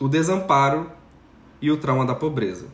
o 0.00 0.08
desamparo 0.08 0.90
e 1.60 1.70
o 1.70 1.76
trauma 1.76 2.06
da 2.06 2.14
pobreza. 2.14 2.66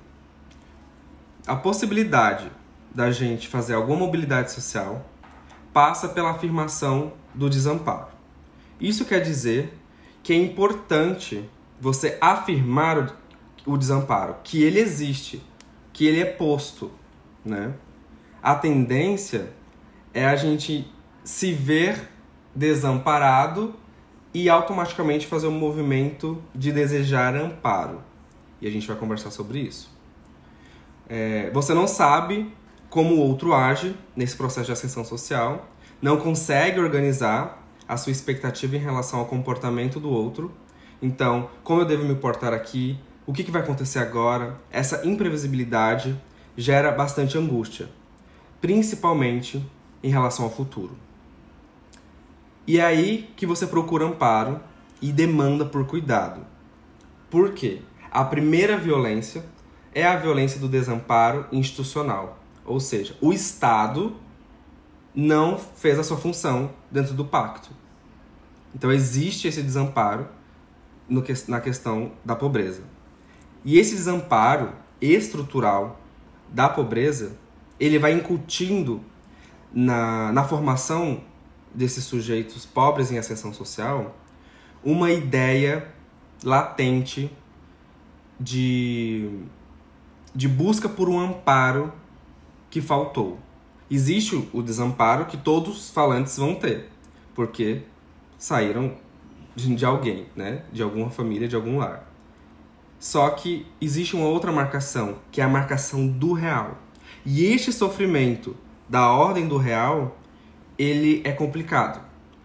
A 1.45 1.57
possibilidade 1.57 2.51
da 2.95 3.11
gente 3.11 3.49
fazer 3.49 3.75
alguma 3.75 3.99
mobilidade 3.99 4.53
social 4.53 5.05
passa 5.73 6.09
pela 6.09 6.31
afirmação 6.31 7.13
do 7.35 7.51
desamparo. 7.51 8.09
Isso 8.81 9.05
quer 9.05 9.21
dizer 9.21 9.77
que 10.23 10.33
é 10.33 10.37
importante 10.37 11.49
você 11.81 12.17
afirmar 12.21 13.17
o, 13.67 13.77
desamparo, 13.77 14.37
que 14.45 14.63
ele 14.63 14.79
existe, 14.79 15.43
que 15.93 16.07
ele 16.07 16.21
é 16.21 16.25
posto, 16.25 16.91
né? 17.45 17.75
A 18.41 18.55
tendência 18.55 19.53
é 20.15 20.25
a 20.25 20.37
gente 20.37 20.91
se 21.25 21.53
ver 21.53 22.09
desamparado 22.55 23.75
e 24.37 24.51
automaticamente 24.51 25.27
fazer 25.27 25.47
um 25.47 25.59
movimento 25.59 26.43
de 26.55 26.71
desejar 26.71 27.35
amparo. 27.35 28.03
E 28.61 28.69
a 28.69 28.71
gente 28.71 28.87
vai 28.87 28.95
conversar 28.95 29.31
sobre 29.31 29.61
isso. 29.61 29.91
É, 31.09 31.49
você 31.55 31.73
não 31.73 31.89
sabe 31.89 32.53
como 32.91 33.15
o 33.15 33.19
outro 33.19 33.55
age 33.55 33.97
nesse 34.15 34.37
processo 34.37 34.67
de 34.67 34.73
ascensão 34.73 35.07
social, 35.07 35.67
não 36.03 36.19
consegue 36.19 36.79
organizar 36.79 37.67
a 37.89 37.97
sua 37.97 38.13
expectativa 38.13 38.77
em 38.77 38.79
relação 38.79 39.21
ao 39.21 39.25
comportamento 39.25 39.99
do 39.99 40.11
outro. 40.11 40.53
Então, 41.01 41.49
como 41.65 41.81
eu 41.81 41.87
devo 41.87 42.05
me 42.05 42.15
portar 42.15 42.53
aqui? 42.53 43.01
O 43.25 43.33
que, 43.33 43.43
que 43.43 43.51
vai 43.51 43.63
acontecer 43.63 44.01
agora? 44.01 44.59
Essa 44.71 45.07
imprevisibilidade 45.07 46.15
gera 46.59 46.93
bastante 46.93 47.39
angústia, 47.39 47.89
principalmente 48.61 49.65
em 50.03 50.11
relação 50.11 50.45
ao 50.45 50.51
futuro. 50.51 51.06
E 52.67 52.79
é 52.79 52.85
aí 52.85 53.31
que 53.37 53.47
você 53.47 53.67
procura 53.67 54.05
amparo 54.05 54.61
e 55.01 55.13
demanda 55.13 55.65
por 55.65 55.87
cuidado. 55.87 56.41
Por 57.31 57.53
quê? 57.53 57.83
A 58.11 58.25
primeira 58.25 58.77
violência 58.77 59.45
é 59.95 60.05
a 60.07 60.17
violência 60.17 60.59
do 60.59 60.69
desamparo 60.69 61.47
institucional. 61.53 62.39
Ou 62.65 62.81
seja, 62.81 63.17
o 63.21 63.33
Estado 63.33 64.17
não 65.15 65.59
fez 65.59 65.99
a 65.99 66.05
sua 66.05 66.17
função 66.17 66.71
dentro 66.91 67.15
do 67.15 67.25
pacto. 67.25 67.71
Então 68.75 68.93
existe 68.93 69.49
esse 69.49 69.63
desamparo 69.63 70.29
no, 71.09 71.25
na 71.49 71.61
questão 71.61 72.13
da 72.25 72.35
pobreza. 72.35 72.83
E 73.65 73.79
esse 73.79 73.95
desamparo 73.95 74.73
estrutural 75.01 76.01
da 76.49 76.69
pobreza, 76.69 77.37
ele 77.81 77.99
vai 77.99 78.13
incutindo 78.13 79.01
na, 79.73 80.33
na 80.33 80.45
formação 80.45 81.23
desses 81.77 82.05
sujeitos 82.05 82.65
pobres 82.65 83.13
em 83.13 83.19
ascensão 83.19 83.53
social 83.53 84.17
uma 84.83 85.13
ideia 85.13 85.87
latente 86.43 87.31
de, 88.41 89.31
de 90.35 90.49
busca 90.49 90.89
por 90.89 91.09
um 91.09 91.21
amparo 91.21 91.93
que 92.71 92.81
faltou. 92.81 93.39
Existe 93.91 94.49
o 94.53 94.63
desamparo 94.63 95.27
que 95.27 95.37
todos 95.37 95.79
os 95.79 95.91
falantes 95.91 96.37
vão 96.37 96.55
ter, 96.55 96.89
porque 97.35 97.83
saíram 98.39 98.97
de 99.55 99.85
alguém, 99.85 100.27
né? 100.35 100.63
De 100.73 100.83
alguma 100.83 101.11
família, 101.11 101.49
de 101.49 101.57
algum 101.57 101.79
lar. 101.79 102.11
Só 102.99 103.31
que 103.31 103.67
existe 103.81 104.17
uma 104.17 104.27
outra 104.27 104.51
marcação, 104.51 105.19
que 105.31 105.41
é 105.41 105.45
a 105.45 105.49
marcação 105.49 106.07
do 106.07 106.33
real. 106.33 106.79
E 107.25 107.45
este 107.45 107.73
sofrimento 107.73 108.57
da 108.89 109.11
ordem 109.11 109.49
do 109.49 109.57
real, 109.57 110.17
ele 110.79 111.23
é 111.25 111.33
complicado. 111.33 112.01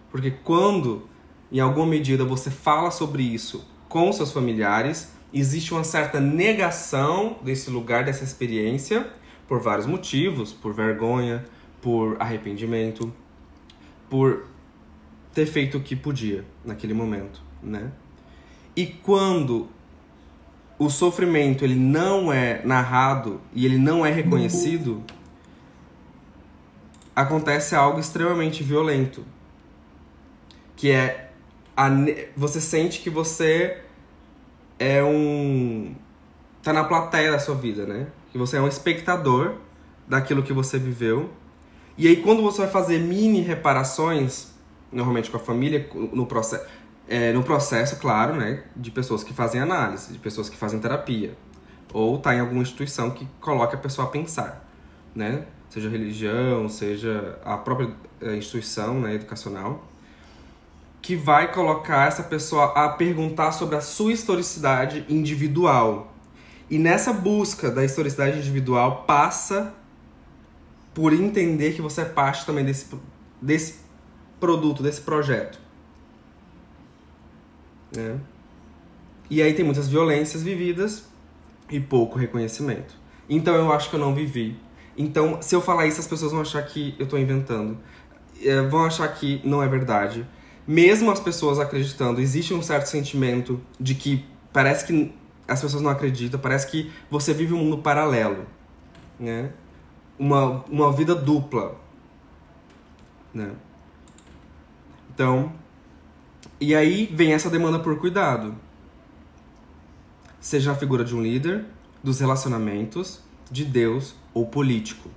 Porque 0.10 0.32
quando, 0.32 1.08
em 1.52 1.60
alguma 1.60 1.86
medida, 1.86 2.24
você 2.24 2.52
fala 2.52 2.92
sobre 2.92 3.24
isso 3.24 3.66
com 3.88 4.12
seus 4.12 4.32
familiares, 4.32 5.12
existe 5.34 5.74
uma 5.74 5.84
certa 5.84 6.20
negação 6.20 7.38
desse 7.44 7.70
lugar, 7.70 8.04
dessa 8.04 8.24
experiência, 8.24 9.10
por 9.48 9.60
vários 9.60 9.86
motivos, 9.86 10.54
por 10.54 10.74
vergonha, 10.74 11.46
por 11.82 12.16
arrependimento, 12.20 13.14
por 14.10 14.46
ter 15.34 15.46
feito 15.46 15.78
o 15.78 15.82
que 15.82 15.96
podia 15.96 16.46
naquele 16.64 16.94
momento, 16.94 17.42
né? 17.62 17.92
E 18.76 18.86
quando 18.86 19.68
o 20.80 20.90
sofrimento 20.90 21.64
ele 21.64 21.76
não 21.76 22.32
é 22.32 22.62
narrado 22.66 23.42
e 23.54 23.66
ele 23.66 23.78
não 23.78 24.06
é 24.06 24.12
reconhecido, 24.12 25.04
acontece 27.16 27.76
algo 27.76 28.00
extremamente 28.00 28.64
violento, 28.64 29.26
que 30.76 30.92
é 30.92 31.32
a, 31.76 31.90
você 32.36 32.60
sente 32.62 33.00
que 33.02 33.10
você 33.10 33.82
é 34.80 35.04
um 35.04 35.96
tá 36.62 36.72
na 36.72 36.84
plateia 36.84 37.32
da 37.32 37.40
sua 37.40 37.56
vida, 37.56 37.86
né? 37.86 38.08
que 38.32 38.38
você 38.38 38.58
é 38.58 38.62
um 38.62 38.68
espectador 38.68 39.56
daquilo 40.08 40.42
que 40.42 40.54
você 40.54 40.80
viveu. 40.80 41.30
E 41.98 42.08
aí, 42.08 42.18
quando 42.18 42.42
você 42.42 42.62
vai 42.62 42.72
fazer 42.72 43.00
mini 43.00 43.42
reparações, 43.42 44.52
normalmente 44.92 45.30
com 45.30 45.38
a 45.38 45.40
família, 45.40 45.88
no 45.94 46.26
processo, 46.26 46.66
é, 47.08 47.34
no 47.34 47.44
processo, 47.44 47.98
claro, 47.98 48.36
né, 48.36 48.64
de 48.76 48.90
pessoas 48.90 49.24
que 49.24 49.34
fazem 49.34 49.60
análise, 49.60 50.14
de 50.14 50.20
pessoas 50.20 50.50
que 50.50 50.56
fazem 50.56 50.80
terapia, 50.80 51.36
ou 51.94 52.18
tá 52.18 52.34
em 52.34 52.40
alguma 52.40 52.62
instituição 52.62 53.12
que 53.12 53.28
coloque 53.42 53.76
a 53.76 53.78
pessoa 53.78 54.08
a 54.08 54.10
pensar, 54.10 54.66
né, 55.14 55.46
seja 55.72 55.88
religião, 55.88 56.68
seja 56.68 57.40
a 57.46 57.56
própria 57.56 57.90
é, 58.22 58.36
instituição, 58.36 59.00
né, 59.00 59.16
educacional, 59.16 59.88
que 61.02 61.16
vai 61.16 61.52
colocar 61.52 62.10
essa 62.10 62.22
pessoa 62.22 62.74
a 62.76 62.90
perguntar 62.90 63.54
sobre 63.54 63.78
a 63.78 63.82
sua 63.82 64.12
historicidade 64.12 65.06
individual, 65.08 66.14
e 66.70 66.78
nessa 66.78 67.14
busca 67.14 67.72
da 67.72 67.86
historicidade 67.86 68.38
individual 68.38 69.06
passa 69.08 69.74
por 70.94 71.14
entender 71.14 71.74
que 71.74 71.82
você 71.82 72.02
é 72.02 72.06
parte 72.06 72.46
também 72.46 72.66
desse, 72.66 72.88
desse 73.42 73.80
produto, 74.42 74.84
desse 74.84 75.00
projeto. 75.00 75.58
Né? 77.96 78.20
E 79.30 79.42
aí 79.42 79.54
tem 79.54 79.64
muitas 79.64 79.88
violências 79.88 80.44
vividas 80.44 81.06
e 81.70 81.80
pouco 81.80 82.20
reconhecimento. 82.20 82.94
Então 83.30 83.56
eu 83.56 83.72
acho 83.72 83.90
que 83.90 83.96
eu 83.96 84.00
não 84.00 84.14
vivi. 84.14 84.58
Então, 84.98 85.42
se 85.42 85.56
eu 85.56 85.62
falar 85.62 85.88
isso, 85.88 86.00
as 86.00 86.08
pessoas 86.08 86.32
vão 86.32 86.42
achar 86.42 86.62
que 86.64 86.96
eu 87.00 87.06
estou 87.06 87.18
inventando. 87.18 87.78
É, 88.44 88.62
vão 88.62 88.86
achar 88.86 89.08
que 89.08 89.42
não 89.44 89.62
é 89.62 89.68
verdade. 89.68 90.28
Mesmo 90.68 91.12
as 91.12 91.20
pessoas 91.20 91.60
acreditando, 91.60 92.22
existe 92.22 92.54
um 92.54 92.62
certo 92.62 92.88
sentimento 92.88 93.60
de 93.80 93.96
que 93.96 94.26
parece 94.54 94.86
que 94.86 95.14
as 95.48 95.62
pessoas 95.62 95.82
não 95.82 95.90
acreditam, 95.90 96.40
parece 96.40 96.68
que 96.68 96.92
você 97.10 97.34
vive 97.34 97.54
um 97.54 97.58
mundo 97.58 97.80
paralelo, 97.80 98.46
né? 99.20 99.52
Uma, 100.18 100.64
uma 100.70 100.92
vida 100.92 101.16
dupla, 101.16 101.76
né? 103.34 103.52
Então, 105.14 105.52
e 106.60 106.76
aí 106.76 107.10
vem 107.12 107.34
essa 107.34 107.50
demanda 107.50 107.80
por 107.80 107.98
cuidado. 108.00 108.56
Seja 110.40 110.72
a 110.72 110.76
figura 110.76 111.04
de 111.04 111.16
um 111.16 111.22
líder, 111.22 111.66
dos 112.04 112.20
relacionamentos, 112.20 113.22
de 113.52 113.66
Deus 113.66 114.16
ou 114.34 114.48
político. 114.48 115.10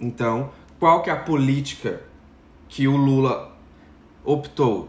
Então, 0.00 0.50
qual 0.78 1.02
que 1.02 1.10
é 1.10 1.12
a 1.12 1.16
política 1.16 2.02
que 2.68 2.86
o 2.86 2.96
Lula 2.96 3.56
optou? 4.24 4.88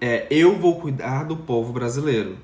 É 0.00 0.28
eu 0.30 0.58
vou 0.58 0.80
cuidar 0.80 1.24
do 1.24 1.36
povo 1.36 1.72
brasileiro 1.72 2.38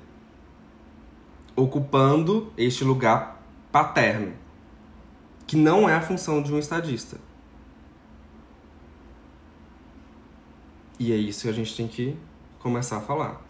ocupando 1.55 2.51
este 2.57 2.83
lugar 2.83 3.41
paterno, 3.71 4.33
que 5.47 5.55
não 5.55 5.87
é 5.87 5.93
a 5.93 6.01
função 6.01 6.41
de 6.41 6.53
um 6.53 6.59
estadista. 6.59 7.17
E 10.99 11.11
é 11.11 11.15
isso 11.15 11.43
que 11.43 11.49
a 11.49 11.53
gente 11.53 11.75
tem 11.75 11.87
que 11.87 12.17
começar 12.59 12.97
a 12.97 13.01
falar. 13.01 13.41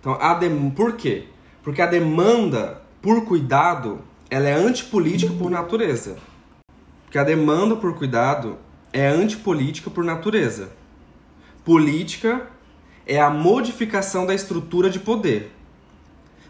Então, 0.00 0.14
a 0.20 0.34
dem... 0.34 0.70
por 0.70 0.96
quê? 0.96 1.28
Porque 1.62 1.80
a 1.80 1.86
demanda 1.86 2.82
por 3.00 3.24
cuidado, 3.24 4.00
ela 4.32 4.48
é 4.48 4.54
antipolítica 4.54 5.32
por 5.34 5.50
natureza. 5.50 6.16
Porque 7.04 7.18
a 7.18 7.24
demanda 7.24 7.76
por 7.76 7.96
cuidado 7.96 8.58
é 8.92 9.06
antipolítica 9.06 9.90
por 9.90 10.04
natureza. 10.04 10.72
Política 11.64 12.48
é 13.06 13.20
a 13.20 13.30
modificação 13.30 14.26
da 14.26 14.34
estrutura 14.34 14.88
de 14.88 14.98
poder 14.98 15.52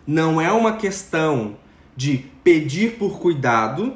não 0.07 0.41
é 0.41 0.51
uma 0.53 0.77
questão 0.77 1.57
de 1.97 2.19
pedir 2.43 2.97
por 2.99 3.19
cuidado, 3.19 3.95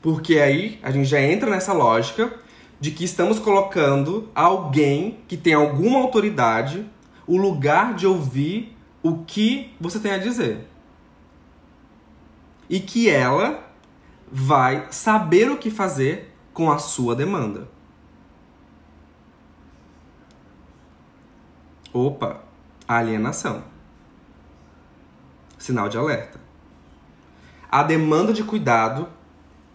porque 0.00 0.38
aí 0.38 0.78
a 0.82 0.90
gente 0.90 1.06
já 1.06 1.20
entra 1.20 1.50
nessa 1.50 1.72
lógica 1.72 2.32
de 2.80 2.90
que 2.90 3.04
estamos 3.04 3.38
colocando 3.38 4.28
alguém 4.34 5.18
que 5.28 5.36
tem 5.36 5.52
alguma 5.52 5.98
autoridade 5.98 6.86
o 7.26 7.36
lugar 7.36 7.94
de 7.94 8.06
ouvir 8.06 8.76
o 9.02 9.18
que 9.18 9.70
você 9.80 9.98
tem 9.98 10.12
a 10.12 10.18
dizer. 10.18 10.66
E 12.70 12.80
que 12.80 13.10
ela 13.10 13.70
vai 14.32 14.86
saber 14.90 15.50
o 15.50 15.58
que 15.58 15.70
fazer 15.70 16.34
com 16.54 16.70
a 16.70 16.78
sua 16.78 17.14
demanda. 17.14 17.68
Opa, 21.92 22.44
alienação. 22.86 23.64
Sinal 25.58 25.88
de 25.88 25.98
alerta. 25.98 26.40
A 27.68 27.82
demanda 27.82 28.32
de 28.32 28.44
cuidado 28.44 29.08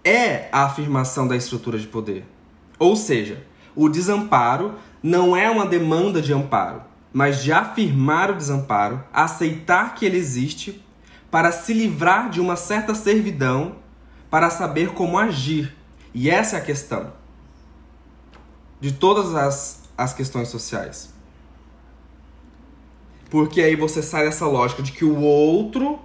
é 0.03 0.47
a 0.51 0.63
afirmação 0.63 1.27
da 1.27 1.35
estrutura 1.35 1.77
de 1.77 1.87
poder. 1.87 2.25
Ou 2.79 2.95
seja, 2.95 3.45
o 3.75 3.89
desamparo 3.89 4.75
não 5.03 5.35
é 5.35 5.49
uma 5.49 5.65
demanda 5.65 6.21
de 6.21 6.33
amparo, 6.33 6.81
mas 7.11 7.43
de 7.43 7.51
afirmar 7.51 8.31
o 8.31 8.35
desamparo, 8.35 9.03
aceitar 9.11 9.95
que 9.95 10.05
ele 10.05 10.17
existe, 10.17 10.84
para 11.35 11.51
se 11.51 11.73
livrar 11.73 12.29
de 12.29 12.39
uma 12.39 12.55
certa 12.55 12.95
servidão, 12.95 13.75
para 14.29 14.49
saber 14.49 14.93
como 14.93 15.17
agir. 15.17 15.75
E 16.13 16.29
essa 16.29 16.55
é 16.55 16.59
a 16.59 16.63
questão 16.63 17.11
de 18.79 18.93
todas 18.93 19.35
as, 19.35 19.83
as 19.97 20.13
questões 20.13 20.47
sociais. 20.47 21.13
Porque 23.29 23.59
aí 23.59 23.75
você 23.75 24.01
sai 24.01 24.23
dessa 24.23 24.47
lógica 24.47 24.81
de 24.81 24.93
que 24.93 25.03
o 25.03 25.19
outro, 25.19 25.99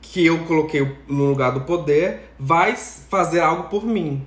que 0.00 0.24
eu 0.24 0.44
coloquei 0.44 0.96
no 1.08 1.24
lugar 1.24 1.50
do 1.50 1.62
poder, 1.62 2.32
vai 2.38 2.76
fazer 2.76 3.40
algo 3.40 3.64
por 3.64 3.84
mim. 3.84 4.24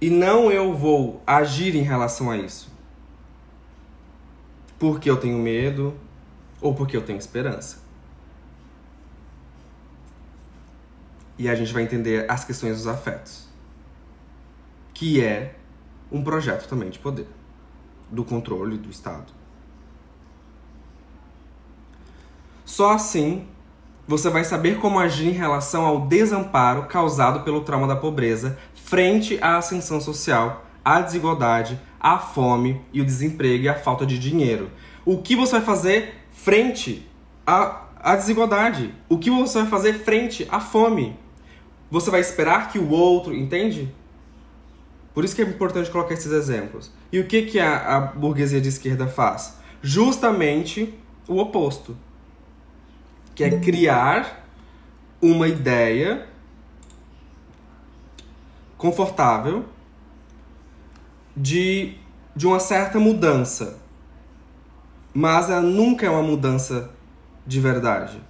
E 0.00 0.10
não 0.10 0.50
eu 0.50 0.74
vou 0.74 1.22
agir 1.24 1.76
em 1.76 1.82
relação 1.82 2.28
a 2.28 2.36
isso 2.36 2.76
porque 4.78 5.10
eu 5.10 5.16
tenho 5.16 5.38
medo 5.38 5.94
ou 6.60 6.74
porque 6.74 6.96
eu 6.96 7.02
tenho 7.02 7.18
esperança. 7.18 7.78
E 11.38 11.48
a 11.48 11.54
gente 11.54 11.72
vai 11.72 11.82
entender 11.82 12.28
as 12.30 12.44
questões 12.44 12.76
dos 12.76 12.86
afetos, 12.86 13.46
que 14.92 15.22
é 15.22 15.54
um 16.10 16.22
projeto 16.22 16.68
também 16.68 16.90
de 16.90 16.98
poder, 16.98 17.28
do 18.10 18.24
controle 18.24 18.76
do 18.76 18.90
Estado. 18.90 19.32
Só 22.64 22.92
assim 22.92 23.46
você 24.06 24.30
vai 24.30 24.42
saber 24.42 24.78
como 24.78 24.98
agir 24.98 25.28
em 25.28 25.32
relação 25.32 25.84
ao 25.84 26.06
desamparo 26.06 26.86
causado 26.86 27.40
pelo 27.40 27.60
trauma 27.60 27.86
da 27.86 27.94
pobreza 27.94 28.58
frente 28.72 29.38
à 29.42 29.58
ascensão 29.58 30.00
social, 30.00 30.64
à 30.82 31.02
desigualdade, 31.02 31.78
a 32.00 32.18
fome 32.18 32.80
e 32.90 33.02
o 33.02 33.04
desemprego 33.04 33.64
e 33.64 33.68
a 33.68 33.74
falta 33.74 34.06
de 34.06 34.18
dinheiro. 34.18 34.70
O 35.04 35.18
que 35.18 35.36
você 35.36 35.52
vai 35.52 35.60
fazer 35.60 36.17
frente 36.38 37.04
à, 37.44 37.84
à 38.00 38.14
desigualdade? 38.14 38.94
O 39.08 39.18
que 39.18 39.28
você 39.28 39.58
vai 39.58 39.68
fazer 39.68 39.92
frente 40.04 40.46
à 40.50 40.60
fome? 40.60 41.18
Você 41.90 42.10
vai 42.10 42.20
esperar 42.20 42.70
que 42.70 42.78
o 42.78 42.90
outro, 42.90 43.34
entende? 43.34 43.92
Por 45.12 45.24
isso 45.24 45.34
que 45.34 45.42
é 45.42 45.44
importante 45.44 45.90
colocar 45.90 46.14
esses 46.14 46.30
exemplos. 46.30 46.92
E 47.10 47.18
o 47.18 47.26
que, 47.26 47.42
que 47.42 47.58
a, 47.58 47.96
a 47.96 48.00
burguesia 48.00 48.60
de 48.60 48.68
esquerda 48.68 49.08
faz? 49.08 49.58
Justamente 49.82 50.94
o 51.26 51.38
oposto. 51.38 51.96
Que 53.34 53.42
é 53.44 53.58
criar 53.58 54.46
uma 55.20 55.48
ideia 55.48 56.26
confortável 58.76 59.64
de, 61.36 61.96
de 62.36 62.46
uma 62.46 62.60
certa 62.60 63.00
mudança. 63.00 63.80
Mas 65.12 65.50
ela 65.50 65.62
nunca 65.62 66.06
é 66.06 66.10
uma 66.10 66.22
mudança 66.22 66.90
de 67.46 67.60
verdade. 67.60 68.22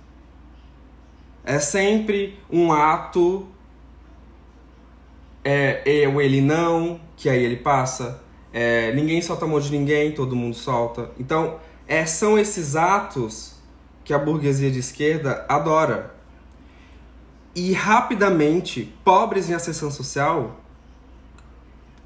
É 1.44 1.58
sempre 1.58 2.38
um 2.50 2.72
ato 2.72 3.46
é 5.44 5.82
eu, 5.86 6.20
ele 6.20 6.42
não, 6.42 7.00
que 7.16 7.28
aí 7.28 7.42
ele 7.42 7.56
passa. 7.56 8.20
É, 8.52 8.92
ninguém 8.92 9.22
solta 9.22 9.46
a 9.46 9.48
mão 9.48 9.58
de 9.58 9.70
ninguém, 9.70 10.12
todo 10.12 10.36
mundo 10.36 10.54
solta. 10.54 11.10
Então, 11.18 11.58
é, 11.86 12.04
são 12.04 12.38
esses 12.38 12.76
atos 12.76 13.54
que 14.04 14.12
a 14.12 14.18
burguesia 14.18 14.70
de 14.70 14.78
esquerda 14.78 15.46
adora. 15.48 16.14
E 17.54 17.72
rapidamente, 17.72 18.94
pobres 19.04 19.48
em 19.48 19.54
ascensão 19.54 19.90
social 19.90 20.60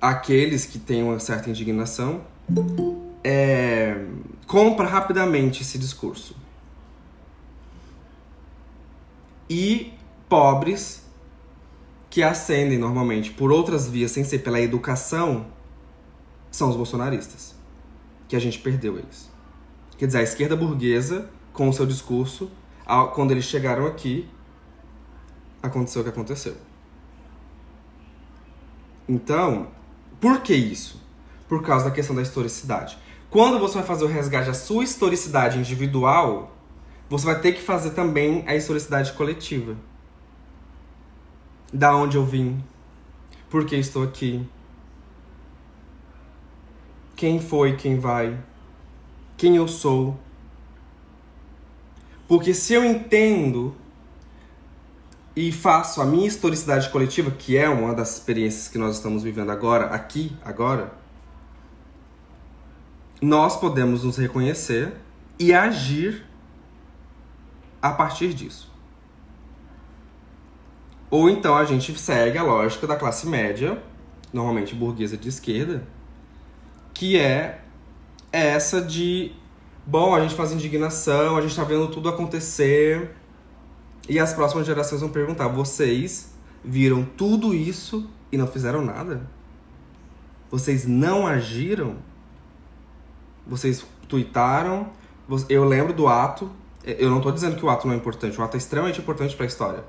aqueles 0.00 0.64
que 0.64 0.78
têm 0.78 1.02
uma 1.02 1.18
certa 1.18 1.50
indignação 1.50 2.22
é, 3.24 4.04
compra 4.46 4.86
rapidamente 4.86 5.62
esse 5.62 5.78
discurso. 5.78 6.36
E 9.48 9.92
pobres 10.28 11.02
que 12.08 12.22
ascendem 12.22 12.78
normalmente 12.78 13.30
por 13.30 13.50
outras 13.50 13.88
vias 13.88 14.10
sem 14.10 14.24
ser 14.24 14.38
pela 14.40 14.60
educação 14.60 15.46
são 16.50 16.68
os 16.68 16.76
bolsonaristas. 16.76 17.54
Que 18.28 18.36
a 18.36 18.38
gente 18.38 18.58
perdeu 18.58 18.98
eles. 18.98 19.30
Quer 19.96 20.06
dizer, 20.06 20.18
a 20.18 20.22
esquerda 20.22 20.56
burguesa, 20.56 21.30
com 21.52 21.68
o 21.68 21.72
seu 21.72 21.86
discurso, 21.86 22.50
quando 23.14 23.30
eles 23.30 23.44
chegaram 23.44 23.86
aqui, 23.86 24.28
aconteceu 25.62 26.00
o 26.00 26.04
que 26.04 26.10
aconteceu. 26.10 26.56
Então, 29.08 29.68
por 30.20 30.40
que 30.40 30.54
isso? 30.54 31.00
Por 31.48 31.62
causa 31.62 31.86
da 31.86 31.90
questão 31.90 32.16
da 32.16 32.22
historicidade. 32.22 32.98
Quando 33.32 33.58
você 33.58 33.76
vai 33.76 33.84
fazer 33.84 34.04
o 34.04 34.08
resgate 34.08 34.48
da 34.48 34.52
sua 34.52 34.84
historicidade 34.84 35.58
individual, 35.58 36.54
você 37.08 37.24
vai 37.24 37.40
ter 37.40 37.52
que 37.52 37.62
fazer 37.62 37.92
também 37.92 38.44
a 38.46 38.54
historicidade 38.54 39.14
coletiva. 39.14 39.74
Da 41.72 41.96
onde 41.96 42.18
eu 42.18 42.26
vim? 42.26 42.62
Por 43.48 43.64
que 43.64 43.74
estou 43.74 44.02
aqui? 44.02 44.46
Quem 47.16 47.40
foi, 47.40 47.74
quem 47.74 47.98
vai? 47.98 48.38
Quem 49.38 49.56
eu 49.56 49.66
sou? 49.66 50.20
Porque 52.28 52.52
se 52.52 52.74
eu 52.74 52.84
entendo 52.84 53.74
e 55.34 55.50
faço 55.50 56.02
a 56.02 56.04
minha 56.04 56.28
historicidade 56.28 56.90
coletiva, 56.90 57.30
que 57.30 57.56
é 57.56 57.66
uma 57.66 57.94
das 57.94 58.12
experiências 58.12 58.68
que 58.68 58.76
nós 58.76 58.96
estamos 58.96 59.22
vivendo 59.22 59.50
agora, 59.50 59.86
aqui, 59.86 60.36
agora, 60.44 61.00
nós 63.22 63.56
podemos 63.56 64.02
nos 64.02 64.16
reconhecer 64.16 64.92
e 65.38 65.54
agir 65.54 66.26
a 67.80 67.92
partir 67.92 68.34
disso. 68.34 68.68
Ou 71.08 71.30
então 71.30 71.54
a 71.54 71.64
gente 71.64 71.96
segue 71.96 72.36
a 72.36 72.42
lógica 72.42 72.84
da 72.84 72.96
classe 72.96 73.28
média, 73.28 73.80
normalmente 74.32 74.74
burguesa 74.74 75.16
de 75.16 75.28
esquerda, 75.28 75.86
que 76.92 77.16
é 77.16 77.62
essa 78.32 78.82
de, 78.82 79.32
bom, 79.86 80.16
a 80.16 80.20
gente 80.20 80.34
faz 80.34 80.50
indignação, 80.50 81.36
a 81.36 81.42
gente 81.42 81.54
tá 81.54 81.62
vendo 81.62 81.86
tudo 81.88 82.08
acontecer, 82.08 83.14
e 84.08 84.18
as 84.18 84.32
próximas 84.32 84.66
gerações 84.66 85.00
vão 85.00 85.10
perguntar: 85.10 85.46
vocês 85.46 86.34
viram 86.64 87.04
tudo 87.04 87.54
isso 87.54 88.10
e 88.32 88.36
não 88.36 88.48
fizeram 88.48 88.84
nada? 88.84 89.28
Vocês 90.50 90.86
não 90.86 91.26
agiram? 91.26 91.98
Vocês 93.46 93.84
tuitaram? 94.08 94.90
Eu 95.48 95.64
lembro 95.64 95.92
do 95.92 96.08
ato. 96.08 96.50
Eu 96.84 97.10
não 97.10 97.18
estou 97.18 97.32
dizendo 97.32 97.56
que 97.56 97.64
o 97.64 97.70
ato 97.70 97.86
não 97.86 97.94
é 97.94 97.96
importante. 97.96 98.38
O 98.40 98.42
ato 98.42 98.56
é 98.56 98.58
extremamente 98.58 99.00
importante 99.00 99.34
para 99.34 99.44
a 99.44 99.48
história. 99.48 99.84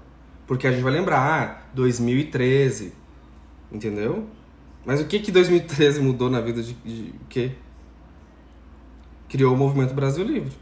Porque 0.46 0.68
a 0.68 0.72
gente 0.72 0.84
vai 0.84 0.92
lembrar, 0.92 1.20
ah, 1.20 1.62
2013. 1.74 2.94
Entendeu? 3.72 4.28
Mas 4.86 5.00
o 5.00 5.06
que 5.06 5.20
que 5.20 5.32
2013 5.32 6.02
mudou 6.02 6.30
na 6.30 6.42
vida 6.42 6.62
de, 6.62 6.74
de, 6.74 7.14
quê? 7.30 7.52
Criou 9.30 9.54
o 9.54 9.58
movimento 9.58 9.94
Brasil 9.94 10.24
Livre. 10.24 10.54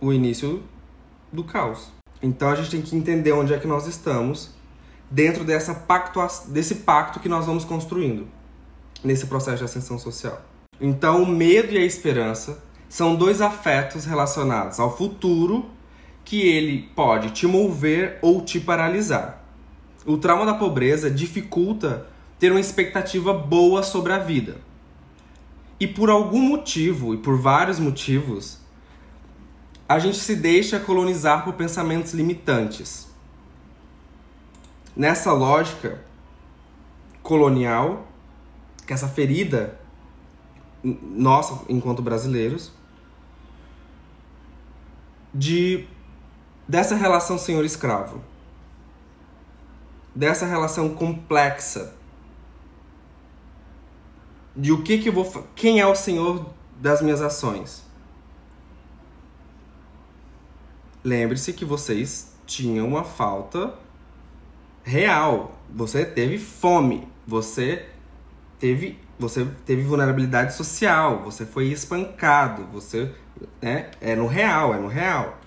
O 0.00 0.12
início 0.12 0.62
do 1.32 1.44
caos. 1.44 1.92
Então 2.22 2.48
a 2.48 2.54
gente 2.54 2.70
tem 2.70 2.82
que 2.82 2.96
entender 2.96 3.32
onde 3.32 3.52
é 3.52 3.58
que 3.58 3.66
nós 3.66 3.86
estamos 3.86 4.50
dentro 5.10 5.44
dessa 5.44 5.86
desse 6.48 6.76
pacto 6.76 7.20
que 7.20 7.28
nós 7.28 7.46
vamos 7.46 7.64
construindo 7.64 8.26
nesse 9.04 9.26
processo 9.26 9.58
de 9.58 9.64
ascensão 9.64 9.98
social. 9.98 10.42
Então 10.80 11.22
o 11.22 11.26
medo 11.26 11.72
e 11.72 11.78
a 11.78 11.84
esperança 11.84 12.62
são 12.88 13.16
dois 13.16 13.40
afetos 13.40 14.04
relacionados 14.04 14.78
ao 14.78 14.96
futuro 14.96 15.70
que 16.24 16.42
ele 16.42 16.90
pode 16.94 17.30
te 17.30 17.46
mover 17.46 18.18
ou 18.20 18.42
te 18.42 18.60
paralisar. 18.60 19.44
O 20.04 20.18
trauma 20.18 20.44
da 20.44 20.54
pobreza 20.54 21.10
dificulta 21.10 22.06
ter 22.38 22.50
uma 22.50 22.60
expectativa 22.60 23.32
boa 23.32 23.82
sobre 23.82 24.12
a 24.12 24.18
vida. 24.18 24.56
E 25.78 25.86
por 25.86 26.10
algum 26.10 26.40
motivo, 26.40 27.14
e 27.14 27.18
por 27.18 27.38
vários 27.38 27.78
motivos, 27.78 28.58
a 29.88 29.98
gente 29.98 30.18
se 30.18 30.34
deixa 30.34 30.80
colonizar 30.80 31.44
por 31.44 31.54
pensamentos 31.54 32.12
limitantes. 32.12 33.08
Nessa 34.96 35.32
lógica 35.32 36.00
colonial, 37.22 38.08
que 38.86 38.92
essa 38.92 39.08
ferida 39.08 39.78
nossa 41.02 41.64
enquanto 41.68 42.02
brasileiros 42.02 42.72
de 45.34 45.86
dessa 46.68 46.94
relação 46.94 47.38
senhor 47.38 47.64
escravo 47.64 48.22
dessa 50.14 50.46
relação 50.46 50.94
complexa 50.94 51.94
de 54.54 54.72
o 54.72 54.82
que 54.82 54.98
que 54.98 55.08
eu 55.08 55.12
vou 55.12 55.46
quem 55.54 55.80
é 55.80 55.86
o 55.86 55.94
senhor 55.94 56.46
das 56.80 57.02
minhas 57.02 57.20
ações 57.20 57.84
lembre-se 61.02 61.52
que 61.52 61.64
vocês 61.64 62.34
tinham 62.46 62.88
uma 62.88 63.04
falta 63.04 63.74
real. 64.82 65.58
Você 65.68 66.04
teve 66.04 66.38
fome, 66.38 67.08
você 67.26 67.86
teve, 68.58 68.98
você 69.18 69.46
teve 69.64 69.82
vulnerabilidade 69.82 70.54
social, 70.54 71.22
você 71.22 71.46
foi 71.46 71.66
espancado, 71.66 72.64
você 72.72 73.12
né, 73.60 73.90
é 74.00 74.14
no 74.14 74.26
real, 74.26 74.74
é 74.74 74.78
no 74.78 74.88
real. 74.88 75.38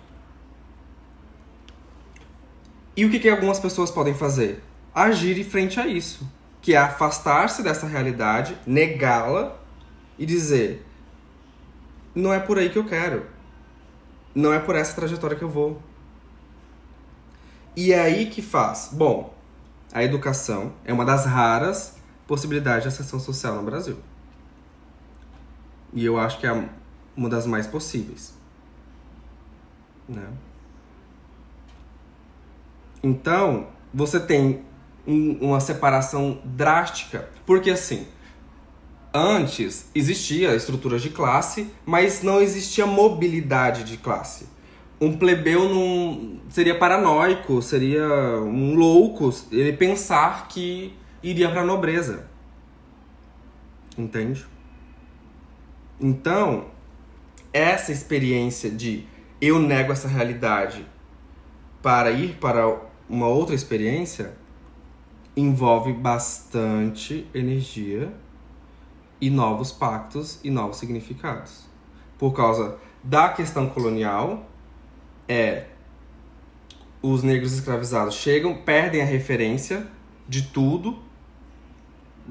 E 2.96 3.06
o 3.06 3.10
que, 3.10 3.20
que 3.20 3.30
algumas 3.30 3.60
pessoas 3.60 3.92
podem 3.92 4.14
fazer? 4.14 4.64
Agir 4.94 5.38
em 5.38 5.44
frente 5.44 5.80
a 5.80 5.88
isso, 5.88 6.28
que 6.62 6.74
é 6.74 6.78
afastar-se 6.78 7.62
dessa 7.62 7.88
realidade, 7.88 8.58
negá-la 8.66 9.56
e 10.18 10.26
dizer: 10.26 10.86
não 12.14 12.34
é 12.34 12.40
por 12.40 12.58
aí 12.58 12.70
que 12.70 12.78
eu 12.78 12.86
quero, 12.86 13.26
não 14.34 14.52
é 14.52 14.60
por 14.60 14.76
essa 14.76 14.96
trajetória 14.96 15.38
que 15.38 15.44
eu 15.44 15.50
vou. 15.50 15.82
E 17.76 17.94
é 17.94 18.02
aí 18.02 18.26
que 18.26 18.42
faz. 18.42 18.90
Bom, 18.92 19.34
a 19.94 20.04
educação 20.04 20.74
é 20.84 20.92
uma 20.92 21.06
das 21.06 21.26
raras 21.26 21.99
possibilidades 22.30 22.84
de 22.84 22.90
ascensão 22.90 23.20
social 23.20 23.56
no 23.56 23.64
Brasil. 23.64 23.98
E 25.92 26.06
eu 26.06 26.20
acho 26.20 26.40
que 26.40 26.46
é 26.46 26.70
uma 27.18 27.28
das 27.28 27.48
mais 27.48 27.66
possíveis. 27.66 28.36
Né? 30.08 30.28
Então, 33.02 33.70
você 33.92 34.20
tem 34.20 34.64
um, 35.08 35.40
uma 35.42 35.60
separação 35.60 36.40
drástica, 36.46 37.28
porque 37.48 37.72
assim, 37.72 38.08
antes 39.12 39.90
existia 39.96 40.56
estruturas 40.56 41.02
de 41.02 41.10
classe, 41.10 41.74
mas 41.84 42.22
não 42.22 42.40
existia 42.40 42.86
mobilidade 42.86 43.84
de 43.84 43.98
classe. 43.98 44.48
Um 45.02 45.18
plebeu 45.18 45.68
não 45.68 46.42
seria 46.48 46.78
paranoico, 46.78 47.60
seria 47.60 48.06
um 48.40 48.76
louco 48.76 49.34
ele 49.52 49.74
pensar 49.74 50.48
que 50.48 50.99
iria 51.22 51.50
para 51.50 51.62
a 51.62 51.66
nobreza. 51.66 52.28
Entende? 53.98 54.46
Então, 56.00 56.68
essa 57.52 57.92
experiência 57.92 58.70
de 58.70 59.06
eu 59.42 59.60
nego 59.60 59.92
essa 59.92 60.08
realidade 60.08 60.86
para 61.82 62.12
ir 62.12 62.36
para 62.36 62.80
uma 63.10 63.28
outra 63.28 63.56
experiência 63.56 64.34
envolve 65.36 65.94
bastante 65.94 67.28
energia 67.34 68.14
e 69.22 69.30
novos 69.30 69.72
pactos 69.72 70.40
e 70.44 70.50
novos 70.50 70.78
significados. 70.78 71.66
Por 72.18 72.34
causa 72.34 72.78
da 73.04 73.30
questão 73.30 73.70
colonial, 73.70 74.46
é 75.28 75.66
os 77.02 77.24
negros 77.24 77.54
escravizados 77.54 78.16
chegam, 78.16 78.56
perdem 78.56 79.02
a 79.02 79.06
referência 79.06 79.88
de 80.28 80.44
tudo. 80.44 80.98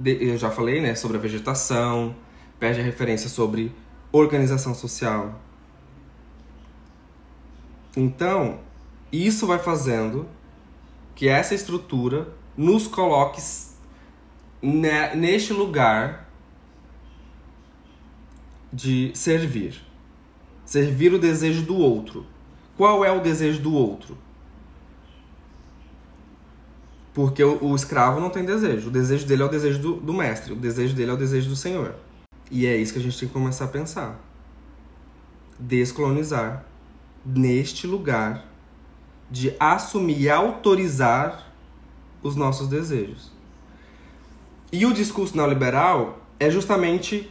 Eu 0.04 0.36
já 0.36 0.50
falei, 0.50 0.80
né, 0.80 0.94
sobre 0.94 1.16
a 1.16 1.20
vegetação, 1.20 2.14
perde 2.58 2.80
a 2.80 2.82
referência 2.82 3.28
sobre 3.28 3.72
organização 4.12 4.74
social. 4.74 5.40
Então, 7.96 8.60
isso 9.12 9.46
vai 9.46 9.58
fazendo 9.58 10.28
que 11.14 11.28
essa 11.28 11.54
estrutura 11.54 12.28
nos 12.56 12.86
coloque 12.86 13.40
neste 14.62 15.52
lugar 15.52 16.28
de 18.72 19.10
servir. 19.14 19.80
Servir 20.64 21.12
o 21.12 21.18
desejo 21.18 21.62
do 21.62 21.76
outro. 21.76 22.26
Qual 22.76 23.04
é 23.04 23.10
o 23.10 23.20
desejo 23.20 23.60
do 23.60 23.72
outro? 23.72 24.16
Porque 27.18 27.42
o, 27.42 27.64
o 27.64 27.74
escravo 27.74 28.20
não 28.20 28.30
tem 28.30 28.44
desejo. 28.44 28.90
O 28.90 28.92
desejo 28.92 29.26
dele 29.26 29.42
é 29.42 29.44
o 29.44 29.48
desejo 29.48 29.80
do, 29.80 29.94
do 29.94 30.14
mestre. 30.14 30.52
O 30.52 30.54
desejo 30.54 30.94
dele 30.94 31.10
é 31.10 31.14
o 31.14 31.16
desejo 31.16 31.48
do 31.48 31.56
senhor. 31.56 31.96
E 32.48 32.64
é 32.64 32.76
isso 32.76 32.92
que 32.92 33.00
a 33.00 33.02
gente 33.02 33.18
tem 33.18 33.26
que 33.26 33.34
começar 33.34 33.64
a 33.64 33.66
pensar. 33.66 34.20
Descolonizar 35.58 36.64
neste 37.26 37.88
lugar 37.88 38.46
de 39.28 39.52
assumir 39.58 40.20
e 40.20 40.30
autorizar 40.30 41.52
os 42.22 42.36
nossos 42.36 42.68
desejos. 42.68 43.32
E 44.70 44.86
o 44.86 44.94
discurso 44.94 45.36
neoliberal 45.36 46.20
é 46.38 46.48
justamente 46.48 47.28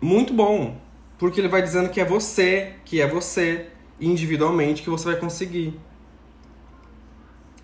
muito 0.00 0.32
bom, 0.32 0.80
porque 1.18 1.40
ele 1.40 1.48
vai 1.48 1.62
dizendo 1.62 1.88
que 1.88 2.00
é 2.00 2.04
você, 2.04 2.74
que 2.84 3.00
é 3.00 3.08
você, 3.08 3.70
individualmente, 4.00 4.82
que 4.82 4.88
você 4.88 5.04
vai 5.06 5.16
conseguir. 5.16 5.76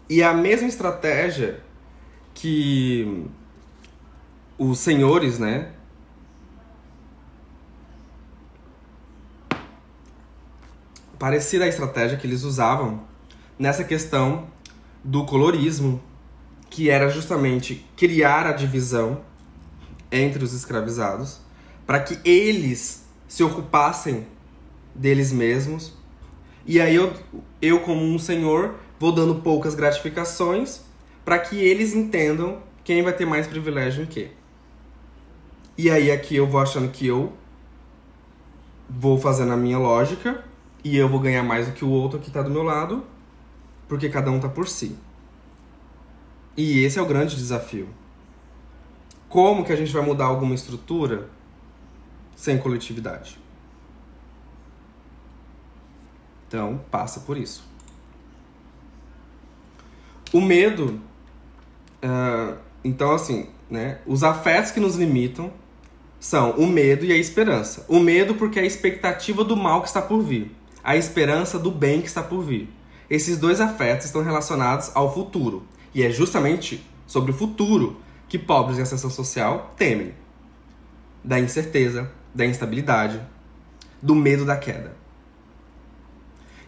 E 0.08 0.22
a 0.22 0.34
mesma 0.34 0.68
estratégia 0.68 1.62
que 2.34 3.26
os 4.58 4.78
senhores, 4.78 5.38
né? 5.38 5.72
Parecida 11.18 11.64
a 11.64 11.68
estratégia 11.68 12.18
que 12.18 12.26
eles 12.26 12.42
usavam 12.42 13.02
nessa 13.58 13.84
questão 13.84 14.46
do 15.02 15.24
colorismo, 15.24 16.02
que 16.68 16.90
era 16.90 17.08
justamente 17.08 17.86
criar 17.96 18.46
a 18.46 18.52
divisão 18.52 19.22
entre 20.10 20.44
os 20.44 20.52
escravizados 20.52 21.40
para 21.86 22.00
que 22.00 22.18
eles 22.28 23.04
se 23.28 23.42
ocupassem 23.42 24.26
deles 24.94 25.32
mesmos. 25.32 25.92
E 26.66 26.80
aí 26.80 26.94
eu, 26.94 27.12
eu 27.60 27.80
como 27.80 28.02
um 28.02 28.18
senhor, 28.18 28.76
vou 28.98 29.12
dando 29.12 29.36
poucas 29.36 29.74
gratificações 29.74 30.80
para 31.24 31.38
que 31.38 31.56
eles 31.56 31.94
entendam 31.94 32.62
quem 32.82 33.02
vai 33.02 33.12
ter 33.12 33.26
mais 33.26 33.46
privilégio 33.46 34.02
em 34.02 34.06
quê. 34.06 34.30
E 35.76 35.90
aí 35.90 36.10
aqui 36.10 36.36
eu 36.36 36.46
vou 36.46 36.60
achando 36.60 36.90
que 36.90 37.06
eu 37.06 37.32
vou 38.88 39.18
fazendo 39.18 39.52
a 39.52 39.56
minha 39.56 39.78
lógica 39.78 40.44
e 40.82 40.96
eu 40.96 41.08
vou 41.08 41.18
ganhar 41.18 41.42
mais 41.42 41.66
do 41.66 41.72
que 41.72 41.84
o 41.84 41.90
outro 41.90 42.18
que 42.18 42.28
está 42.28 42.42
do 42.42 42.50
meu 42.50 42.62
lado 42.62 43.04
porque 43.88 44.08
cada 44.08 44.30
um 44.30 44.36
está 44.36 44.48
por 44.48 44.68
si. 44.68 44.96
E 46.56 46.84
esse 46.84 46.98
é 46.98 47.02
o 47.02 47.06
grande 47.06 47.36
desafio. 47.36 47.88
Como 49.28 49.64
que 49.64 49.72
a 49.72 49.76
gente 49.76 49.92
vai 49.92 50.02
mudar 50.02 50.26
alguma 50.26 50.54
estrutura 50.54 51.28
sem 52.36 52.56
coletividade? 52.58 53.38
Então, 56.54 56.80
passa 56.88 57.18
por 57.18 57.36
isso. 57.36 57.64
O 60.32 60.40
medo, 60.40 61.00
uh, 62.00 62.56
então 62.84 63.10
assim, 63.10 63.48
né, 63.68 63.98
os 64.06 64.22
afetos 64.22 64.70
que 64.70 64.78
nos 64.78 64.94
limitam 64.94 65.52
são 66.20 66.52
o 66.52 66.64
medo 66.64 67.04
e 67.04 67.10
a 67.10 67.16
esperança. 67.16 67.84
O 67.88 67.98
medo 67.98 68.36
porque 68.36 68.60
é 68.60 68.62
a 68.62 68.66
expectativa 68.66 69.42
do 69.42 69.56
mal 69.56 69.82
que 69.82 69.88
está 69.88 70.00
por 70.00 70.22
vir, 70.22 70.54
a 70.84 70.96
esperança 70.96 71.58
do 71.58 71.72
bem 71.72 72.00
que 72.00 72.06
está 72.06 72.22
por 72.22 72.44
vir. 72.44 72.72
Esses 73.10 73.36
dois 73.36 73.60
afetos 73.60 74.06
estão 74.06 74.22
relacionados 74.22 74.92
ao 74.94 75.12
futuro, 75.12 75.64
e 75.92 76.04
é 76.04 76.10
justamente 76.10 76.88
sobre 77.04 77.32
o 77.32 77.34
futuro 77.34 78.00
que 78.28 78.38
pobres 78.38 78.78
em 78.78 78.82
ascensão 78.82 79.10
social 79.10 79.74
temem. 79.76 80.14
Da 81.24 81.40
incerteza, 81.40 82.12
da 82.32 82.46
instabilidade, 82.46 83.20
do 84.00 84.14
medo 84.14 84.44
da 84.44 84.56
queda. 84.56 85.03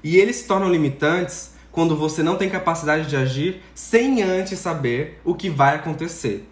E 0.07 0.17
eles 0.17 0.37
se 0.37 0.47
tornam 0.47 0.71
limitantes 0.71 1.55
quando 1.73 1.97
você 1.97 2.23
não 2.23 2.37
tem 2.37 2.49
capacidade 2.49 3.09
de 3.09 3.17
agir 3.17 3.61
sem 3.75 4.23
antes 4.23 4.59
saber 4.59 5.21
o 5.25 5.35
que 5.35 5.51
vai 5.51 5.75
acontecer. 5.75 6.49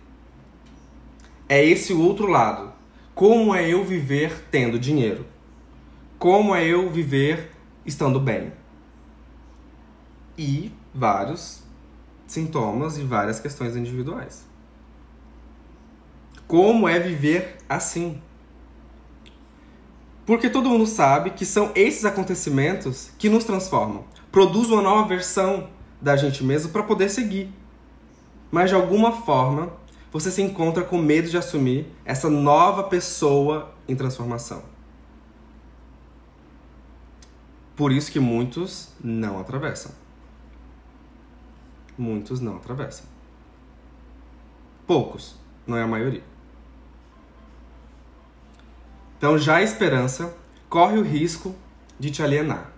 É 1.49 1.65
esse 1.65 1.93
o 1.93 2.01
outro 2.01 2.27
lado. 2.27 2.73
Como 3.15 3.55
é 3.55 3.69
eu 3.69 3.85
viver 3.85 4.47
tendo 4.51 4.79
dinheiro? 4.79 5.25
Como 6.19 6.53
é 6.55 6.67
eu 6.67 6.91
viver 6.91 7.53
estando 7.87 8.19
bem? 8.19 8.53
e 10.37 10.73
vários 10.93 11.63
sintomas 12.27 12.99
e 12.99 13.05
várias 13.05 13.41
questões 13.41 13.77
individuais. 13.77 14.47
Como 16.47 16.89
é 16.89 16.99
viver 16.99 17.57
assim? 17.69 18.21
Porque 20.27 20.49
todo 20.49 20.69
mundo 20.69 20.87
sabe 20.87 21.31
que 21.31 21.45
são 21.45 21.71
esses 21.75 22.05
acontecimentos 22.05 23.11
que 23.19 23.29
nos 23.29 23.45
transformam, 23.45 24.05
produzem 24.33 24.75
uma 24.75 24.83
nova 24.83 25.09
versão 25.09 25.69
da 26.01 26.17
gente 26.17 26.43
mesmo 26.43 26.73
para 26.73 26.83
poder 26.83 27.09
seguir. 27.11 27.53
Mas 28.51 28.71
de 28.71 28.77
alguma 28.77 29.13
forma, 29.13 29.73
você 30.11 30.31
se 30.31 30.41
encontra 30.41 30.83
com 30.83 30.99
medo 30.99 31.29
de 31.29 31.37
assumir 31.37 31.87
essa 32.05 32.31
nova 32.31 32.85
pessoa 32.85 33.75
em 33.87 33.95
transformação. 33.95 34.63
Por 37.77 37.93
isso 37.93 38.11
que 38.11 38.21
muitos 38.21 38.91
não 39.03 39.39
atravessam 39.39 40.05
muitos 41.97 42.41
não 42.41 42.57
atravessam. 42.57 43.07
Poucos, 44.87 45.37
não 45.67 45.77
é 45.77 45.83
a 45.83 45.87
maioria. 45.87 46.23
Então 49.17 49.39
já 49.39 49.57
a 49.57 49.63
esperança 49.63 50.35
corre 50.69 50.99
o 50.99 51.03
risco 51.03 51.55
de 51.99 52.11
te 52.11 52.23
alienar. 52.23 52.71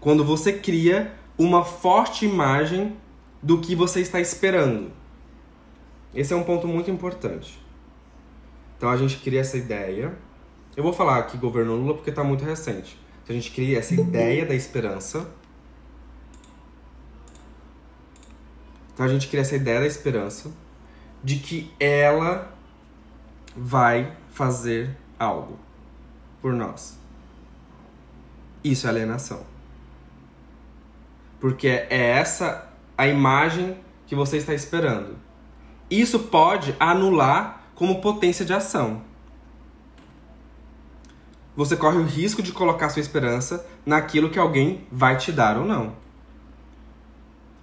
Quando 0.00 0.24
você 0.24 0.52
cria 0.52 1.14
uma 1.38 1.64
forte 1.64 2.26
imagem 2.26 2.96
do 3.42 3.60
que 3.60 3.74
você 3.74 4.00
está 4.00 4.20
esperando. 4.20 4.90
Esse 6.14 6.32
é 6.32 6.36
um 6.36 6.42
ponto 6.42 6.66
muito 6.66 6.90
importante. 6.90 7.58
Então 8.76 8.88
a 8.90 8.96
gente 8.96 9.18
cria 9.18 9.40
essa 9.40 9.56
ideia. 9.56 10.16
Eu 10.76 10.82
vou 10.82 10.92
falar 10.92 11.18
aqui 11.18 11.36
governo 11.36 11.76
Lula 11.76 11.94
porque 11.94 12.10
está 12.10 12.24
muito 12.24 12.44
recente. 12.44 12.98
Então 13.22 13.36
a 13.36 13.38
gente 13.38 13.52
cria 13.52 13.78
essa 13.78 13.94
ideia 13.94 14.44
da 14.44 14.54
esperança. 14.54 15.28
Então 18.92 19.06
a 19.06 19.08
gente 19.08 19.28
cria 19.28 19.42
essa 19.42 19.54
ideia 19.54 19.80
da 19.80 19.86
esperança 19.86 20.50
de 21.22 21.36
que 21.36 21.70
ela 21.78 22.52
vai 23.56 24.16
fazer 24.30 24.96
algo 25.18 25.58
por 26.40 26.52
nós. 26.52 26.98
Isso 28.62 28.86
é 28.86 28.90
alienação. 28.90 29.42
Porque 31.40 31.68
é 31.68 32.10
essa 32.10 32.68
a 32.96 33.06
imagem 33.06 33.76
que 34.06 34.14
você 34.14 34.36
está 34.38 34.54
esperando. 34.54 35.16
Isso 35.90 36.18
pode 36.18 36.74
anular 36.78 37.62
como 37.74 38.00
potência 38.00 38.44
de 38.44 38.52
ação. 38.52 39.02
Você 41.56 41.76
corre 41.76 41.98
o 41.98 42.04
risco 42.04 42.42
de 42.42 42.52
colocar 42.52 42.88
sua 42.88 43.00
esperança 43.00 43.66
naquilo 43.84 44.30
que 44.30 44.38
alguém 44.38 44.86
vai 44.90 45.16
te 45.16 45.32
dar 45.32 45.56
ou 45.56 45.64
não. 45.64 45.96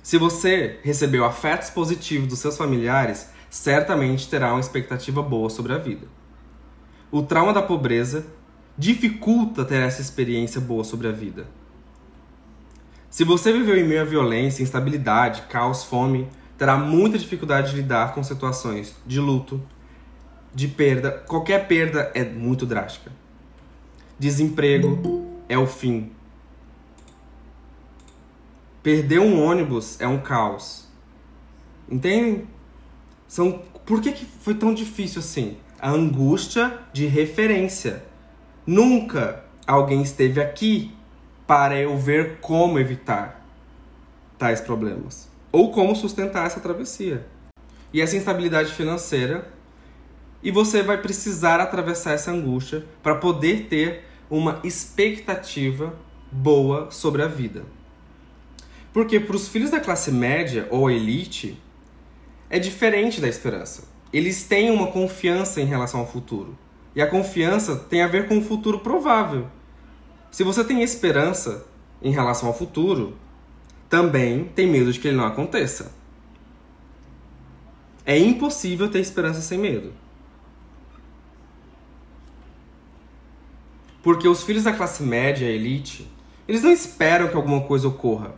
Se 0.04 0.18
você 0.18 0.80
recebeu 0.84 1.26
afetos 1.26 1.70
positivos 1.70 2.28
dos 2.28 2.40
seus 2.40 2.58
familiares, 2.58 3.30
certamente 3.50 4.30
terá 4.30 4.52
uma 4.52 4.60
expectativa 4.60 5.22
boa 5.22 5.50
sobre 5.50 5.74
a 5.74 5.78
vida. 5.78 6.08
O 7.12 7.22
trauma 7.22 7.54
da 7.54 7.62
pobreza 7.62 8.26
dificulta 8.78 9.64
ter 9.64 9.82
essa 9.82 10.02
experiência 10.02 10.60
boa 10.60 10.84
sobre 10.84 11.08
a 11.08 11.12
vida. 11.12 11.48
Se 13.10 13.24
você 13.24 13.54
viveu 13.54 13.78
em 13.78 13.88
meio 13.88 14.02
à 14.02 14.04
violência, 14.04 14.62
instabilidade, 14.62 15.44
caos, 15.44 15.84
fome, 15.84 16.28
terá 16.58 16.78
muita 16.78 17.18
dificuldade 17.18 17.72
de 17.72 17.78
lidar 17.78 18.14
com 18.14 18.24
situações 18.24 18.96
de 19.06 19.20
luto, 19.20 19.62
de 20.54 20.68
perda. 20.68 21.12
Qualquer 21.12 21.68
perda 21.68 22.12
é 22.14 22.26
muito 22.26 22.66
drástica. 22.66 23.12
Desemprego 24.20 25.26
é 25.48 25.58
o 25.58 25.68
fim. 25.68 26.12
Perder 28.82 29.20
um 29.20 29.42
ônibus 29.42 30.00
é 30.00 30.08
um 30.08 30.20
caos. 30.20 30.88
Entendem? 31.90 32.48
São... 33.28 33.64
Por 33.86 34.02
que, 34.02 34.12
que 34.12 34.26
foi 34.26 34.56
tão 34.56 34.74
difícil 34.74 35.20
assim? 35.20 35.58
A 35.80 35.90
angústia 35.90 36.80
de 36.94 37.06
referência. 37.06 38.04
Nunca 38.66 39.44
alguém 39.68 40.02
esteve 40.02 40.42
aqui 40.42 40.96
para 41.46 41.78
eu 41.78 41.98
ver 41.98 42.38
como 42.40 42.80
evitar 42.80 43.46
tais 44.38 44.62
problemas 44.62 45.30
ou 45.52 45.72
como 45.72 45.96
sustentar 45.96 46.46
essa 46.46 46.60
travessia. 46.60 47.26
E 47.94 48.02
essa 48.02 48.18
instabilidade 48.18 48.74
financeira, 48.74 49.48
e 50.44 50.52
você 50.52 50.84
vai 50.84 51.02
precisar 51.02 51.62
atravessar 51.62 52.12
essa 52.12 52.32
angústia 52.32 52.86
para 53.02 53.16
poder 53.16 53.68
ter 53.70 54.04
uma 54.30 54.60
expectativa 54.64 55.98
boa 56.32 56.92
sobre 56.92 57.22
a 57.22 57.28
vida. 57.28 57.64
Porque 58.92 59.20
para 59.20 59.36
os 59.36 59.48
filhos 59.48 59.72
da 59.72 59.80
classe 59.80 60.12
média 60.12 60.68
ou 60.70 60.92
elite, 60.92 61.58
é 62.50 62.60
diferente 62.60 63.22
da 63.22 63.28
esperança. 63.28 63.95
Eles 64.16 64.46
têm 64.46 64.72
uma 64.72 64.88
confiança 64.88 65.60
em 65.60 65.66
relação 65.66 66.00
ao 66.00 66.08
futuro. 66.08 66.58
E 66.96 67.02
a 67.02 67.06
confiança 67.06 67.76
tem 67.76 68.02
a 68.02 68.08
ver 68.08 68.30
com 68.30 68.38
o 68.38 68.42
futuro 68.42 68.80
provável. 68.80 69.46
Se 70.32 70.42
você 70.42 70.64
tem 70.64 70.82
esperança 70.82 71.66
em 72.02 72.12
relação 72.12 72.48
ao 72.48 72.58
futuro, 72.58 73.18
também 73.90 74.46
tem 74.46 74.68
medo 74.68 74.94
de 74.94 75.02
que 75.02 75.10
ele 75.10 75.18
não 75.18 75.26
aconteça. 75.26 75.92
É 78.06 78.18
impossível 78.18 78.90
ter 78.90 79.00
esperança 79.00 79.42
sem 79.42 79.58
medo. 79.58 79.92
Porque 84.02 84.30
os 84.30 84.44
filhos 84.44 84.64
da 84.64 84.72
classe 84.72 85.04
média, 85.04 85.46
elite, 85.46 86.10
eles 86.48 86.64
não 86.64 86.72
esperam 86.72 87.28
que 87.28 87.36
alguma 87.36 87.64
coisa 87.64 87.90
ocorra. 87.90 88.34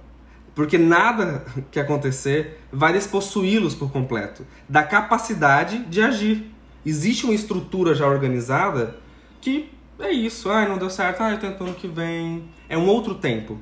Porque 0.58 0.76
nada 0.76 1.46
que 1.70 1.80
acontecer 1.80 2.60
vai 2.74 2.92
despossuí-los 2.92 3.76
por 3.76 3.92
completo 3.92 4.44
da 4.68 4.82
capacidade 4.82 5.86
de 5.86 6.02
agir. 6.02 6.52
Existe 6.84 7.26
uma 7.26 7.36
estrutura 7.36 7.94
já 7.94 8.08
organizada 8.08 8.98
que 9.40 9.72
é 10.00 10.12
isso. 10.12 10.50
Ai, 10.50 10.68
não 10.68 10.80
deu 10.80 10.90
certo. 10.90 11.22
Ai, 11.22 11.36
eu 11.36 11.40
tento 11.40 11.64
ano 11.64 11.76
que 11.76 11.88
vem. 11.88 12.50
É 12.68 12.76
um 12.76 12.88
outro 12.88 13.14
tempo. 13.14 13.62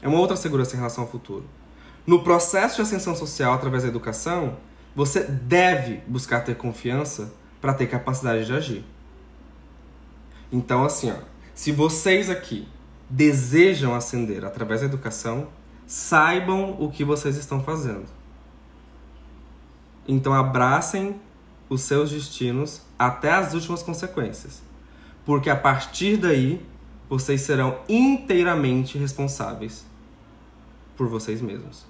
É 0.00 0.06
uma 0.06 0.20
outra 0.20 0.36
segurança 0.36 0.76
em 0.76 0.78
relação 0.78 1.02
ao 1.02 1.10
futuro. 1.10 1.44
No 2.06 2.22
processo 2.22 2.76
de 2.76 2.82
ascensão 2.82 3.16
social 3.16 3.52
através 3.52 3.82
da 3.82 3.88
educação, 3.88 4.56
você 4.94 5.24
deve 5.24 5.96
buscar 6.06 6.44
ter 6.44 6.54
confiança 6.54 7.34
para 7.60 7.74
ter 7.74 7.88
capacidade 7.88 8.46
de 8.46 8.52
agir. 8.52 8.84
Então, 10.52 10.84
assim, 10.84 11.10
ó, 11.10 11.16
se 11.56 11.72
vocês 11.72 12.30
aqui 12.30 12.68
desejam 13.10 13.96
ascender 13.96 14.44
através 14.44 14.82
da 14.82 14.86
educação, 14.86 15.48
saibam 15.88 16.76
o 16.78 16.90
que 16.90 17.02
vocês 17.02 17.36
estão 17.36 17.64
fazendo. 17.64 18.04
Então, 20.06 20.34
abracem 20.34 21.18
os 21.68 21.80
seus 21.80 22.10
destinos 22.10 22.82
até 22.98 23.32
as 23.32 23.54
últimas 23.54 23.82
consequências. 23.82 24.62
Porque 25.24 25.48
a 25.48 25.56
partir 25.56 26.18
daí, 26.18 26.64
vocês 27.08 27.40
serão 27.40 27.78
inteiramente 27.88 28.98
responsáveis 28.98 29.86
por 30.94 31.08
vocês 31.08 31.40
mesmos. 31.40 31.86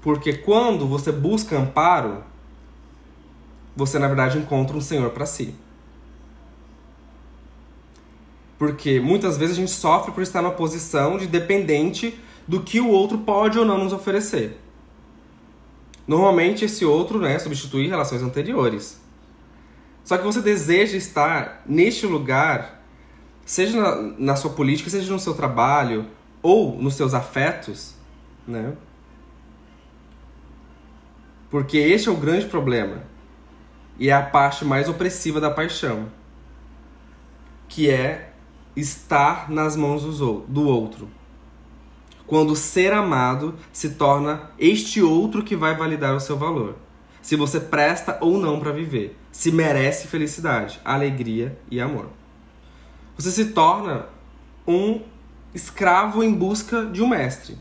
Porque 0.00 0.34
quando 0.34 0.86
você 0.86 1.10
busca 1.10 1.58
amparo, 1.58 2.22
você 3.74 3.98
na 3.98 4.06
verdade 4.06 4.38
encontra 4.38 4.76
um 4.76 4.80
Senhor 4.80 5.10
para 5.10 5.26
si. 5.26 5.54
Porque 8.62 9.00
muitas 9.00 9.36
vezes 9.36 9.56
a 9.56 9.60
gente 9.60 9.72
sofre 9.72 10.12
por 10.12 10.22
estar 10.22 10.40
numa 10.40 10.54
posição 10.54 11.18
de 11.18 11.26
dependente 11.26 12.16
do 12.46 12.62
que 12.62 12.80
o 12.80 12.86
outro 12.86 13.18
pode 13.18 13.58
ou 13.58 13.64
não 13.64 13.76
nos 13.76 13.92
oferecer. 13.92 14.56
Normalmente 16.06 16.64
esse 16.64 16.84
outro 16.84 17.18
né, 17.18 17.40
substitui 17.40 17.88
relações 17.88 18.22
anteriores. 18.22 19.00
Só 20.04 20.16
que 20.16 20.22
você 20.22 20.40
deseja 20.40 20.96
estar 20.96 21.64
neste 21.66 22.06
lugar 22.06 22.84
seja 23.44 23.80
na, 23.80 23.96
na 24.16 24.36
sua 24.36 24.52
política, 24.52 24.88
seja 24.88 25.12
no 25.12 25.18
seu 25.18 25.34
trabalho 25.34 26.06
ou 26.40 26.80
nos 26.80 26.94
seus 26.94 27.14
afetos, 27.14 27.96
né? 28.46 28.74
Porque 31.50 31.78
este 31.78 32.08
é 32.08 32.12
o 32.12 32.16
grande 32.16 32.46
problema. 32.46 33.02
E 33.98 34.08
é 34.08 34.12
a 34.12 34.22
parte 34.22 34.64
mais 34.64 34.88
opressiva 34.88 35.40
da 35.40 35.50
paixão, 35.50 36.06
que 37.68 37.90
é 37.90 38.28
estar 38.76 39.50
nas 39.50 39.76
mãos 39.76 40.02
do 40.48 40.66
outro. 40.66 41.08
Quando 42.26 42.56
ser 42.56 42.92
amado 42.92 43.54
se 43.72 43.90
torna 43.90 44.50
este 44.58 45.02
outro 45.02 45.42
que 45.42 45.56
vai 45.56 45.76
validar 45.76 46.14
o 46.14 46.20
seu 46.20 46.36
valor. 46.36 46.76
Se 47.20 47.36
você 47.36 47.60
presta 47.60 48.18
ou 48.20 48.38
não 48.38 48.58
para 48.58 48.72
viver, 48.72 49.16
se 49.30 49.52
merece 49.52 50.08
felicidade, 50.08 50.80
alegria 50.84 51.58
e 51.70 51.80
amor 51.80 52.10
você 53.16 53.30
se 53.30 53.46
torna 53.46 54.06
um 54.66 55.00
escravo 55.54 56.22
em 56.22 56.32
busca 56.32 56.86
de 56.86 57.02
um 57.02 57.08
mestre. 57.08 57.58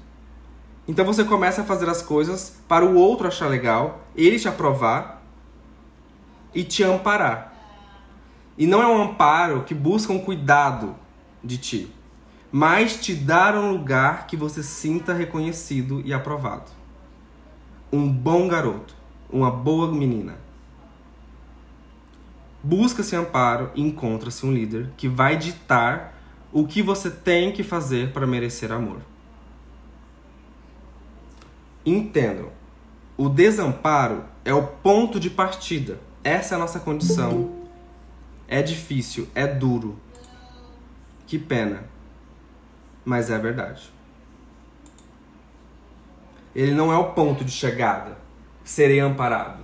Então 0.87 1.05
você 1.05 1.23
começa 1.23 1.61
a 1.61 1.65
fazer 1.65 1.89
as 1.89 2.01
coisas 2.01 2.57
para 2.67 2.85
o 2.85 2.95
outro 2.95 3.27
achar 3.27 3.47
legal, 3.47 4.01
ele 4.15 4.39
te 4.39 4.47
aprovar 4.47 5.21
e 6.53 6.63
te 6.63 6.83
amparar. 6.83 7.53
E 8.57 8.65
não 8.65 8.81
é 8.81 8.87
um 8.87 9.01
amparo 9.01 9.63
que 9.63 9.73
busca 9.73 10.11
um 10.11 10.19
cuidado 10.19 10.95
de 11.43 11.57
ti, 11.57 11.93
mas 12.51 12.99
te 12.99 13.13
dar 13.13 13.55
um 13.55 13.71
lugar 13.71 14.27
que 14.27 14.35
você 14.35 14.61
sinta 14.61 15.13
reconhecido 15.13 16.01
e 16.05 16.13
aprovado. 16.13 16.71
Um 17.91 18.07
bom 18.07 18.47
garoto, 18.47 18.95
uma 19.29 19.51
boa 19.51 19.91
menina 19.91 20.37
busca-se 22.63 23.15
amparo 23.15 23.71
e 23.73 23.81
encontra-se 23.81 24.45
um 24.45 24.53
líder 24.53 24.89
que 24.95 25.07
vai 25.07 25.37
ditar 25.37 26.17
o 26.51 26.67
que 26.67 26.81
você 26.81 27.09
tem 27.09 27.51
que 27.51 27.63
fazer 27.63 28.11
para 28.11 28.27
merecer 28.27 28.71
amor. 28.71 29.01
Entendam, 31.85 32.49
o 33.17 33.29
desamparo 33.29 34.25
é 34.45 34.53
o 34.53 34.67
ponto 34.67 35.19
de 35.19 35.29
partida. 35.29 35.99
Essa 36.23 36.53
é 36.53 36.57
a 36.57 36.59
nossa 36.59 36.79
condição. 36.79 37.49
É 38.47 38.61
difícil, 38.61 39.27
é 39.33 39.47
duro. 39.47 39.97
Que 41.31 41.39
pena. 41.39 41.85
Mas 43.05 43.29
é 43.29 43.39
verdade. 43.39 43.89
Ele 46.53 46.73
não 46.73 46.91
é 46.91 46.97
o 46.97 47.13
ponto 47.13 47.45
de 47.45 47.51
chegada. 47.53 48.17
Serei 48.65 48.99
amparado. 48.99 49.63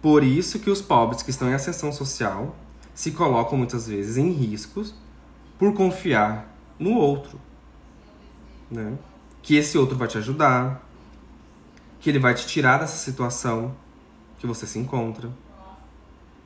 Por 0.00 0.24
isso 0.24 0.58
que 0.58 0.70
os 0.70 0.80
pobres 0.80 1.22
que 1.22 1.28
estão 1.28 1.50
em 1.50 1.52
ascensão 1.52 1.92
social 1.92 2.56
se 2.94 3.10
colocam 3.10 3.58
muitas 3.58 3.86
vezes 3.86 4.16
em 4.16 4.30
riscos 4.30 4.94
por 5.58 5.74
confiar 5.74 6.50
no 6.78 6.94
outro. 6.94 7.38
Né? 8.70 8.96
Que 9.42 9.56
esse 9.56 9.76
outro 9.76 9.98
vai 9.98 10.08
te 10.08 10.16
ajudar, 10.16 10.82
que 12.00 12.08
ele 12.08 12.18
vai 12.18 12.32
te 12.32 12.46
tirar 12.46 12.78
dessa 12.78 12.96
situação 12.96 13.76
que 14.38 14.46
você 14.46 14.66
se 14.66 14.78
encontra. 14.78 15.30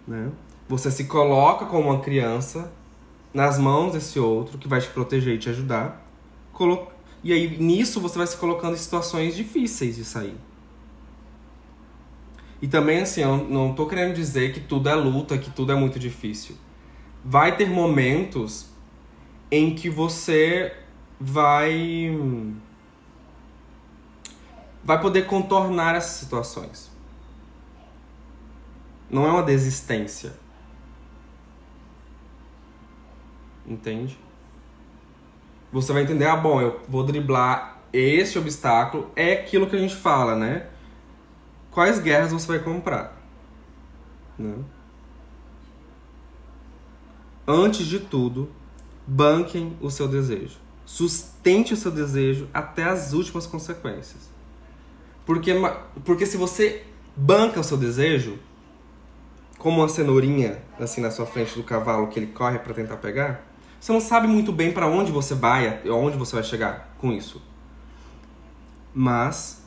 Né? 0.09 0.33
Você 0.73 0.91
se 0.91 1.05
coloca 1.05 1.67
como 1.67 1.91
uma 1.91 2.01
criança 2.01 2.73
nas 3.35 3.59
mãos 3.59 3.93
desse 3.93 4.19
outro 4.19 4.57
que 4.57 4.67
vai 4.67 4.81
te 4.81 4.89
proteger 4.89 5.35
e 5.35 5.39
te 5.39 5.51
ajudar. 5.51 6.03
E 7.23 7.31
aí 7.31 7.59
nisso 7.59 8.01
você 8.01 8.17
vai 8.17 8.27
se 8.27 8.39
colocando 8.39 8.73
em 8.73 8.79
situações 8.79 9.37
difíceis 9.37 9.97
de 9.97 10.05
sair. 10.07 10.35
E 12.63 12.67
também 12.67 13.03
assim, 13.03 13.21
eu 13.21 13.37
não 13.37 13.75
tô 13.75 13.85
querendo 13.85 14.15
dizer 14.15 14.55
que 14.55 14.61
tudo 14.61 14.89
é 14.89 14.95
luta, 14.95 15.37
que 15.37 15.51
tudo 15.51 15.73
é 15.73 15.75
muito 15.75 15.99
difícil. 15.99 16.57
Vai 17.23 17.55
ter 17.55 17.69
momentos 17.69 18.71
em 19.51 19.75
que 19.75 19.91
você 19.91 20.75
vai 21.21 22.19
vai 24.83 24.99
poder 24.99 25.27
contornar 25.27 25.97
essas 25.97 26.13
situações. 26.13 26.91
Não 29.11 29.27
é 29.27 29.31
uma 29.31 29.43
desistência. 29.43 30.41
Entende? 33.67 34.19
Você 35.73 35.93
vai 35.93 36.03
entender, 36.03 36.27
ah, 36.27 36.37
bom, 36.37 36.61
eu 36.61 36.81
vou 36.89 37.05
driblar 37.05 37.79
esse 37.93 38.39
obstáculo. 38.39 39.11
É 39.17 39.33
aquilo 39.33 39.67
que 39.67 39.77
a 39.77 39.79
gente 39.79 39.97
fala, 39.97 40.37
né? 40.37 40.67
Quais 41.71 41.99
guerras 41.99 42.33
você 42.33 42.47
vai 42.47 42.59
comprar? 42.59 43.17
Né? 44.39 44.57
Antes 47.47 47.87
de 47.87 47.99
tudo, 47.99 48.51
banquem 49.07 49.77
o 49.81 49.91
seu 49.91 50.07
desejo. 50.07 50.59
Sustente 50.85 51.73
o 51.73 51.77
seu 51.77 51.91
desejo 51.91 52.49
até 52.53 52.85
as 52.85 53.13
últimas 53.13 53.47
consequências. 53.47 54.31
Porque, 55.25 55.53
porque 56.05 56.27
se 56.27 56.37
você 56.37 56.85
banca 57.17 57.61
o 57.61 57.65
seu 57.65 57.77
desejo, 57.77 58.39
como 59.59 59.81
uma 59.81 59.89
cenourinha 59.89 60.61
assim 60.79 61.01
na 61.01 61.11
sua 61.11 61.25
frente 61.25 61.57
do 61.57 61.63
cavalo 61.63 62.09
que 62.09 62.19
ele 62.19 62.27
corre 62.27 62.59
para 62.59 62.75
tentar 62.75 62.97
pegar, 62.97 63.52
você 63.83 63.91
não 63.91 64.01
sabe 64.01 64.29
muito 64.29 64.53
bem 64.53 64.73
para 64.73 64.87
onde 64.87 65.11
você 65.11 65.35
vai, 65.35 65.83
aonde 65.89 66.17
você 66.17 66.37
vai 66.37 66.45
chegar 66.45 66.95
com 66.99 67.11
isso. 67.11 67.43
Mas 68.95 69.61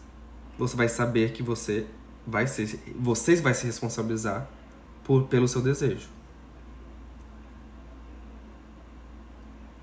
você 0.58 0.73
vai 0.73 0.88
saber 0.88 1.34
que 1.34 1.43
você 1.43 1.86
vai 2.25 2.47
ser, 2.47 2.80
vocês 2.97 3.41
vai 3.41 3.54
se 3.54 3.65
responsabilizar 3.65 4.47
por, 5.04 5.25
pelo 5.25 5.49
seu 5.49 5.62
desejo. 5.62 6.08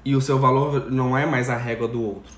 E 0.03 0.17
o 0.17 0.21
seu 0.23 0.39
valor 0.39 0.91
não 0.91 1.15
é 1.15 1.27
mais 1.27 1.51
a 1.51 1.57
régua 1.59 1.87
do 1.87 2.01
outro. 2.01 2.33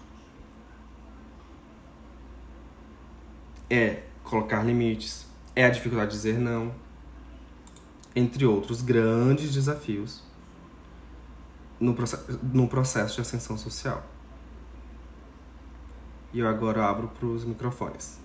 É 3.70 4.02
colocar 4.24 4.64
limites, 4.64 5.28
é 5.54 5.64
a 5.64 5.70
dificuldade 5.70 6.10
de 6.10 6.16
dizer 6.16 6.40
não, 6.40 6.74
entre 8.16 8.44
outros 8.44 8.82
grandes 8.82 9.54
desafios 9.54 10.23
no, 11.84 11.94
processo, 11.94 12.40
no 12.42 12.68
processo 12.68 13.14
de 13.16 13.20
ascensão 13.20 13.56
social. 13.56 14.02
E 16.32 16.40
eu 16.40 16.48
agora 16.48 16.84
abro 16.84 17.08
para 17.08 17.26
os 17.26 17.44
microfones. 17.44 18.18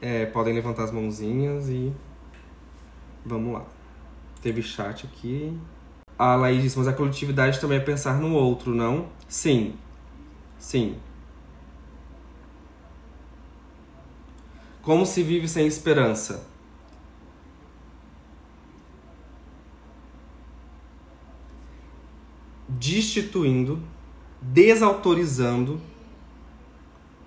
É, 0.00 0.26
podem 0.26 0.54
levantar 0.54 0.84
as 0.84 0.90
mãozinhas 0.90 1.68
e 1.68 1.92
vamos 3.24 3.52
lá. 3.52 3.64
Teve 4.42 4.62
chat 4.62 5.06
aqui. 5.06 5.56
A 6.18 6.34
Laís 6.34 6.62
disse, 6.62 6.78
mas 6.78 6.88
a 6.88 6.92
coletividade 6.92 7.60
também 7.60 7.78
é 7.78 7.80
pensar 7.80 8.18
no 8.18 8.32
outro, 8.34 8.74
não? 8.74 9.08
Sim. 9.28 9.76
Sim. 10.58 10.96
Como 14.82 15.04
se 15.04 15.22
vive 15.22 15.46
sem 15.46 15.66
esperança? 15.66 16.46
Destituindo, 22.78 23.82
desautorizando 24.40 25.80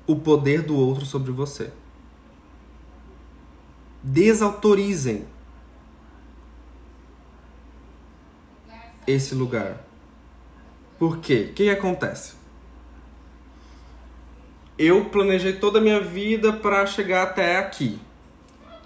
o 0.08 0.16
poder 0.16 0.62
do 0.62 0.76
outro 0.76 1.06
sobre 1.06 1.32
você. 1.32 1.72
Desautorizem 4.04 5.26
esse 9.06 9.36
lugar. 9.36 9.78
Por 10.98 11.18
quê? 11.18 11.50
O 11.52 11.54
que 11.54 11.70
acontece? 11.70 12.34
Eu 14.78 15.06
planejei 15.06 15.54
toda 15.54 15.80
a 15.80 15.82
minha 15.82 16.00
vida 16.00 16.54
para 16.54 16.86
chegar 16.86 17.24
até 17.24 17.58
aqui, 17.58 18.00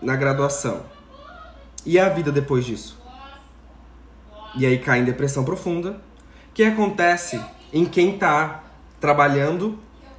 na 0.01 0.15
graduação. 0.15 0.85
E 1.85 1.99
a 1.99 2.09
vida 2.09 2.31
depois 2.31 2.65
disso? 2.65 2.97
E 4.57 4.65
aí 4.65 4.79
cai 4.79 4.99
em 4.99 5.05
depressão 5.05 5.45
profunda. 5.45 6.01
Que 6.55 6.63
acontece 6.63 7.39
em 7.71 7.85
quem 7.85 8.15
está 8.15 8.63
trabalhando 8.99 9.77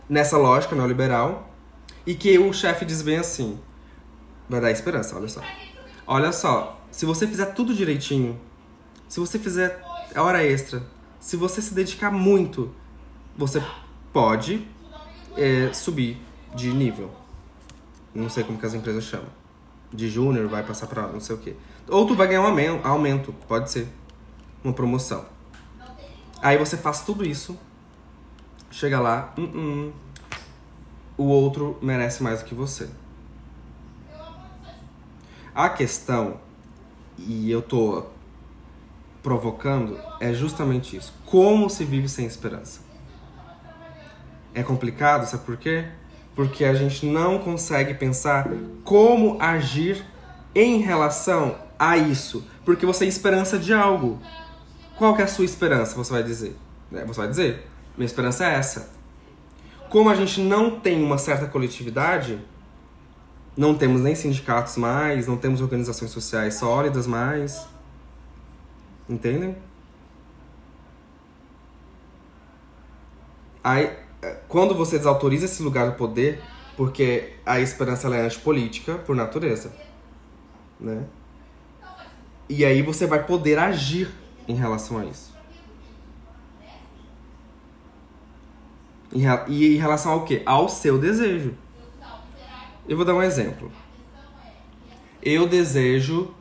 nessa 0.09 0.37
lógica 0.37 0.77
neoliberal 0.77 1.51
e 2.07 2.15
que 2.15 2.39
o 2.39 2.53
chefe 2.53 2.85
diz 2.85 3.03
bem 3.03 3.17
assim: 3.17 3.59
vai 4.49 4.61
dar 4.61 4.71
esperança, 4.71 5.17
olha 5.17 5.29
só. 5.29 5.41
Olha 6.07 6.31
só, 6.31 6.81
se 6.91 7.05
você 7.05 7.27
fizer 7.27 7.47
tudo 7.47 7.75
direitinho, 7.75 8.39
se 9.09 9.19
você 9.19 9.39
fizer 9.39 9.83
a 10.15 10.23
hora 10.23 10.45
extra, 10.45 10.83
se 11.19 11.37
você 11.37 11.61
se 11.61 11.75
dedicar 11.75 12.11
muito, 12.11 12.71
você 13.37 13.63
pode 14.13 14.69
é, 15.37 15.73
subir 15.73 16.19
de 16.55 16.71
nível. 16.73 17.11
Não 18.15 18.29
sei 18.29 18.45
como 18.45 18.59
que 18.59 18.67
as 18.67 18.75
empresas 18.75 19.05
chamam. 19.05 19.29
De 19.93 20.09
júnior, 20.09 20.49
vai 20.49 20.63
passar 20.63 20.87
pra 20.87 21.07
não 21.07 21.21
sei 21.21 21.35
o 21.35 21.39
quê. 21.39 21.57
Ou 21.89 22.07
tu 22.07 22.15
vai 22.15 22.27
ganhar 22.29 22.43
um 22.43 22.87
aumento, 22.87 23.33
pode 23.49 23.71
ser. 23.71 23.89
Uma 24.63 24.73
promoção. 24.73 25.25
Aí 26.43 26.59
você 26.59 26.77
faz 26.77 27.01
tudo 27.01 27.27
isso, 27.27 27.59
chega 28.71 29.01
lá, 29.01 29.35
o 31.17 31.25
outro 31.25 31.79
merece 31.83 32.23
mais 32.23 32.41
do 32.41 32.45
que 32.45 32.55
você. 32.55 32.89
A 35.55 35.69
questão, 35.69 36.39
e 37.19 37.51
eu 37.51 37.63
tô 37.63 38.05
provocando, 39.23 39.99
é 40.21 40.33
justamente 40.35 40.97
isso. 40.97 41.15
Como 41.25 41.69
se 41.71 41.85
vive 41.85 42.09
sem 42.09 42.27
esperança? 42.27 42.81
É 44.55 44.63
complicado, 44.63 45.27
sabe 45.27 45.45
por 45.45 45.57
quê? 45.57 45.87
Porque 46.35 46.65
a 46.65 46.75
gente 46.75 47.07
não 47.07 47.39
consegue 47.39 47.95
pensar 47.95 48.49
como 48.85 49.41
agir 49.41 50.05
em 50.55 50.79
relação 50.79 51.57
a 51.79 51.97
isso. 51.97 52.47
Porque 52.65 52.87
você 52.87 53.01
tem 53.01 53.09
esperança 53.09 53.59
de 53.59 53.73
algo. 53.73 54.21
Qual 54.97 55.15
que 55.15 55.23
é 55.23 55.25
a 55.25 55.29
sua 55.29 55.45
esperança? 55.45 55.95
Você 55.97 56.13
vai 56.13 56.23
dizer. 56.23 56.57
Né? 56.91 57.05
Você 57.05 57.21
vai 57.21 57.29
dizer, 57.29 57.67
minha 57.97 58.07
esperança 58.07 58.47
é 58.47 58.55
essa. 58.55 58.91
Como 59.91 60.09
a 60.09 60.15
gente 60.15 60.41
não 60.41 60.81
tem 60.81 61.03
uma 61.03 61.19
certa 61.19 61.47
coletividade, 61.47 62.41
não 63.57 63.75
temos 63.75 64.01
nem 64.01 64.15
sindicatos 64.15 64.77
mais, 64.77 65.27
não 65.27 65.37
temos 65.37 65.61
organizações 65.61 66.11
sociais 66.11 66.55
sólidas 66.55 67.07
mais. 67.07 67.67
Entendem? 69.09 69.57
Aí, 73.63 73.91
é, 74.23 74.37
quando 74.49 74.75
você 74.75 74.97
desautoriza 74.97 75.45
esse 75.45 75.63
lugar 75.63 75.91
do 75.91 75.97
poder, 75.97 76.43
porque 76.77 77.35
a 77.45 77.61
esperança 77.61 78.09
é 78.15 78.21
antipolítica 78.27 78.95
por 78.95 79.17
natureza, 79.17 79.73
né? 80.79 81.05
E 82.49 82.65
aí 82.65 82.81
você 82.83 83.07
vai 83.07 83.25
poder 83.25 83.59
agir 83.59 84.09
em 84.49 84.55
relação 84.55 84.99
a 84.99 85.05
isso. 85.05 85.35
E 89.13 89.75
em 89.75 89.79
relação 89.79 90.13
ao 90.13 90.25
quê? 90.25 90.43
Ao 90.45 90.69
seu 90.69 90.99
desejo. 90.99 91.55
Eu 92.89 92.97
vou 92.97 93.05
dar 93.05 93.15
um 93.15 93.23
exemplo. 93.23 93.73
Eu 95.23 95.49
desejo, 95.49 96.33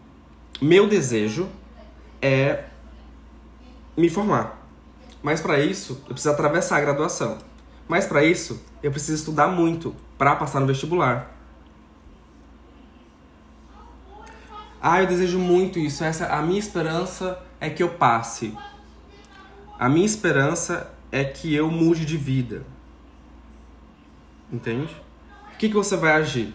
meu 0.61 0.87
desejo 0.87 1.49
é 2.21 2.65
me 3.97 4.09
formar. 4.09 4.61
Mas 5.23 5.41
para 5.41 5.59
isso, 5.59 6.03
eu 6.07 6.13
preciso 6.13 6.31
atravessar 6.31 6.77
a 6.77 6.81
graduação. 6.81 7.37
Mas 7.87 8.05
para 8.05 8.23
isso, 8.23 8.63
eu 8.83 8.91
preciso 8.91 9.17
estudar 9.17 9.47
muito 9.47 9.95
para 10.17 10.35
passar 10.35 10.59
no 10.59 10.67
vestibular. 10.67 11.31
Ah, 14.81 15.01
eu 15.01 15.07
desejo 15.07 15.39
muito 15.39 15.79
isso. 15.79 16.03
Essa 16.03 16.27
a 16.27 16.41
minha 16.43 16.59
esperança 16.59 17.39
é 17.65 17.69
que 17.69 17.81
eu 17.81 17.89
passe. 17.89 18.55
A 19.79 19.89
minha 19.89 20.05
esperança 20.05 20.93
é 21.11 21.23
que 21.23 21.53
eu 21.53 21.69
mude 21.69 22.05
de 22.05 22.15
vida. 22.15 22.63
Entende? 24.51 24.95
O 25.53 25.57
que, 25.57 25.69
que 25.69 25.73
você 25.73 25.97
vai 25.97 26.13
agir? 26.13 26.53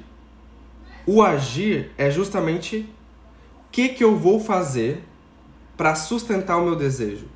O 1.06 1.22
agir 1.22 1.90
é 1.98 2.10
justamente 2.10 2.88
o 3.66 3.70
que, 3.72 3.88
que 3.88 4.04
eu 4.04 4.16
vou 4.16 4.38
fazer 4.38 5.04
para 5.76 5.94
sustentar 5.94 6.58
o 6.58 6.64
meu 6.64 6.76
desejo. 6.76 7.26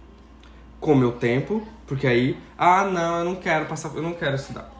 Com 0.80 0.92
o 0.92 0.96
meu 0.96 1.12
tempo, 1.12 1.66
porque 1.87 2.06
aí, 2.06 2.38
ah, 2.56 2.84
não, 2.84 3.18
eu 3.18 3.24
não 3.24 3.37
quero 3.37 3.66
passar, 3.66 3.90
eu 3.94 4.02
não 4.02 4.12
quero 4.12 4.37
estudar. 4.37 4.70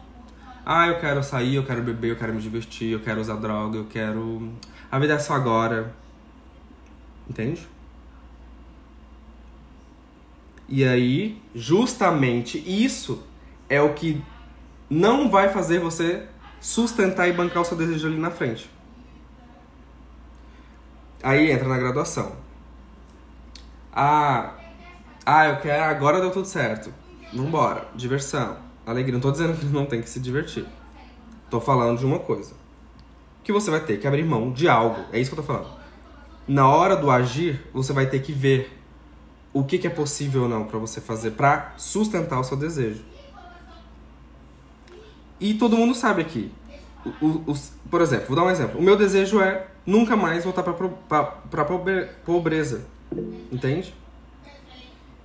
Ah, 0.65 0.87
eu 0.87 0.99
quero 0.99 1.23
sair, 1.23 1.55
eu 1.55 1.65
quero 1.65 1.81
beber, 1.81 2.11
eu 2.11 2.15
quero 2.15 2.33
me 2.33 2.41
divertir, 2.41 2.91
eu 2.91 2.99
quero 2.99 3.19
usar 3.19 3.35
droga, 3.35 3.77
eu 3.77 3.85
quero. 3.85 4.51
A 4.91 4.97
vida 4.97 5.13
é 5.13 5.19
só 5.19 5.33
agora. 5.33 5.93
Entende? 7.29 7.67
E 10.67 10.83
aí, 10.83 11.41
justamente 11.53 12.57
isso 12.57 13.23
é 13.69 13.81
o 13.81 13.93
que 13.93 14.21
não 14.89 15.29
vai 15.29 15.49
fazer 15.49 15.79
você 15.79 16.27
sustentar 16.59 17.27
e 17.27 17.33
bancar 17.33 17.61
o 17.61 17.65
seu 17.65 17.77
desejo 17.77 18.07
ali 18.07 18.17
na 18.17 18.31
frente. 18.31 18.69
Aí 21.21 21.51
entra 21.51 21.67
na 21.67 21.77
graduação. 21.77 22.35
Ah, 23.91 24.53
ah, 25.25 25.47
eu 25.47 25.57
quero, 25.57 25.83
agora 25.83 26.19
deu 26.19 26.31
tudo 26.31 26.47
certo. 26.47 26.93
Vambora, 27.33 27.87
diversão, 27.95 28.57
alegria. 28.85 29.13
Não 29.13 29.21
tô 29.21 29.31
dizendo 29.31 29.57
que 29.57 29.65
não 29.65 29.85
tem 29.85 30.01
que 30.01 30.09
se 30.09 30.19
divertir. 30.19 30.65
Tô 31.49 31.59
falando 31.59 31.99
de 31.99 32.05
uma 32.05 32.19
coisa. 32.19 32.53
Que 33.43 33.51
você 33.51 33.71
vai 33.71 33.79
ter 33.79 33.99
que 33.99 34.07
abrir 34.07 34.23
mão 34.23 34.51
de 34.51 34.67
algo. 34.67 35.03
É 35.11 35.19
isso 35.19 35.31
que 35.31 35.39
eu 35.39 35.43
tô 35.43 35.53
falando. 35.53 35.69
Na 36.47 36.67
hora 36.67 36.95
do 36.95 37.09
agir, 37.09 37.65
você 37.73 37.93
vai 37.93 38.05
ter 38.05 38.19
que 38.19 38.31
ver 38.31 38.71
o 39.55 39.63
que, 39.63 39.77
que 39.77 39.87
é 39.87 39.89
possível 39.89 40.43
ou 40.43 40.49
não 40.49 40.65
para 40.65 40.77
você 40.77 40.99
fazer 40.99 41.31
para 41.31 41.73
sustentar 41.77 42.37
o 42.41 42.43
seu 42.43 42.57
desejo. 42.57 43.01
E 45.39 45.53
todo 45.53 45.77
mundo 45.77 45.95
sabe 45.95 46.21
aqui. 46.21 46.51
O, 47.21 47.25
o, 47.25 47.51
o, 47.53 47.55
por 47.89 48.01
exemplo, 48.01 48.27
vou 48.27 48.35
dar 48.35 48.43
um 48.43 48.49
exemplo. 48.49 48.77
O 48.77 48.83
meu 48.83 48.97
desejo 48.97 49.39
é 49.39 49.65
nunca 49.85 50.17
mais 50.17 50.43
voltar 50.43 50.61
para 50.61 51.65
pobreza. 52.25 52.85
Entende? 53.49 53.95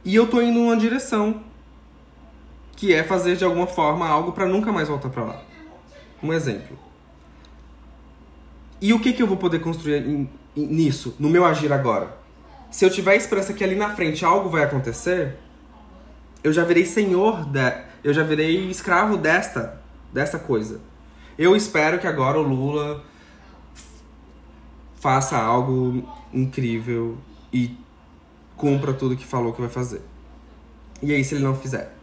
E 0.05 0.14
eu 0.14 0.29
tô 0.29 0.40
indo 0.40 0.61
numa 0.61 0.77
direção 0.77 1.43
que 2.77 2.95
é 2.95 3.03
fazer 3.03 3.35
de 3.35 3.45
alguma 3.45 3.66
forma 3.66 4.07
algo 4.07 4.31
para 4.31 4.47
nunca 4.47 4.71
mais 4.71 4.87
voltar 4.87 5.09
para 5.09 5.25
lá. 5.25 5.43
Um 6.23 6.33
exemplo. 6.33 6.79
E 8.81 8.93
o 8.93 9.01
que, 9.01 9.12
que 9.12 9.25
eu 9.25 9.27
vou 9.27 9.37
poder 9.37 9.59
construir 9.59 10.29
nisso, 10.55 11.16
no 11.19 11.29
meu 11.29 11.45
agir 11.45 11.73
agora? 11.73 12.19
Se 12.70 12.85
eu 12.85 12.90
tiver 12.90 13.16
esperança 13.16 13.52
que 13.52 13.64
ali 13.64 13.74
na 13.74 13.94
frente 13.94 14.24
algo 14.24 14.48
vai 14.48 14.62
acontecer, 14.62 15.37
eu 16.42 16.52
já 16.52 16.64
virei 16.64 16.87
senhor, 16.87 17.44
de, 17.44 17.85
eu 18.04 18.14
já 18.14 18.22
virei 18.22 18.70
escravo 18.70 19.16
desta 19.16 19.80
dessa 20.12 20.38
coisa. 20.38 20.80
Eu 21.38 21.56
espero 21.56 21.98
que 21.98 22.06
agora 22.06 22.38
o 22.38 22.42
Lula 22.42 23.02
faça 24.96 25.38
algo 25.38 26.06
incrível 26.33 27.16
e 27.52 27.76
cumpra 28.56 28.92
tudo 28.92 29.16
que 29.16 29.24
falou 29.24 29.52
que 29.52 29.61
vai 29.61 29.70
fazer. 29.70 30.02
E 31.02 31.14
aí, 31.14 31.24
se 31.24 31.35
ele 31.35 31.44
não 31.44 31.56
fizer? 31.56 31.94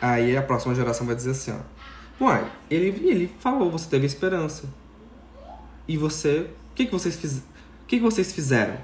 Aí 0.00 0.34
a 0.34 0.42
próxima 0.42 0.74
geração 0.74 1.06
vai 1.06 1.14
dizer 1.14 1.32
assim, 1.32 1.52
ó. 1.52 2.24
Uai, 2.24 2.50
ele, 2.70 2.88
ele 3.06 3.30
falou, 3.38 3.70
você 3.70 3.88
teve 3.88 4.06
esperança. 4.06 4.64
E 5.86 5.98
você. 5.98 6.48
Que, 6.80 6.86
que 6.86 6.92
vocês 6.92 7.14
fiz, 7.16 7.42
que, 7.86 7.98
que 7.98 8.02
vocês 8.02 8.32
fizeram 8.32 8.78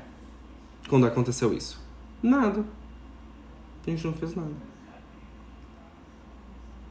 quando 0.86 1.06
aconteceu 1.06 1.54
isso? 1.54 1.80
Nada. 2.22 2.62
A 3.86 3.90
gente 3.90 4.06
não 4.06 4.12
fez 4.12 4.34
nada. 4.34 4.52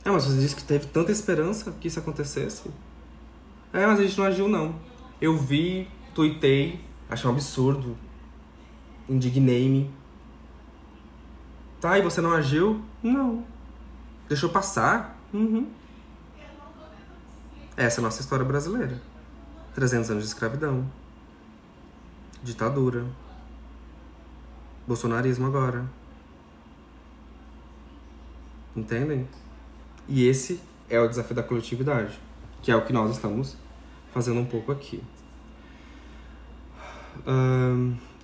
É, 0.03 0.09
mas 0.09 0.23
você 0.23 0.39
disse 0.39 0.55
que 0.55 0.63
teve 0.63 0.87
tanta 0.87 1.11
esperança 1.11 1.71
que 1.79 1.89
isso 1.89 1.99
acontecesse. 1.99 2.71
É, 3.71 3.85
mas 3.85 3.99
a 3.99 4.03
gente 4.03 4.17
não 4.17 4.25
agiu, 4.25 4.47
não. 4.47 4.79
Eu 5.21 5.37
vi, 5.37 5.87
tuitei, 6.15 6.79
achei 7.07 7.29
um 7.29 7.33
absurdo. 7.33 7.95
Indignei-me. 9.07 9.91
Tá, 11.79 11.99
e 11.99 12.01
você 12.01 12.19
não 12.19 12.31
agiu? 12.31 12.81
Não. 13.03 13.45
Deixou 14.27 14.49
passar? 14.49 15.19
Uhum. 15.31 15.67
Essa 17.77 17.99
é 17.99 18.01
a 18.01 18.05
nossa 18.05 18.21
história 18.21 18.43
brasileira. 18.43 18.99
300 19.75 20.09
anos 20.09 20.23
de 20.23 20.29
escravidão. 20.29 20.89
Ditadura. 22.41 23.05
Bolsonarismo 24.87 25.45
agora. 25.45 25.85
Entendem? 28.75 29.27
E 30.07 30.25
esse 30.27 30.61
é 30.89 30.99
o 30.99 31.07
desafio 31.07 31.35
da 31.35 31.43
coletividade, 31.43 32.19
que 32.61 32.71
é 32.71 32.75
o 32.75 32.85
que 32.85 32.93
nós 32.93 33.11
estamos 33.11 33.57
fazendo 34.13 34.39
um 34.39 34.45
pouco 34.45 34.71
aqui. 34.71 35.03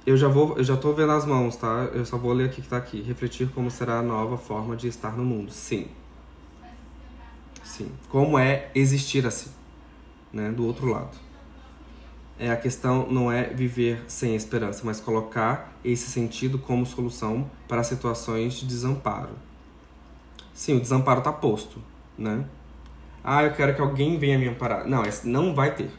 Eu 0.06 0.16
já 0.18 0.28
vou, 0.28 0.58
eu 0.58 0.64
já 0.64 0.78
tô 0.78 0.94
vendo 0.94 1.12
as 1.12 1.26
mãos, 1.26 1.56
tá? 1.58 1.90
Eu 1.94 2.06
só 2.06 2.18
vou 2.18 2.34
ler 2.34 2.46
aqui 2.46 2.62
que 2.62 2.68
tá 2.68 2.78
aqui. 2.78 3.02
Refletir 3.02 3.50
como 3.50 3.70
será 3.70 4.00
a 4.00 4.02
nova 4.02 4.38
forma 4.38 4.76
de 4.76 4.88
estar 4.88 5.18
no 5.18 5.26
mundo. 5.26 5.52
Sim. 5.52 5.88
Sim. 7.64 7.92
Como 8.10 8.38
é 8.38 8.72
existir 8.74 9.26
assim, 9.26 9.52
né? 10.32 10.52
Do 10.52 10.66
outro 10.66 10.88
lado. 10.88 11.31
É 12.42 12.50
a 12.50 12.58
questão 12.58 13.06
não 13.08 13.32
é 13.32 13.44
viver 13.44 14.04
sem 14.08 14.36
esperança, 14.36 14.82
mas 14.84 15.00
colocar 15.00 15.78
esse 15.86 16.10
sentido 16.10 16.58
como 16.58 16.88
solução 16.88 17.48
para 17.68 17.84
situações 17.84 18.56
de 18.56 18.66
desamparo. 18.66 19.36
Sim, 20.52 20.78
o 20.78 20.82
desamparo 20.82 21.22
tá 21.22 21.32
posto, 21.32 21.80
né? 22.18 22.44
Ah, 23.24 23.44
eu 23.44 23.54
quero 23.54 23.76
que 23.76 23.82
alguém 23.82 24.18
venha 24.18 24.40
me 24.40 24.48
amparar. 24.48 24.88
Não, 24.88 25.04
não 25.24 25.54
vai 25.54 25.76
ter. 25.76 25.92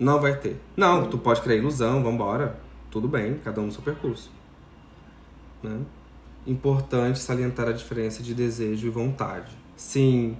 Não 0.00 0.20
vai 0.20 0.36
ter. 0.36 0.60
Não, 0.76 1.08
tu 1.08 1.16
pode 1.16 1.40
criar 1.42 1.58
ilusão, 1.58 2.02
vambora. 2.02 2.58
Tudo 2.90 3.06
bem, 3.06 3.38
cada 3.44 3.60
um 3.60 3.66
no 3.66 3.72
seu 3.72 3.82
percurso. 3.82 4.32
Né? 5.62 5.78
Importante 6.44 7.20
salientar 7.20 7.68
a 7.68 7.72
diferença 7.72 8.20
de 8.20 8.34
desejo 8.34 8.84
e 8.84 8.90
vontade. 8.90 9.52
Sim. 9.76 10.36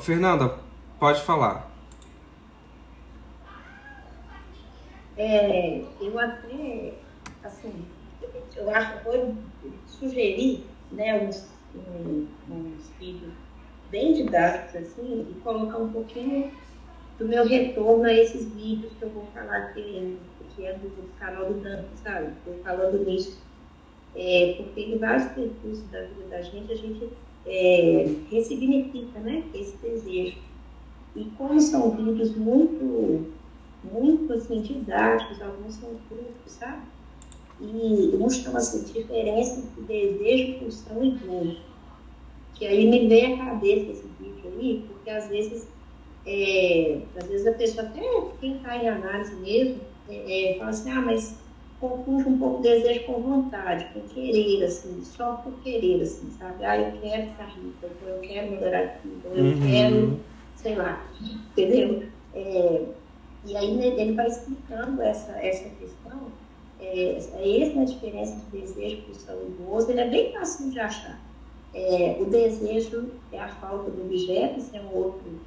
Fernanda, 0.00 0.52
pode 0.98 1.22
falar. 1.22 1.75
É, 5.16 5.82
eu 6.00 6.18
até, 6.18 6.92
assim, 7.42 7.72
eu 8.56 8.70
acho 8.70 8.98
que 8.98 9.04
foi 9.04 9.34
sugerir 9.86 10.64
né, 10.92 11.26
uns 11.26 11.48
um, 11.74 12.26
uns 12.50 12.90
vídeos 12.98 13.32
bem 13.90 14.12
didáticos, 14.12 14.76
assim, 14.76 15.26
e 15.30 15.40
colocar 15.40 15.78
um 15.78 15.92
pouquinho 15.92 16.50
do 17.18 17.26
meu 17.26 17.46
retorno 17.46 18.04
a 18.04 18.12
esses 18.12 18.52
vídeos 18.52 18.92
que 18.98 19.04
eu 19.04 19.10
vou 19.10 19.26
falar 19.34 19.72
que, 19.72 20.18
que 20.54 20.66
é 20.66 20.74
do 20.74 21.18
canal 21.18 21.46
do 21.46 21.60
Dante, 21.60 21.88
sabe? 22.02 22.32
Estou 22.38 22.62
falando 22.62 23.04
nisso. 23.04 23.38
É, 24.14 24.54
porque 24.56 24.80
em 24.80 24.98
vários 24.98 25.26
percursos 25.32 25.86
da 25.90 26.02
vida 26.02 26.28
da 26.30 26.42
gente, 26.42 26.72
a 26.72 26.76
gente 26.76 27.08
é, 27.46 28.14
ressignifica 28.30 29.18
né, 29.20 29.44
esse 29.54 29.76
desejo. 29.78 30.38
E 31.14 31.24
como 31.36 31.60
são 31.60 31.90
vídeos 31.90 32.34
muito, 32.36 33.32
muito 33.92 34.32
assim, 34.32 34.60
didáticos, 34.60 35.40
alguns 35.40 35.74
são 35.74 35.90
curtos, 36.08 36.52
sabe? 36.52 36.82
e 37.60 38.16
um 38.16 38.28
chama-se 38.28 38.92
diferença 38.92 39.60
entre 39.60 39.82
desejo, 39.82 40.58
pulsão 40.58 41.04
e 41.04 41.10
dor. 41.12 41.56
Que 42.54 42.66
aí 42.66 42.88
me 42.88 43.06
vem 43.08 43.34
à 43.34 43.44
cabeça 43.44 43.92
esse 43.92 44.08
vídeo 44.20 44.52
aí, 44.56 44.84
porque 44.88 45.10
às 45.10 45.28
vezes, 45.28 45.68
é, 46.26 47.00
às 47.16 47.26
vezes 47.26 47.46
a 47.46 47.52
pessoa, 47.52 47.86
até 47.86 48.00
quem 48.40 48.56
está 48.56 48.76
em 48.76 48.88
análise 48.88 49.34
mesmo, 49.36 49.80
é, 50.08 50.52
é, 50.52 50.58
fala 50.58 50.70
assim, 50.70 50.90
ah, 50.90 51.02
mas 51.02 51.38
confunde 51.80 52.28
um 52.28 52.38
pouco 52.38 52.62
desejo 52.62 53.04
com 53.04 53.20
vontade, 53.20 53.86
com 53.92 54.00
querer, 54.08 54.64
assim, 54.64 55.02
só 55.02 55.34
por 55.34 55.52
querer, 55.62 56.02
assim, 56.02 56.30
sabe? 56.30 56.64
Ah, 56.64 56.78
eu 56.78 57.00
quero 57.00 57.30
ficar 57.30 57.46
rica, 57.46 57.86
eu 58.06 58.20
quero 58.20 58.50
melhorar 58.50 59.00
então 59.04 59.32
eu 59.34 59.44
uhum. 59.44 59.60
quero, 59.60 60.20
sei 60.54 60.74
lá, 60.74 61.06
entendeu? 61.20 62.04
É, 62.32 62.82
e 63.46 63.56
aí 63.56 63.74
né, 63.76 63.86
ele 63.86 64.12
vai 64.12 64.26
explicando 64.26 65.02
essa, 65.02 65.32
essa 65.32 65.68
questão 65.70 66.30
é, 66.80 67.16
essa 67.16 67.84
diferença 67.84 68.36
de 68.36 68.60
desejo, 68.60 69.02
pulsão 69.02 69.36
e 69.42 69.62
gozo, 69.62 69.90
ele 69.90 70.00
é 70.00 70.08
bem 70.08 70.32
fácil 70.32 70.70
de 70.70 70.78
achar. 70.78 71.18
É, 71.74 72.16
o 72.20 72.26
desejo 72.26 73.10
é 73.32 73.38
a 73.38 73.48
falta 73.48 73.90
do 73.90 74.02
objeto, 74.02 74.58
esse 74.58 74.76
é 74.76 74.80
um 74.80 74.94
outro 74.94 75.40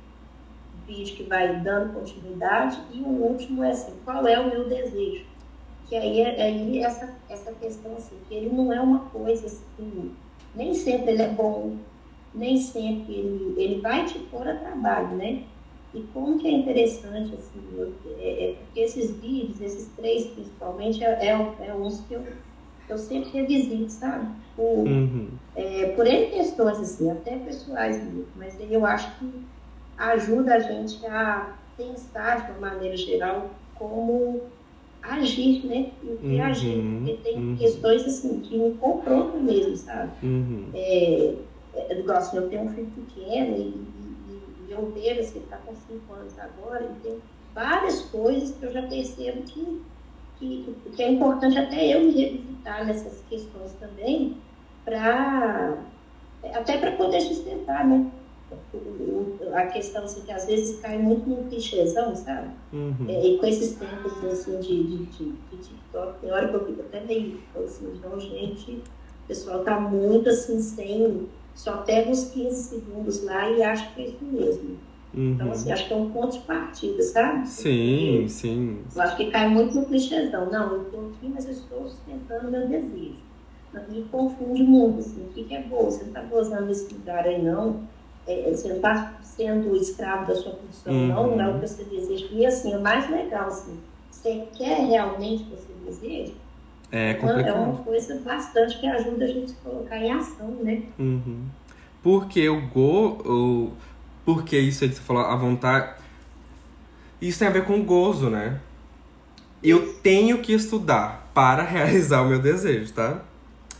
vídeo 0.87 1.15
que 1.15 1.23
vai 1.23 1.59
dando 1.59 1.93
continuidade, 1.93 2.79
e 2.93 2.99
o 2.99 3.07
último 3.07 3.63
é 3.63 3.71
assim, 3.71 3.93
qual 4.03 4.25
é 4.27 4.39
o 4.39 4.49
meu 4.49 4.67
desejo? 4.67 5.25
Que 5.87 5.95
aí 5.95 6.21
é 6.21 6.41
aí 6.41 6.79
essa, 6.79 7.15
essa 7.29 7.51
questão 7.53 7.95
assim, 7.95 8.15
que 8.27 8.35
ele 8.35 8.49
não 8.49 8.71
é 8.71 8.79
uma 8.79 8.99
coisa 9.09 9.47
assim, 9.47 10.11
nem 10.55 10.73
sempre 10.73 11.11
ele 11.11 11.21
é 11.21 11.29
bom, 11.29 11.77
nem 12.33 12.57
sempre 12.57 13.13
ele, 13.13 13.55
ele 13.57 13.81
vai 13.81 14.05
te 14.05 14.19
pôr 14.19 14.47
a 14.47 14.55
trabalho, 14.55 15.15
né? 15.15 15.43
E 15.93 16.01
como 16.13 16.37
que 16.37 16.47
é 16.47 16.51
interessante, 16.51 17.33
assim, 17.33 17.59
é, 18.19 18.51
é 18.51 18.53
porque 18.53 18.79
esses 18.81 19.11
vídeos, 19.19 19.59
esses 19.59 19.87
três 19.95 20.27
principalmente, 20.27 21.03
é, 21.03 21.27
é, 21.27 21.67
é 21.67 21.73
uns 21.73 22.01
que 22.01 22.13
eu, 22.13 22.23
eu 22.87 22.97
sempre 22.97 23.29
revisito, 23.31 23.91
sabe? 23.91 24.27
Por, 24.55 24.87
uhum. 24.87 25.29
é, 25.55 25.87
por 25.95 26.05
N 26.05 26.27
questões, 26.27 26.79
assim, 26.79 27.09
até 27.09 27.37
pessoais 27.37 27.97
mesmo, 28.03 28.27
mas 28.35 28.55
eu 28.69 28.85
acho 28.85 29.17
que 29.17 29.45
ajuda 29.97 30.55
a 30.55 30.59
gente 30.59 31.03
a 31.07 31.55
pensar 31.75 32.45
de 32.45 32.51
uma 32.51 32.69
maneira 32.69 32.95
geral 32.95 33.49
como 33.73 34.41
agir, 35.01 35.65
né? 35.65 35.91
E 36.03 36.17
que 36.17 36.25
uhum. 36.27 37.03
Porque 37.05 37.23
tem 37.23 37.37
uhum. 37.37 37.55
questões 37.55 38.03
assim 38.03 38.39
que 38.41 38.57
me 38.57 38.73
confrontam 38.75 39.41
mesmo, 39.41 39.75
sabe? 39.75 40.11
Uhum. 40.21 40.65
É, 40.73 41.35
é, 41.73 41.99
igual 41.99 42.17
assim, 42.17 42.37
eu 42.37 42.49
tenho 42.49 42.63
um 42.63 42.69
filho 42.69 42.87
pequeno 42.87 43.57
e, 43.57 43.98
e, 44.95 44.99
e 44.99 45.09
assim, 45.11 45.37
ele 45.37 45.45
está 45.45 45.57
com 45.57 45.75
5 45.75 46.13
anos 46.13 46.39
agora, 46.39 46.85
e 46.85 47.01
tem 47.01 47.21
várias 47.53 48.01
coisas 48.01 48.55
que 48.55 48.65
eu 48.65 48.71
já 48.71 48.83
percebo 48.83 49.41
que, 49.43 49.81
que, 50.37 50.75
que 50.95 51.03
é 51.03 51.11
importante 51.11 51.57
até 51.57 51.95
eu 51.95 52.01
me 52.01 52.11
revisitar 52.11 52.85
nessas 52.85 53.21
questões 53.29 53.73
também, 53.73 54.37
para 54.85 55.77
até 56.53 56.77
para 56.77 56.93
poder 56.93 57.21
sustentar, 57.21 57.85
né? 57.85 58.09
a 59.53 59.65
questão 59.67 60.03
assim, 60.03 60.21
que 60.21 60.31
às 60.31 60.45
vezes 60.45 60.79
cai 60.79 60.97
muito 60.97 61.29
no 61.29 61.49
clichêzão, 61.49 62.15
sabe? 62.15 62.49
Uhum. 62.73 63.05
É, 63.07 63.25
e 63.25 63.37
com 63.37 63.45
esses 63.45 63.75
tempos 63.75 64.23
assim, 64.25 64.59
de, 64.59 64.83
de, 64.83 64.97
de, 65.05 65.31
de 65.31 65.57
TikTok, 65.57 66.19
tem 66.19 66.31
hora 66.31 66.47
que 66.47 66.55
eu 66.55 66.65
fico 66.65 66.81
até 66.81 67.01
meio 67.01 67.39
assim, 67.55 67.93
então, 67.95 68.19
gente, 68.19 68.71
o 68.71 69.27
pessoal 69.27 69.63
tá 69.63 69.79
muito 69.79 70.29
assim, 70.29 70.59
sem. 70.59 71.27
Só 71.59 71.77
pega 71.77 72.09
os 72.09 72.25
15 72.25 72.55
segundos 72.69 73.23
lá 73.25 73.49
e 73.49 73.61
acha 73.61 73.91
que 73.91 74.01
é 74.01 74.07
isso 74.07 74.23
mesmo. 74.23 74.77
Uhum. 75.13 75.33
Então, 75.33 75.51
assim, 75.51 75.71
acho 75.71 75.87
que 75.87 75.93
é 75.93 75.97
um 75.97 76.09
ponto 76.09 76.37
de 76.37 76.45
partida, 76.45 77.03
sabe? 77.03 77.47
Sim, 77.49 78.11
Porque 78.13 78.29
sim. 78.29 78.79
Eu 78.95 79.01
acho 79.01 79.17
que 79.17 79.29
cai 79.29 79.49
muito 79.49 79.75
no 79.75 79.85
clichêzão. 79.85 80.49
Não, 80.49 80.71
eu 80.71 80.83
estou 80.83 81.09
aqui, 81.09 81.27
mas 81.27 81.45
eu 81.45 81.51
estou 81.51 81.85
sustentando 81.89 82.49
meu 82.49 82.65
desejo. 82.65 83.15
Me 83.89 84.03
confunde 84.09 84.63
muito, 84.63 84.99
assim, 84.99 85.21
o 85.25 85.33
que, 85.33 85.53
é 85.53 85.61
bom? 85.63 85.83
Você 85.83 86.03
não 86.03 86.07
está 86.07 86.21
gozando 86.21 86.67
desse 86.67 86.93
lugar 86.93 87.27
aí, 87.27 87.43
não 87.43 87.81
é, 88.29 88.49
você 88.49 88.69
não 88.69 88.77
está 88.77 89.19
sendo 89.21 89.75
escravo 89.75 90.27
da 90.27 90.35
sua 90.35 90.53
função, 90.53 90.93
uhum. 90.93 91.07
não, 91.07 91.35
não 91.35 91.43
é 91.43 91.49
o 91.49 91.59
que 91.59 91.67
você 91.67 91.83
deseja. 91.83 92.27
E 92.31 92.45
assim, 92.45 92.75
o 92.75 92.81
mais 92.81 93.09
legal, 93.09 93.47
assim, 93.47 93.77
você 94.09 94.47
quer 94.55 94.85
realmente 94.87 95.43
o 95.43 95.45
que 95.47 95.55
você 95.55 95.73
deseja, 95.85 96.33
é, 96.91 97.13
complicado. 97.15 97.47
é 97.47 97.53
uma 97.53 97.77
coisa 97.77 98.19
bastante 98.19 98.79
que 98.79 98.87
ajuda 98.87 99.25
a 99.25 99.27
gente 99.27 99.53
a 99.53 99.69
colocar 99.69 99.97
em 99.97 100.11
ação, 100.11 100.51
né? 100.61 100.83
Uhum. 100.97 101.45
Porque 102.01 102.47
o 102.49 102.61
go, 102.67 103.21
o, 103.25 103.73
porque 104.25 104.57
isso 104.57 104.83
aí 104.83 104.89
que 104.89 104.95
você 104.95 105.01
falou, 105.01 105.23
a 105.23 105.35
vontade, 105.35 105.95
isso 107.21 107.39
tem 107.39 107.47
a 107.47 107.51
ver 107.51 107.65
com 107.65 107.83
gozo, 107.83 108.29
né? 108.29 108.59
Eu 109.61 109.93
tenho 109.95 110.39
que 110.41 110.53
estudar 110.53 111.29
para 111.33 111.63
realizar 111.63 112.21
o 112.21 112.27
meu 112.27 112.39
desejo, 112.39 112.93
tá? 112.93 113.21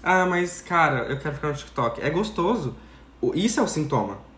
Ah, 0.03 0.25
mas 0.25 0.61
cara, 0.61 1.05
eu 1.09 1.17
quero 1.19 1.35
ficar 1.35 1.49
no 1.49 1.53
TikTok. 1.53 2.01
É 2.01 2.09
gostoso. 2.09 2.75
Isso 3.33 3.59
é 3.59 3.63
o 3.63 3.67
sintoma 3.67 4.29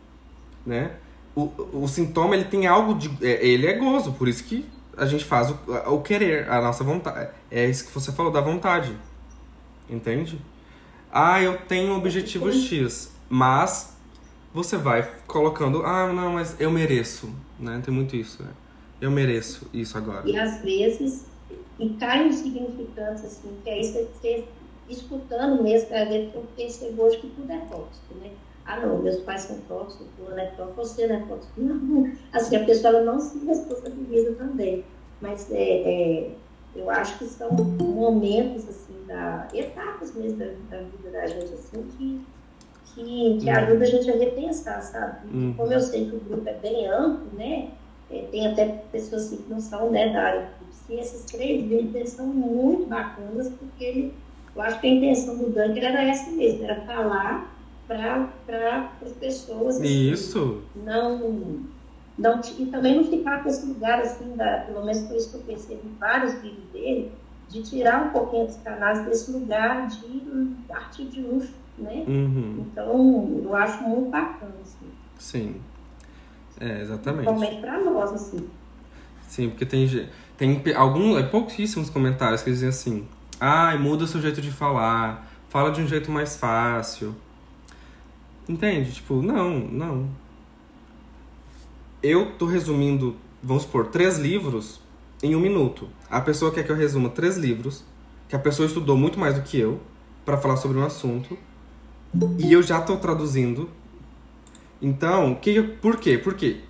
né? 0.65 0.91
O, 1.35 1.51
o 1.73 1.87
sintoma, 1.87 2.35
ele 2.35 2.45
tem 2.45 2.67
algo 2.67 2.93
de... 2.95 3.09
É, 3.25 3.45
ele 3.45 3.67
é 3.67 3.73
gozo, 3.73 4.13
por 4.13 4.27
isso 4.27 4.43
que 4.43 4.65
a 5.01 5.05
gente 5.07 5.25
faz 5.25 5.49
o, 5.49 5.57
o 5.87 6.01
querer, 6.01 6.47
a 6.47 6.61
nossa 6.61 6.83
vontade. 6.83 7.31
É 7.49 7.67
isso 7.67 7.87
que 7.87 7.91
você 7.91 8.11
falou, 8.11 8.31
da 8.31 8.39
vontade. 8.39 8.95
Entende? 9.89 10.39
Ah, 11.11 11.41
eu 11.41 11.57
tenho 11.57 11.91
um 11.91 11.97
objetivo 11.97 12.51
X, 12.53 13.11
mas 13.27 13.97
você 14.53 14.77
vai 14.77 15.11
colocando, 15.25 15.83
ah, 15.83 16.13
não, 16.13 16.33
mas 16.33 16.55
eu 16.61 16.69
mereço, 16.69 17.33
né? 17.59 17.81
Tem 17.83 17.91
muito 17.91 18.15
isso, 18.15 18.43
né? 18.43 18.51
Eu 19.01 19.09
mereço 19.09 19.67
isso 19.73 19.97
agora. 19.97 20.29
E 20.29 20.37
às 20.37 20.61
vezes, 20.61 21.25
e 21.79 21.89
cai 21.95 22.27
um 22.27 22.31
significante, 22.31 23.25
assim, 23.25 23.57
que 23.63 23.69
é 23.71 23.81
isso, 23.81 23.93
você 23.93 24.45
escutando 24.87 25.63
mesmo, 25.63 25.87
para 25.87 26.05
ver 26.05 26.29
que 26.29 26.35
eu 26.35 26.45
percebo 26.55 27.01
hoje 27.01 27.17
que 27.17 27.27
tudo 27.29 27.51
é 27.51 27.57
tóxico, 27.57 28.13
né? 28.21 28.29
Ah 28.65 28.79
não, 28.79 28.99
meus 28.99 29.17
pais 29.17 29.41
são 29.41 29.57
tóxicos, 29.67 30.07
fulano 30.17 30.39
é 30.39 30.45
tóxico, 30.47 30.75
você 30.75 31.07
não 31.07 31.15
é 31.15 31.19
tóxico. 31.19 31.61
Não, 31.61 32.11
assim, 32.33 32.55
a 32.55 32.65
pessoa 32.65 33.01
não 33.01 33.19
se 33.19 33.45
responsabiliza 33.45 34.33
também. 34.33 34.83
Mas 35.19 35.51
é, 35.51 35.55
é, 35.55 36.31
eu 36.75 36.89
acho 36.89 37.17
que 37.19 37.25
são 37.25 37.51
momentos, 37.51 38.67
assim, 38.67 38.95
da, 39.07 39.47
etapas 39.53 40.15
mesmo 40.15 40.39
da, 40.39 40.45
da 40.69 40.83
vida 40.83 41.11
da 41.11 41.27
gente, 41.27 41.53
assim, 41.53 41.83
que, 41.97 42.25
que, 42.85 43.37
que 43.39 43.49
ajuda 43.49 43.83
a 43.83 43.87
gente 43.87 44.09
a 44.09 44.15
repensar, 44.15 44.81
sabe? 44.81 45.27
Uhum. 45.31 45.53
Como 45.55 45.71
eu 45.71 45.79
sei 45.79 46.09
que 46.09 46.15
o 46.15 46.19
grupo 46.19 46.47
é 46.47 46.53
bem 46.53 46.87
amplo, 46.87 47.27
né? 47.37 47.69
É, 48.09 48.23
tem 48.31 48.47
até 48.47 48.83
pessoas 48.91 49.25
assim, 49.25 49.37
que 49.37 49.49
não 49.49 49.59
são 49.59 49.89
né, 49.89 50.11
da 50.11 50.21
área 50.21 50.49
de 50.87 50.95
esses 50.95 51.23
três 51.25 51.63
vídeos 51.63 52.09
são 52.09 52.27
muito 52.27 52.87
bacanas, 52.87 53.49
porque 53.49 53.83
ele, 53.83 54.13
eu 54.55 54.61
acho 54.61 54.81
que 54.81 54.87
a 54.87 54.89
intenção 54.89 55.37
do 55.37 55.45
Dunker 55.45 55.83
era 55.83 56.03
essa 56.03 56.29
mesmo, 56.31 56.65
era 56.65 56.81
falar 56.81 57.49
para 58.45 58.91
as 59.01 59.11
pessoas. 59.13 59.79
Isso. 59.81 60.61
Não, 60.75 61.61
não, 62.17 62.39
e 62.59 62.65
também 62.67 62.95
não 62.95 63.03
ficar 63.03 63.41
com 63.41 63.49
esse 63.49 63.65
lugar, 63.65 63.99
assim, 64.01 64.35
da, 64.35 64.59
pelo 64.59 64.85
menos 64.85 65.07
foi 65.07 65.17
isso 65.17 65.31
que 65.31 65.37
eu 65.37 65.41
percebi 65.41 65.81
em 65.85 65.95
vários 65.99 66.33
vídeos 66.35 66.65
dele, 66.71 67.11
de 67.49 67.63
tirar 67.63 68.07
um 68.07 68.09
pouquinho 68.09 68.45
dos 68.45 68.57
canais 68.57 69.05
desse 69.05 69.31
lugar 69.31 69.87
de 69.87 70.21
arte 70.69 71.05
de 71.05 71.21
luxo, 71.21 71.53
né? 71.77 72.03
Uhum. 72.07 72.65
Então, 72.65 73.41
eu 73.43 73.55
acho 73.55 73.83
muito 73.83 74.09
bacana, 74.11 74.53
assim. 74.61 74.87
Sim. 75.17 75.55
É, 76.59 76.81
exatamente. 76.81 77.25
Principalmente 77.25 77.61
para 77.61 77.79
nós, 77.83 78.13
assim. 78.13 78.47
Sim, 79.27 79.49
porque 79.49 79.65
tem, 79.65 79.87
tem 80.37 80.75
algum, 80.75 81.17
é, 81.17 81.23
pouquíssimos 81.23 81.89
comentários 81.89 82.43
que 82.43 82.51
dizem 82.51 82.69
assim, 82.69 83.07
ai, 83.39 83.75
ah, 83.75 83.79
muda 83.79 84.03
o 84.03 84.07
seu 84.07 84.21
jeito 84.21 84.41
de 84.41 84.51
falar, 84.51 85.27
fala 85.49 85.71
de 85.71 85.81
um 85.81 85.87
jeito 85.87 86.11
mais 86.11 86.35
fácil. 86.37 87.15
Entende? 88.47 88.91
Tipo, 88.91 89.21
não, 89.21 89.59
não. 89.59 90.09
Eu 92.01 92.31
tô 92.33 92.45
resumindo, 92.45 93.15
vamos 93.41 93.63
supor, 93.63 93.87
três 93.87 94.17
livros 94.17 94.81
em 95.21 95.35
um 95.35 95.39
minuto. 95.39 95.87
A 96.09 96.19
pessoa 96.19 96.51
quer 96.51 96.65
que 96.65 96.71
eu 96.71 96.75
resuma 96.75 97.09
três 97.09 97.37
livros, 97.37 97.83
que 98.27 98.35
a 98.35 98.39
pessoa 98.39 98.65
estudou 98.65 98.97
muito 98.97 99.19
mais 99.19 99.35
do 99.35 99.41
que 99.41 99.59
eu, 99.59 99.79
para 100.25 100.37
falar 100.37 100.57
sobre 100.57 100.77
um 100.77 100.83
assunto, 100.83 101.37
e 102.37 102.51
eu 102.51 102.61
já 102.61 102.81
tô 102.81 102.97
traduzindo. 102.97 103.69
Então, 104.81 105.35
que, 105.35 105.61
por 105.61 105.97
quê? 105.97 106.17
Por 106.17 106.33
quê? 106.33 106.61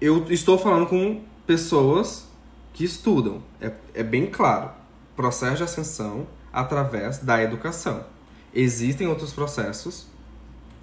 Eu 0.00 0.26
estou 0.30 0.58
falando 0.58 0.86
com 0.86 1.22
pessoas 1.46 2.28
que 2.72 2.84
estudam. 2.84 3.42
É, 3.60 3.72
é 3.94 4.02
bem 4.02 4.26
claro. 4.26 4.70
Processo 5.16 5.58
de 5.58 5.62
ascensão 5.62 6.26
através 6.52 7.18
da 7.18 7.42
educação. 7.42 8.04
Existem 8.52 9.06
outros 9.06 9.32
processos 9.32 10.06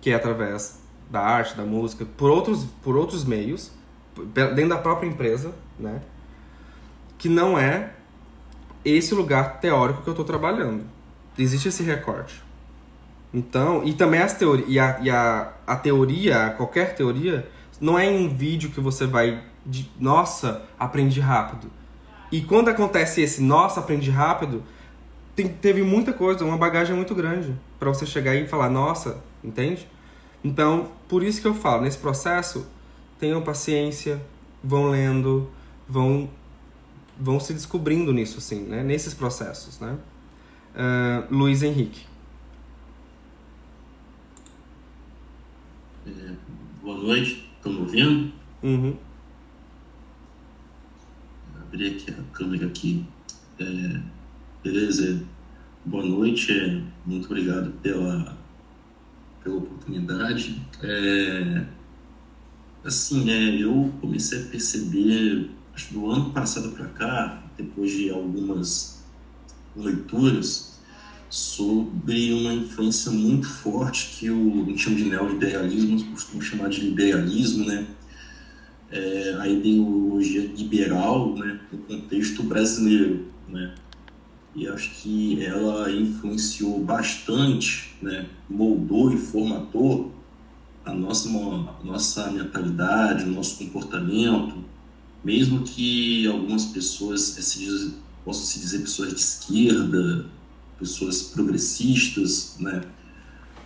que 0.01 0.09
é 0.09 0.15
através 0.15 0.81
da 1.09 1.21
arte, 1.21 1.55
da 1.55 1.63
música, 1.63 2.05
por 2.17 2.29
outros, 2.29 2.65
por 2.81 2.97
outros 2.97 3.23
meios, 3.23 3.71
dentro 4.33 4.69
da 4.69 4.77
própria 4.77 5.07
empresa, 5.07 5.53
né? 5.79 6.01
Que 7.17 7.29
não 7.29 7.57
é 7.57 7.91
esse 8.83 9.13
lugar 9.13 9.59
teórico 9.59 10.01
que 10.01 10.07
eu 10.07 10.13
estou 10.13 10.25
trabalhando. 10.25 10.83
Existe 11.37 11.69
esse 11.69 11.83
recorte. 11.83 12.41
Então, 13.33 13.83
e 13.83 13.93
também 13.93 14.21
as 14.21 14.33
teorias, 14.33 14.67
e, 14.69 14.79
a, 14.79 14.99
e 15.01 15.09
a, 15.09 15.53
a 15.65 15.75
teoria, 15.75 16.53
qualquer 16.57 16.95
teoria, 16.95 17.47
não 17.79 17.97
é 17.97 18.05
em 18.05 18.25
um 18.25 18.29
vídeo 18.29 18.71
que 18.71 18.79
você 18.79 19.05
vai, 19.05 19.41
de, 19.65 19.89
nossa, 19.99 20.65
aprendi 20.77 21.19
rápido. 21.19 21.71
E 22.31 22.41
quando 22.41 22.69
acontece 22.69 23.21
esse, 23.21 23.41
nossa, 23.41 23.79
aprendi 23.79 24.09
rápido, 24.09 24.63
tem, 25.35 25.47
teve 25.47 25.81
muita 25.81 26.11
coisa, 26.11 26.43
uma 26.43 26.57
bagagem 26.57 26.95
muito 26.95 27.15
grande 27.15 27.55
para 27.79 27.89
você 27.89 28.05
chegar 28.05 28.35
e 28.35 28.47
falar, 28.47 28.69
nossa, 28.69 29.21
entende? 29.43 29.87
Então, 30.43 30.91
por 31.07 31.23
isso 31.23 31.41
que 31.41 31.47
eu 31.47 31.53
falo, 31.53 31.83
nesse 31.83 31.97
processo, 31.97 32.65
tenham 33.19 33.41
paciência, 33.41 34.21
vão 34.63 34.89
lendo, 34.89 35.49
vão 35.87 36.29
vão 37.19 37.39
se 37.39 37.53
descobrindo 37.53 38.11
nisso, 38.11 38.39
assim, 38.39 38.63
né? 38.63 38.83
Nesses 38.83 39.13
processos, 39.13 39.79
né? 39.79 39.97
Uh, 40.73 41.35
Luiz 41.35 41.61
Henrique. 41.61 42.05
É, 46.07 46.33
boa 46.81 46.97
noite, 46.97 47.47
estão 47.57 47.73
me 47.73 47.79
ouvindo? 47.81 48.33
Uhum. 48.63 48.97
Abri 51.61 51.87
aqui 51.89 52.09
a 52.09 52.35
câmera 52.35 52.65
aqui. 52.65 53.05
É, 53.59 53.99
beleza? 54.63 55.23
Boa 55.85 56.03
noite, 56.03 56.51
é, 56.51 56.81
muito 57.05 57.25
obrigado 57.25 57.71
pela 57.83 58.35
pela 59.43 59.57
oportunidade. 59.57 60.61
É, 60.81 61.65
assim, 62.83 63.29
é, 63.29 63.61
eu 63.61 63.93
comecei 64.01 64.43
a 64.43 64.45
perceber, 64.45 65.49
acho 65.73 65.93
do 65.93 66.09
ano 66.09 66.31
passado 66.31 66.71
para 66.71 66.85
cá, 66.87 67.43
depois 67.57 67.91
de 67.91 68.09
algumas 68.09 69.03
leituras, 69.75 70.79
sobre 71.29 72.33
uma 72.33 72.53
influência 72.53 73.09
muito 73.11 73.47
forte 73.47 74.17
que 74.17 74.29
o, 74.29 74.63
a 74.63 74.65
gente 74.65 74.79
chama 74.79 74.95
de 74.97 75.05
neoliberalismo, 75.05 76.11
costuma 76.11 76.43
chamar 76.43 76.69
de 76.69 76.81
liberalismo, 76.81 77.65
né? 77.65 77.87
É, 78.91 79.37
a 79.39 79.47
ideologia 79.47 80.51
liberal 80.53 81.33
né, 81.35 81.57
no 81.71 81.77
contexto 81.79 82.43
brasileiro, 82.43 83.27
né? 83.47 83.73
E 84.55 84.67
acho 84.67 84.91
que 85.01 85.43
ela 85.43 85.89
influenciou 85.91 86.83
bastante, 86.83 87.95
né, 88.01 88.27
moldou 88.49 89.13
e 89.13 89.17
formatou 89.17 90.11
a 90.83 90.93
nossa, 90.93 91.29
nossa 91.83 92.31
mentalidade, 92.31 93.23
o 93.23 93.31
nosso 93.31 93.57
comportamento, 93.57 94.55
mesmo 95.23 95.63
que 95.63 96.27
algumas 96.27 96.65
pessoas 96.65 97.21
se 97.21 97.59
diz, 97.59 97.93
possam 98.25 98.43
se 98.43 98.59
dizer 98.59 98.79
pessoas 98.79 99.09
de 99.09 99.19
esquerda, 99.19 100.25
pessoas 100.79 101.21
progressistas, 101.21 102.55
né? 102.59 102.81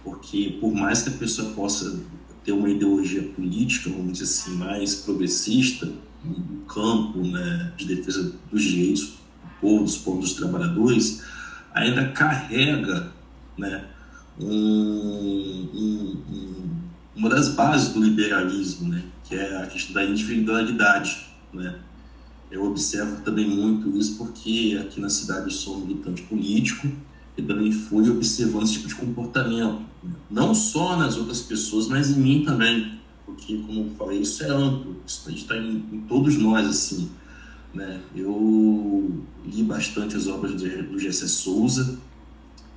Porque 0.03 0.57
por 0.59 0.73
mais 0.73 1.01
que 1.01 1.09
a 1.09 1.13
pessoa 1.13 1.53
possa 1.53 1.97
ter 2.43 2.51
uma 2.51 2.69
ideologia 2.69 3.23
política, 3.23 3.89
vamos 3.89 4.19
dizer 4.19 4.25
assim, 4.25 4.57
mais 4.57 4.95
progressista, 4.95 5.91
no 6.23 6.65
campo 6.65 7.19
né, 7.19 7.73
de 7.77 7.85
defesa 7.85 8.33
dos 8.51 8.61
direitos 8.61 9.13
povo, 9.61 9.83
dos 9.83 9.97
povos 9.97 10.33
trabalhadores, 10.33 11.23
ainda 11.73 12.07
carrega 12.09 13.11
né, 13.57 13.85
um, 14.39 14.47
um, 15.73 16.17
um, 16.29 16.63
uma 17.15 17.29
das 17.29 17.49
bases 17.49 17.89
do 17.93 18.03
liberalismo, 18.03 18.89
né, 18.89 19.03
que 19.23 19.35
é 19.35 19.61
a 19.61 19.67
questão 19.67 19.93
da 19.93 20.03
individualidade. 20.03 21.27
Né. 21.53 21.75
Eu 22.51 22.65
observo 22.65 23.21
também 23.23 23.47
muito 23.47 23.97
isso 23.97 24.17
porque 24.17 24.79
aqui 24.81 25.01
na 25.01 25.09
cidade 25.09 25.45
eu 25.45 25.51
sou 25.51 25.79
militante 25.79 26.21
político 26.23 26.87
e 27.37 27.41
também 27.41 27.71
fui 27.71 28.09
observando 28.09 28.63
esse 28.63 28.73
tipo 28.73 28.87
de 28.87 28.95
comportamento, 28.95 29.81
né. 30.03 30.13
não 30.29 30.55
só 30.55 30.95
nas 30.95 31.17
outras 31.17 31.41
pessoas, 31.41 31.87
mas 31.87 32.11
em 32.11 32.19
mim 32.19 32.45
também, 32.45 32.99
porque, 33.25 33.57
como 33.57 33.81
eu 33.81 33.91
falei, 33.97 34.19
isso 34.19 34.43
é 34.43 34.49
amplo, 34.49 34.95
isso 35.05 35.29
está 35.31 35.57
em, 35.57 35.83
em 35.91 36.01
todos 36.07 36.37
nós, 36.37 36.67
assim. 36.67 37.09
Né? 37.75 37.99
Eu 38.15 39.21
li 39.45 39.63
bastante 39.63 40.15
as 40.15 40.27
obras 40.27 40.53
do, 40.53 40.97
Gessé 40.97 41.27
Souza, 41.27 41.99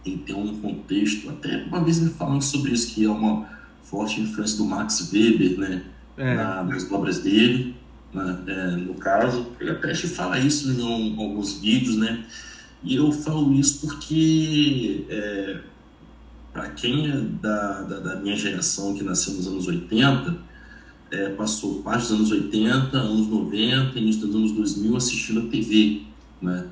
e 0.05 0.17
tem 0.17 0.35
um 0.35 0.61
contexto, 0.61 1.31
até 1.31 1.65
uma 1.65 1.83
vez 1.85 2.01
me 2.01 2.11
falando 2.11 2.43
sobre 2.43 2.73
isso, 2.73 2.95
que 2.95 3.05
é 3.05 3.11
uma 3.11 3.49
forte 3.83 4.21
influência 4.21 4.57
do 4.59 4.65
Max 4.65 5.11
Weber, 5.13 5.59
né? 5.59 5.85
É. 6.17 6.35
Na, 6.35 6.65
nas 6.65 6.91
obras 6.91 7.21
dele, 7.21 7.77
né? 8.13 8.39
é, 8.47 8.71
no 8.77 8.95
caso. 8.95 9.53
Ele 9.61 9.71
até 9.71 9.95
fala 9.95 10.39
isso 10.39 10.71
em 10.71 10.83
um, 10.83 11.21
alguns 11.21 11.61
vídeos, 11.61 11.97
né? 11.97 12.25
E 12.83 12.97
eu 12.97 13.11
falo 13.13 13.53
isso 13.55 13.87
porque, 13.87 15.05
é, 15.09 15.61
para 16.53 16.71
quem 16.71 17.11
é 17.11 17.17
da, 17.17 17.83
da, 17.83 18.01
da, 18.01 18.17
minha 18.17 18.37
geração, 18.37 18.95
que 18.95 19.03
nasceu 19.03 19.35
nos 19.35 19.47
anos 19.47 19.67
80, 19.67 20.37
é, 21.11 21.31
passou 21.31 21.83
parte 21.83 22.03
dos 22.03 22.13
anos 22.13 22.31
80, 22.31 22.97
anos 22.97 23.27
90, 23.29 23.99
início 23.99 24.27
dos 24.27 24.37
anos 24.37 24.53
2000 24.53 24.97
assistindo 24.97 25.41
a 25.41 25.51
TV, 25.51 26.03
né? 26.41 26.67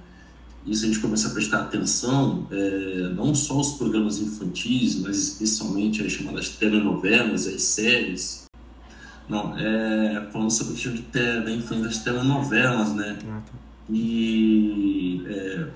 E 0.66 0.74
se 0.74 0.84
a 0.84 0.88
gente 0.88 0.98
começar 0.98 1.28
a 1.28 1.30
prestar 1.30 1.60
atenção, 1.60 2.46
é, 2.50 3.12
não 3.14 3.34
só 3.34 3.60
os 3.60 3.74
programas 3.74 4.18
infantis, 4.18 4.96
mas 4.96 5.16
especialmente 5.16 6.04
as 6.04 6.10
chamadas 6.10 6.48
telenovelas, 6.48 7.46
as 7.46 7.62
séries, 7.62 8.46
não, 9.28 9.56
é, 9.56 10.28
falando 10.32 10.50
sobre 10.50 10.72
a 10.72 10.76
questão 10.76 10.92
de 10.92 11.02
te, 11.02 11.40
da 11.40 11.50
influência 11.50 11.88
das 11.88 11.98
telenovelas, 11.98 12.94
né? 12.94 13.16
Ah, 13.28 13.40
tá. 13.40 13.52
E 13.88 15.24
é, 15.26 15.68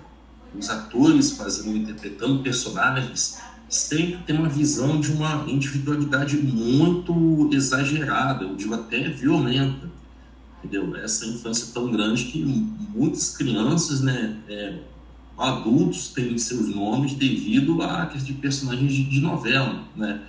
os 0.59 0.69
atores 0.69 1.33
fazendo, 1.33 1.77
interpretando 1.77 2.43
personagens 2.43 3.39
sempre 3.71 4.19
tem 4.27 4.37
uma 4.37 4.49
visão 4.49 5.01
de 5.01 5.13
uma 5.13 5.45
individualidade 5.47 6.37
muito 6.37 7.49
exagerada, 7.53 8.45
eu 8.45 8.57
digo 8.57 8.75
até 8.75 9.09
violenta, 9.09 9.89
entendeu? 10.59 10.97
Essa 10.97 11.25
infância 11.27 11.69
tão 11.73 11.91
grande 11.91 12.25
que 12.25 12.45
muitas 12.45 13.37
crianças, 13.37 14.01
né, 14.01 14.37
é, 14.49 14.75
adultos 15.39 16.09
têm 16.09 16.37
seus 16.37 16.75
nomes 16.75 17.15
devido 17.15 17.81
a 17.81 18.05
de 18.07 18.33
personagens 18.35 18.93
de, 18.93 19.05
de, 19.05 19.21
novela, 19.21 19.85
né? 19.97 20.21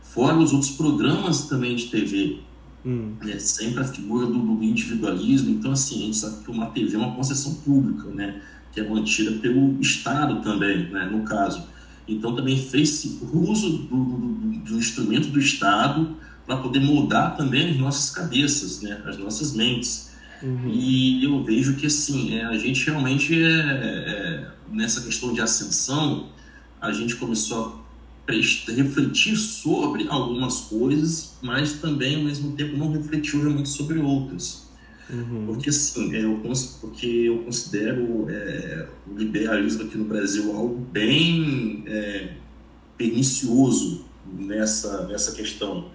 Fora 0.00 0.36
os 0.38 0.52
outros 0.52 0.70
programas 0.70 1.48
também 1.48 1.74
de 1.74 1.86
TV, 1.86 2.38
hum. 2.86 3.14
né? 3.20 3.38
sempre 3.40 3.80
a 3.80 3.84
figura 3.84 4.26
do, 4.26 4.38
do, 4.38 4.62
individualismo. 4.62 5.50
Então, 5.50 5.72
assim, 5.72 5.96
a 5.96 6.06
gente 6.06 6.16
sabe 6.16 6.44
que 6.44 6.50
uma 6.50 6.66
TV 6.66 6.94
é 6.94 6.98
uma 6.98 7.14
concessão 7.16 7.54
pública, 7.56 8.08
né? 8.10 8.40
Que 8.72 8.80
é 8.80 8.88
mantida 8.88 9.32
pelo 9.32 9.80
Estado 9.80 10.40
também, 10.40 10.88
né? 10.90 11.06
No 11.10 11.24
caso. 11.24 11.73
Então 12.06 12.34
também 12.34 12.58
fez 12.58 13.18
uso 13.32 13.70
do, 13.78 13.96
do, 13.96 14.58
do 14.58 14.78
instrumento 14.78 15.28
do 15.28 15.38
Estado 15.38 16.16
para 16.46 16.56
poder 16.56 16.80
moldar 16.80 17.36
também 17.36 17.70
as 17.70 17.76
nossas 17.76 18.10
cabeças, 18.10 18.82
né, 18.82 19.02
as 19.06 19.16
nossas 19.16 19.54
mentes. 19.54 20.12
Uhum. 20.42 20.70
E 20.70 21.24
eu 21.24 21.42
vejo 21.42 21.74
que 21.76 21.86
assim, 21.86 22.34
é, 22.34 22.44
a 22.44 22.58
gente 22.58 22.84
realmente 22.84 23.34
é, 23.34 23.48
é, 23.48 24.46
nessa 24.70 25.00
questão 25.00 25.32
de 25.32 25.40
ascensão, 25.40 26.28
a 26.80 26.92
gente 26.92 27.16
começou 27.16 27.82
a 28.28 28.32
refletir 28.72 29.36
sobre 29.36 30.06
algumas 30.08 30.60
coisas, 30.62 31.36
mas 31.42 31.74
também 31.74 32.16
ao 32.16 32.22
mesmo 32.22 32.52
tempo 32.52 32.76
não 32.76 32.92
refletiu 32.92 33.40
realmente 33.40 33.70
sobre 33.70 33.98
outras. 33.98 34.63
Uhum. 35.10 35.46
Porque 35.46 35.68
assim, 35.68 36.14
eu, 36.14 36.40
porque 36.80 37.06
eu 37.06 37.38
considero 37.44 38.26
é, 38.30 38.88
o 39.06 39.16
liberalismo 39.16 39.82
aqui 39.84 39.98
no 39.98 40.04
Brasil 40.04 40.56
algo 40.56 40.76
bem 40.76 41.84
é, 41.86 42.34
pernicioso 42.96 44.04
nessa, 44.32 45.06
nessa 45.06 45.32
questão. 45.32 45.90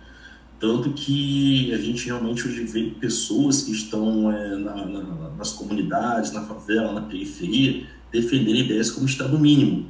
Tanto 0.60 0.92
que 0.92 1.74
a 1.74 1.78
gente 1.78 2.06
realmente 2.06 2.46
hoje 2.48 2.64
vê 2.66 2.92
pessoas 3.00 3.64
que 3.64 3.72
estão 3.72 4.32
é, 4.32 4.56
na, 4.58 4.86
na, 4.86 5.30
nas 5.38 5.52
comunidades, 5.54 6.32
na 6.32 6.44
favela, 6.44 6.92
na 6.92 7.02
periferia, 7.02 7.88
defendendo 8.12 8.58
ideias 8.58 8.92
como 8.92 9.06
Estado 9.06 9.40
mínimo. 9.40 9.88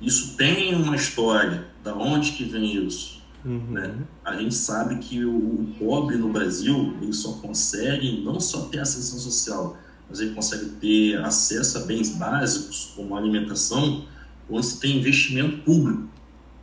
Isso 0.00 0.36
tem 0.36 0.74
uma 0.74 0.94
história. 0.94 1.66
Da 1.82 1.94
onde 1.94 2.32
que 2.32 2.44
vem 2.44 2.84
isso? 2.84 3.15
Uhum. 3.46 3.70
Né? 3.70 3.94
A 4.24 4.36
gente 4.36 4.56
sabe 4.56 4.96
que 4.96 5.24
o, 5.24 5.36
o, 5.36 5.74
pobre 5.78 6.16
no 6.16 6.30
Brasil 6.30 6.96
ele 7.00 7.12
só 7.12 7.34
consegue 7.34 8.20
não 8.22 8.40
só 8.40 8.62
ter 8.62 8.80
ascensão 8.80 9.20
social, 9.20 9.78
mas 10.10 10.18
ele 10.18 10.34
consegue 10.34 10.66
ter 10.80 11.18
acesso 11.24 11.78
a 11.78 11.82
bens 11.82 12.10
básicos 12.10 12.92
como 12.96 13.16
alimentação 13.16 14.04
quando 14.48 14.64
se 14.64 14.80
tem 14.80 14.98
investimento 14.98 15.58
público. 15.58 16.08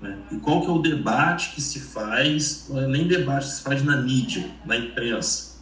Né? 0.01 0.17
E 0.33 0.35
qual 0.37 0.61
que 0.61 0.67
é 0.67 0.71
o 0.71 0.81
debate 0.81 1.55
que 1.55 1.61
se 1.61 1.79
faz? 1.79 2.69
É 2.69 2.85
nem 2.87 3.07
debate 3.07 3.45
que 3.45 3.53
se 3.53 3.61
faz 3.61 3.81
na 3.81 4.01
mídia, 4.01 4.51
na 4.65 4.75
imprensa, 4.75 5.61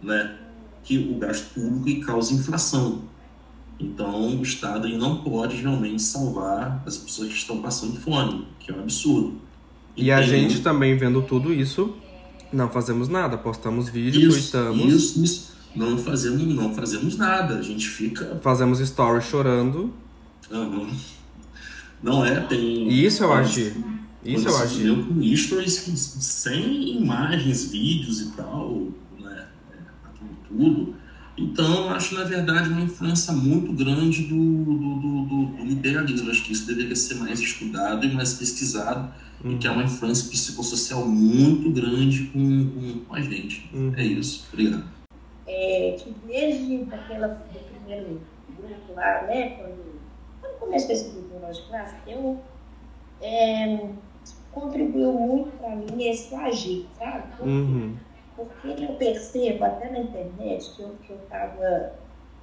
né? 0.00 0.36
que 0.84 0.96
o 0.96 1.18
gasto 1.18 1.54
público 1.54 2.06
causa 2.06 2.34
inflação. 2.34 3.02
Então, 3.80 4.38
o 4.38 4.42
Estado 4.42 4.88
não 4.90 5.24
pode 5.24 5.56
realmente 5.56 6.02
salvar 6.02 6.84
as 6.86 6.96
pessoas 6.96 7.28
que 7.30 7.34
estão 7.34 7.60
passando 7.60 7.98
fome, 7.98 8.46
que 8.60 8.70
é 8.70 8.74
um 8.74 8.80
absurdo. 8.80 9.40
E 9.96 10.10
a 10.10 10.22
gente 10.22 10.60
também 10.60 10.96
vendo 10.96 11.22
tudo 11.22 11.52
isso, 11.52 11.94
não 12.52 12.68
fazemos 12.68 13.08
nada, 13.08 13.36
postamos 13.36 13.88
vídeo, 13.88 14.28
isso, 14.28 14.50
tweetamos. 14.50 14.94
Isso, 14.94 15.24
isso. 15.24 15.52
Não 15.74 15.96
fazemos, 15.96 16.42
não 16.42 16.74
fazemos 16.74 17.16
nada, 17.16 17.58
a 17.58 17.62
gente 17.62 17.88
fica. 17.88 18.38
Fazemos 18.42 18.78
stories 18.78 19.24
chorando. 19.24 19.92
Uhum. 20.50 20.90
Não 22.02 22.24
é, 22.24 22.40
tem. 22.40 22.88
Isso 22.88 23.24
eu 23.24 23.32
acho. 23.32 23.60
Isso 24.24 24.48
eu 24.48 24.56
acho. 24.56 25.04
com 25.04 25.36
stories 25.36 25.74
sem 26.20 26.98
imagens, 26.98 27.70
vídeos 27.70 28.20
e 28.20 28.32
tal, 28.32 28.88
né? 29.18 29.46
É, 29.72 29.76
tudo. 30.48 30.94
Então, 31.36 31.88
acho, 31.90 32.14
na 32.14 32.24
verdade, 32.24 32.68
uma 32.68 32.82
influência 32.82 33.32
muito 33.32 33.72
grande 33.72 34.24
do, 34.24 34.34
do, 34.34 34.94
do, 35.00 35.46
do 35.46 35.64
liberalismo. 35.64 36.30
Acho 36.30 36.44
que 36.44 36.52
isso 36.52 36.66
deveria 36.66 36.94
ser 36.94 37.14
mais 37.14 37.40
estudado 37.40 38.04
e 38.04 38.12
mais 38.12 38.34
pesquisado 38.34 39.12
uhum. 39.42 39.52
e 39.52 39.58
que 39.58 39.66
é 39.66 39.70
uma 39.70 39.84
influência 39.84 40.30
psicossocial 40.30 41.06
muito 41.06 41.70
grande 41.70 42.26
com, 42.26 43.04
com 43.06 43.14
a 43.14 43.20
gente. 43.20 43.68
Uhum. 43.72 43.94
É 43.96 44.04
isso. 44.04 44.46
Obrigado. 44.52 44.84
É, 45.46 45.96
que 45.98 46.14
desde 46.26 46.84
daquela, 46.84 47.28
do 47.28 47.58
primeiro 47.76 48.20
grupo 48.56 48.94
lá, 48.94 49.22
né, 49.22 49.50
quando, 49.50 50.00
quando 50.40 50.58
começou 50.58 50.90
esse 50.92 51.10
grupo 51.10 51.52
de 51.52 51.62
classe, 51.62 51.96
eu 52.06 52.40
é, 53.20 53.88
contribuiu 54.52 55.12
muito 55.12 55.50
para 55.58 55.76
mim 55.76 56.04
esse 56.04 56.34
agir, 56.34 56.86
sabe? 56.98 57.26
Porque, 57.36 57.48
uhum. 57.48 57.94
Porque 58.36 58.68
eu 58.68 58.94
percebo 58.94 59.64
até 59.64 59.90
na 59.90 59.98
internet 60.00 60.72
que 60.74 60.82
eu 60.82 60.94
que 61.02 61.12
eu 61.12 61.18
estava 61.18 61.94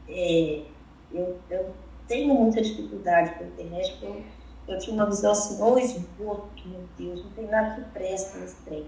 é, 0.08 0.64
eu, 1.12 1.38
eu 1.50 1.74
tenho 2.08 2.34
muita 2.34 2.62
dificuldade 2.62 3.36
com 3.36 3.44
a 3.44 3.48
internet, 3.48 3.92
porque 3.92 4.06
eu 4.06 4.24
eu 4.70 4.78
tinha 4.78 4.94
uma 4.94 5.06
visão 5.08 5.32
assim, 5.32 5.62
ô 5.62 5.78
esgoto, 5.78 6.68
meu 6.68 6.84
Deus, 6.98 7.24
não 7.24 7.32
tem 7.32 7.48
nada 7.48 7.76
que 7.76 7.90
presta 7.90 8.38
nesse 8.38 8.56
trem. 8.64 8.88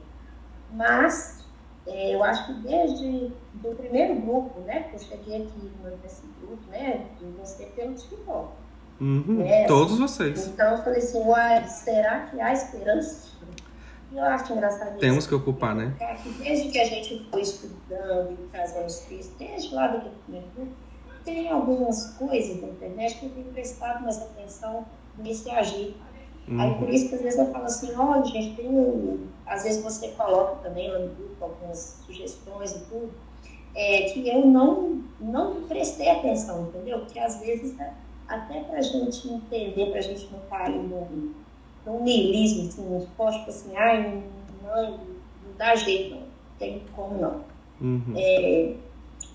Mas 0.72 1.44
é, 1.88 2.16
eu 2.16 2.24
acho 2.24 2.46
que 2.46 2.54
desde 2.62 3.34
o 3.64 3.76
primeiro 3.76 4.16
grupo, 4.22 4.60
né, 4.62 4.84
que 4.84 4.96
eu 4.96 5.00
cheguei 5.00 5.44
aqui 5.44 5.72
nesse 6.04 6.22
grupo, 6.40 6.62
né, 6.70 7.08
eu 7.20 7.32
gostei 7.32 7.66
pelo 7.68 7.96
TikTok. 7.96 8.54
Uhum, 9.00 9.40
né, 9.40 9.66
todos 9.66 9.98
vocês. 9.98 10.48
Então 10.48 10.78
eu 10.78 10.84
falei 10.84 11.00
assim, 11.00 11.20
uai, 11.24 11.68
será 11.68 12.28
que 12.28 12.40
há 12.40 12.54
esperança? 12.54 13.32
Eu 14.14 14.24
acho 14.26 14.52
engraçado 14.54 14.98
Temos 15.00 15.20
isso. 15.20 15.30
que 15.30 15.36
ocupar, 15.36 15.76
né? 15.76 15.96
Desde 16.40 16.70
que 16.70 16.80
a 16.80 16.86
gente 16.86 17.28
foi 17.32 17.42
estudando 17.42 18.38
e 18.40 18.58
fazendo 18.58 19.08
textos, 19.08 19.30
desde 19.38 19.74
lá 19.74 19.88
do 19.88 20.12
grupo, 20.28 20.68
tem 21.24 21.50
algumas 21.50 22.14
coisas 22.18 22.62
na 22.62 22.70
internet 22.70 23.20
que 23.20 23.26
eu 23.28 23.30
tenho 23.30 23.46
prestado 23.48 24.04
mais 24.04 24.22
atenção 24.22 24.86
nesse 25.18 25.50
agir. 25.50 25.96
Uhum. 26.48 26.60
Aí 26.60 26.74
por 26.76 26.90
isso 26.90 27.10
que 27.10 27.16
às 27.16 27.22
vezes 27.22 27.40
eu 27.40 27.52
falo 27.52 27.66
assim, 27.66 27.96
olha 27.96 28.26
gente, 28.26 28.56
tem 28.56 28.68
um... 28.68 29.28
às 29.46 29.64
vezes 29.64 29.84
você 29.84 30.10
coloca 30.10 30.56
também 30.64 30.92
lá 30.92 31.00
no 31.00 31.16
grupo 31.16 31.44
algumas 31.44 32.02
sugestões 32.06 32.72
e 32.72 32.80
tudo, 32.86 33.12
é, 33.76 34.10
que 34.10 34.28
eu 34.28 34.46
não, 34.46 35.04
não 35.20 35.62
prestei 35.64 36.10
atenção, 36.10 36.64
entendeu? 36.64 37.00
Porque 37.00 37.20
às 37.20 37.40
vezes 37.40 37.76
até 38.28 38.62
para 38.62 38.80
a 38.80 38.82
gente 38.82 39.28
entender, 39.28 39.92
para 39.92 40.00
a 40.00 40.04
gente 40.04 40.30
não 40.32 40.40
cair 40.50 40.76
no, 40.76 41.36
no 41.86 42.04
niilismo, 42.04 42.68
assim, 42.68 42.90
nos 42.90 43.06
postos 43.10 43.56
assim, 43.56 43.76
ai, 43.76 44.24
não, 44.64 44.92
não 44.92 45.58
dá 45.58 45.76
jeito, 45.76 46.16
não 46.16 46.24
tem 46.60 46.84
como 46.96 47.20
não. 47.20 47.42
Uhum. 47.82 48.14
É, 48.16 48.76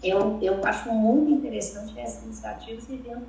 eu, 0.03 0.39
eu 0.41 0.65
acho 0.65 0.91
muito 0.91 1.31
interessante 1.31 1.99
essas 1.99 2.25
iniciativas 2.25 2.89
e 2.89 2.97
vendo, 2.97 3.27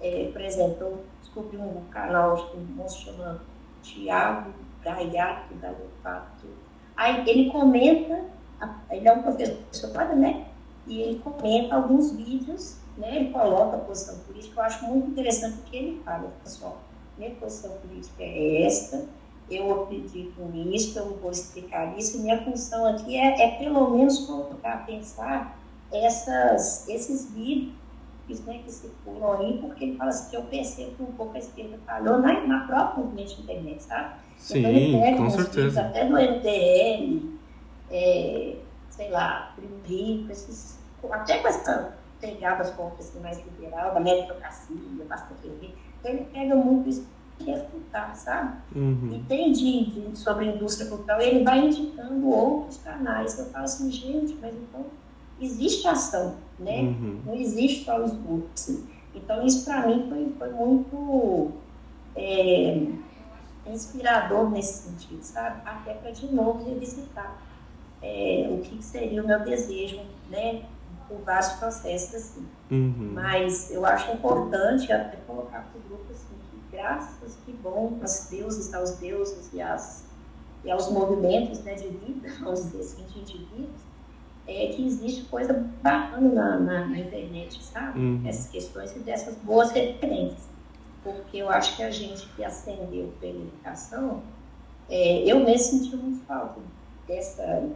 é, 0.00 0.30
por 0.32 0.40
exemplo, 0.40 0.76
eu 0.80 1.04
descobri 1.20 1.56
um 1.56 1.84
canal 1.90 2.36
que 2.50 2.88
se 2.88 2.98
chama 2.98 3.42
Tiago 3.82 4.52
Gaiato 4.82 5.54
da 5.54 5.70
Lefato. 5.70 6.46
Aí 6.96 7.28
ele 7.28 7.50
comenta, 7.50 8.24
ele 8.90 9.08
é 9.08 9.12
um 9.12 9.22
professor, 9.22 10.16
né? 10.16 10.46
E 10.86 11.00
ele 11.00 11.18
comenta 11.18 11.74
alguns 11.74 12.12
vídeos, 12.12 12.78
né? 12.96 13.16
Ele 13.16 13.32
coloca 13.32 13.76
a 13.76 13.80
posição 13.80 14.18
política, 14.20 14.60
eu 14.60 14.64
acho 14.64 14.84
muito 14.84 15.10
interessante 15.10 15.58
o 15.58 15.62
que 15.62 15.76
ele 15.76 16.02
fala, 16.04 16.32
pessoal. 16.42 16.78
Minha 17.18 17.30
posição 17.32 17.72
política 17.78 18.22
é 18.22 18.62
esta, 18.62 19.06
eu 19.50 19.82
acredito 19.82 20.40
nisso, 20.52 20.98
eu 20.98 21.16
vou 21.16 21.30
explicar 21.30 21.96
isso. 21.96 22.20
Minha 22.20 22.42
função 22.44 22.86
aqui 22.86 23.16
é, 23.16 23.42
é 23.42 23.58
pelo 23.58 23.90
menos 23.90 24.26
colocar 24.26 24.72
a 24.72 24.78
pensar 24.78 25.58
essas, 25.92 26.88
esses 26.88 27.30
vídeos 27.30 27.74
né, 28.44 28.60
que 28.64 28.72
circulam 28.72 29.38
aí, 29.38 29.58
porque 29.58 29.84
ele 29.84 29.96
fala 29.96 30.10
assim 30.10 30.30
que 30.30 30.36
eu 30.36 30.42
percebo 30.42 30.96
que 30.96 31.02
um 31.02 31.12
pouco 31.12 31.36
a 31.36 31.38
esquerda 31.38 31.78
falou 31.86 32.18
na, 32.18 32.40
na 32.46 32.66
própria 32.66 33.04
movimento 33.04 33.36
de 33.36 33.42
internet, 33.42 33.82
sabe? 33.84 34.14
Sim, 34.36 34.58
então 34.58 34.70
ele 34.70 35.00
pega 35.00 35.16
com 35.16 35.30
certeza. 35.30 35.80
Até 35.80 36.04
do 36.06 36.14
MDL, 36.14 37.38
é, 37.90 38.56
sei 38.90 39.10
lá, 39.10 39.52
Primo 39.54 39.80
Rico, 39.84 40.32
esses, 40.32 40.78
até 41.08 41.38
com 41.38 41.48
essa 41.48 41.96
pegada 42.20 42.62
assim, 42.62 43.20
mais 43.20 43.38
liberal, 43.38 43.94
da 43.94 44.00
meritocracia, 44.00 44.76
bastante 45.08 45.48
rico. 45.60 45.85
Então 46.06 46.14
ele 46.14 46.24
pega 46.32 46.54
muito 46.54 46.88
isso 46.88 47.04
refutar, 47.44 48.14
sabe? 48.16 48.58
Uhum. 48.74 49.10
E 49.12 49.18
tem 49.28 49.52
de, 49.52 50.10
sobre 50.14 50.48
a 50.48 50.54
indústria 50.54 50.88
cultural, 50.88 51.20
ele 51.20 51.42
vai 51.42 51.66
indicando 51.66 52.28
outros 52.28 52.78
canais. 52.78 53.36
Eu 53.38 53.46
falo 53.46 53.64
assim, 53.64 53.90
gente, 53.90 54.38
mas 54.40 54.54
então 54.54 54.86
existe 55.40 55.86
ação, 55.88 56.36
né? 56.58 56.82
Uhum. 56.82 57.20
Não 57.26 57.34
existe 57.34 57.84
só 57.84 58.02
os 58.02 58.12
grupos. 58.12 58.80
Então 59.14 59.44
isso 59.44 59.64
para 59.64 59.86
mim 59.86 60.06
foi, 60.08 60.32
foi 60.38 60.50
muito 60.50 61.50
é, 62.14 62.86
inspirador 63.66 64.48
nesse 64.50 64.88
sentido, 64.88 65.22
sabe? 65.22 65.60
Até 65.64 65.94
para 65.94 66.12
de 66.12 66.32
novo 66.32 66.64
revisitar 66.64 67.36
é, 68.00 68.48
o 68.50 68.60
que 68.60 68.82
seria 68.82 69.22
o 69.22 69.26
meu 69.26 69.40
desejo, 69.40 70.00
né? 70.30 70.62
Por 71.08 71.18
vários 71.18 71.52
processos 71.52 72.14
assim. 72.14 72.46
Uhum. 72.70 73.12
Mas 73.14 73.70
eu 73.70 73.86
acho 73.86 74.12
importante 74.12 74.92
até 74.92 75.16
colocar 75.26 75.60
para 75.70 75.78
o 75.78 75.82
grupo 75.88 76.10
assim, 76.10 76.36
graças, 76.70 77.36
que 77.44 77.52
bom, 77.52 77.98
aos 78.00 78.28
deuses, 78.28 78.74
aos 78.74 78.96
deuses 78.96 79.52
e, 79.52 79.60
as, 79.60 80.04
e 80.64 80.70
aos 80.70 80.90
movimentos 80.90 81.62
né, 81.62 81.74
de 81.74 81.88
vida, 81.88 82.28
vamos 82.40 82.64
dizer 82.64 82.80
assim, 82.80 83.20
indivíduos, 83.20 83.86
é 84.48 84.68
que 84.68 84.86
existe 84.86 85.24
coisa 85.24 85.52
bacana 85.82 86.28
na, 86.32 86.58
na, 86.58 86.86
na 86.86 86.98
internet, 86.98 87.62
sabe? 87.64 87.98
Uhum. 87.98 88.22
Essas 88.24 88.48
questões 88.48 88.94
e 88.94 89.00
dessas 89.00 89.34
boas 89.38 89.72
referências. 89.72 90.48
Porque 91.02 91.38
eu 91.38 91.48
acho 91.50 91.76
que 91.76 91.82
a 91.82 91.90
gente 91.90 92.26
que 92.28 92.44
ascendeu 92.44 93.12
pela 93.20 93.40
educação, 93.40 94.22
é, 94.88 95.22
eu 95.24 95.40
mesmo 95.40 95.80
senti 95.80 95.96
muito 95.96 96.24
falta 96.26 96.60
dessa, 97.08 97.68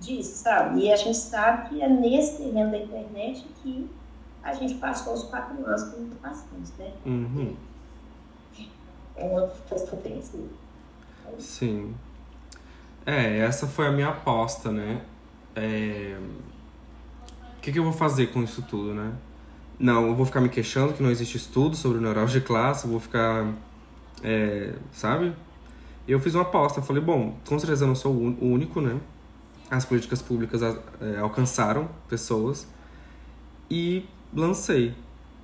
disso, 0.00 0.42
sabe? 0.42 0.80
E 0.80 0.92
a 0.92 0.96
gente 0.96 1.16
sabe 1.16 1.68
que 1.68 1.82
é 1.82 1.88
nesse 1.88 2.38
terreno 2.38 2.70
da 2.70 2.78
internet 2.78 3.46
que 3.62 3.90
a 4.42 4.52
gente 4.52 4.74
passou 4.74 5.14
os 5.14 5.24
quatro 5.24 5.66
anos 5.66 5.84
que 5.84 6.14
passamos, 6.16 6.70
né? 6.78 6.92
Uhum 7.06 7.56
é 9.16 9.24
uma 9.24 9.46
potência. 9.46 10.38
Sim. 11.38 11.94
É, 13.06 13.38
essa 13.38 13.66
foi 13.66 13.86
a 13.86 13.92
minha 13.92 14.08
aposta, 14.08 14.70
né? 14.70 15.02
É... 15.54 16.18
O 17.56 17.60
que, 17.60 17.72
que 17.72 17.78
eu 17.78 17.84
vou 17.84 17.92
fazer 17.92 18.28
com 18.28 18.42
isso 18.42 18.62
tudo, 18.62 18.94
né? 18.94 19.12
Não, 19.78 20.06
eu 20.06 20.14
vou 20.14 20.26
ficar 20.26 20.40
me 20.40 20.48
queixando 20.48 20.92
que 20.92 21.02
não 21.02 21.10
existe 21.10 21.36
estudo 21.36 21.76
sobre 21.76 21.98
neurose 21.98 22.32
de 22.32 22.40
classe, 22.40 22.84
eu 22.84 22.90
vou 22.90 23.00
ficar. 23.00 23.52
É, 24.22 24.74
sabe? 24.92 25.34
Eu 26.06 26.20
fiz 26.20 26.34
uma 26.34 26.42
aposta, 26.42 26.82
falei, 26.82 27.02
bom, 27.02 27.36
com 27.46 27.58
certeza 27.58 27.84
eu 27.84 27.88
não 27.88 27.94
sou 27.94 28.12
o 28.12 28.52
único, 28.52 28.80
né? 28.80 29.00
As 29.70 29.84
políticas 29.84 30.20
públicas 30.20 30.62
é, 30.62 31.18
alcançaram 31.18 31.88
pessoas 32.08 32.66
e 33.70 34.06
lancei, 34.32 34.94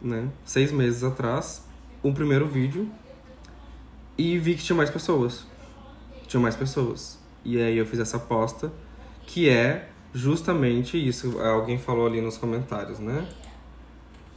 né? 0.00 0.28
Seis 0.44 0.70
meses 0.72 1.02
atrás, 1.02 1.64
um 2.04 2.12
primeiro 2.12 2.46
vídeo 2.46 2.88
e 4.16 4.38
vi 4.38 4.54
que 4.54 4.62
tinha 4.62 4.76
mais 4.76 4.90
pessoas. 4.90 5.46
Tinha 6.26 6.40
mais 6.40 6.54
pessoas. 6.54 7.18
E 7.44 7.60
aí 7.60 7.78
eu 7.78 7.86
fiz 7.86 7.98
essa 7.98 8.18
aposta, 8.18 8.70
que 9.26 9.48
é 9.48 9.88
justamente 10.12 10.96
isso. 10.96 11.40
Alguém 11.40 11.78
falou 11.78 12.06
ali 12.06 12.20
nos 12.20 12.36
comentários, 12.36 12.98
né? 12.98 13.26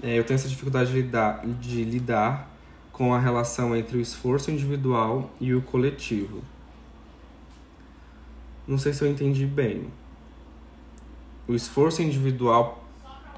É, 0.01 0.17
eu 0.17 0.23
tenho 0.23 0.35
essa 0.35 0.47
dificuldade 0.47 0.91
de 0.91 1.01
lidar, 1.01 1.45
de 1.45 1.83
lidar 1.83 2.49
com 2.91 3.13
a 3.13 3.19
relação 3.19 3.75
entre 3.75 3.97
o 3.97 4.01
esforço 4.01 4.51
individual 4.51 5.31
e 5.41 5.53
o 5.53 5.61
coletivo. 5.61 6.43
Não 8.67 8.77
sei 8.77 8.93
se 8.93 9.03
eu 9.03 9.11
entendi 9.11 9.45
bem. 9.45 9.87
O 11.47 11.53
esforço 11.53 12.01
individual 12.01 12.83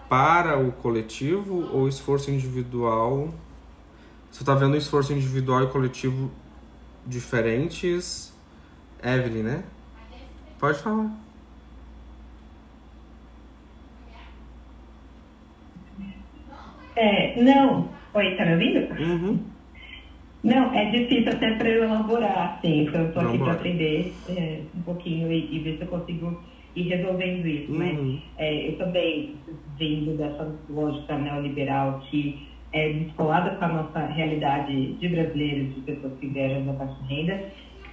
para 0.08 0.60
o 0.60 0.72
coletivo 0.72 1.68
ou 1.72 1.84
o 1.84 1.90
esforço 1.90 2.30
individual 2.30 3.34
você 4.36 4.44
tá 4.44 4.54
vendo 4.54 4.76
esforço 4.76 5.14
individual 5.14 5.64
e 5.64 5.68
coletivo 5.68 6.30
diferentes. 7.08 8.38
Evelyn, 9.02 9.44
né? 9.44 9.64
Pode 10.60 10.78
falar. 10.80 11.10
É, 16.98 17.42
não. 17.42 17.88
Oi, 18.14 18.36
tá 18.36 18.46
me 18.46 18.54
ouvindo? 18.56 19.02
Uhum. 19.02 19.40
Não, 20.46 20.72
é 20.76 20.92
difícil 20.92 21.32
até 21.32 21.56
para 21.56 21.68
eu 21.68 21.86
elaborar, 21.86 22.58
assim, 22.58 22.84
então 22.84 23.02
eu 23.02 23.08
estou 23.08 23.24
aqui 23.24 23.38
para 23.40 23.54
aprender 23.54 24.14
é, 24.30 24.60
um 24.78 24.82
pouquinho 24.84 25.32
e, 25.32 25.56
e, 25.56 25.60
ver 25.60 25.78
se 25.78 25.82
eu 25.82 25.88
consigo 25.88 26.40
ir 26.76 26.84
resolvendo 26.84 27.48
isso, 27.48 27.72
né? 27.72 27.94
uhum. 27.94 28.14
né? 28.14 28.20
É, 28.38 28.70
eu 28.70 28.78
também, 28.78 29.34
vindo 29.80 30.16
dessa 30.16 30.56
lógica 30.70 31.18
neoliberal 31.18 32.00
que 32.12 32.48
é, 32.74 32.94
descolada 32.94 33.56
com 33.56 33.66
a 33.66 33.70
nossa 33.70 34.06
realidade 34.06 34.94
de 34.94 35.10
brasileiros, 35.10 35.74
de 35.74 35.82
pessoas 35.82 36.14
que 36.20 36.28
vieram 36.28 36.64
da 36.64 36.74
baixa 36.74 37.02
renda, 37.10 37.44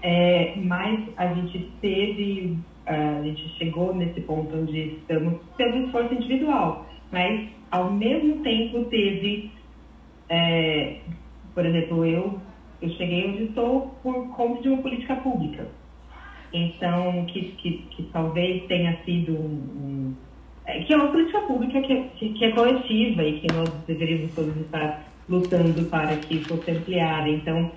é, 0.02 0.52
mas 0.56 1.00
a 1.16 1.32
gente 1.32 1.70
teve, 1.80 2.58
a 2.84 3.22
gente 3.22 3.48
chegou 3.56 3.94
nesse 3.94 4.20
ponto 4.20 4.54
onde 4.54 4.78
estamos 4.98 5.40
pelo 5.56 5.86
esforço 5.86 6.12
individual, 6.12 6.86
mas 7.10 7.48
ao 7.70 7.90
mesmo 7.90 8.42
tempo 8.42 8.84
teve, 8.86 9.50
é, 10.28 10.96
por 11.54 11.64
exemplo, 11.64 12.04
eu, 12.04 12.38
eu 12.80 12.88
cheguei 12.90 13.28
onde 13.28 13.44
estou 13.44 13.94
por 14.02 14.28
conta 14.30 14.62
de 14.62 14.68
uma 14.68 14.82
política 14.82 15.16
pública. 15.16 15.66
Então, 16.52 17.24
que, 17.26 17.52
que, 17.52 17.86
que 17.90 18.02
talvez 18.12 18.64
tenha 18.66 18.98
sido 19.04 19.32
um, 19.32 19.54
um 19.76 20.14
é, 20.64 20.82
que 20.82 20.92
é 20.92 20.96
uma 20.96 21.08
política 21.08 21.40
pública 21.40 21.80
que 21.80 21.92
é, 21.92 22.02
que 22.16 22.44
é 22.44 22.52
coletiva 22.52 23.22
e 23.22 23.40
que 23.40 23.52
nós 23.52 23.68
deveríamos 23.86 24.32
todos 24.34 24.56
estar 24.56 25.04
lutando 25.28 25.84
para 25.88 26.16
que 26.16 26.44
fosse 26.44 26.70
ampliada. 26.70 27.28
Então, 27.28 27.70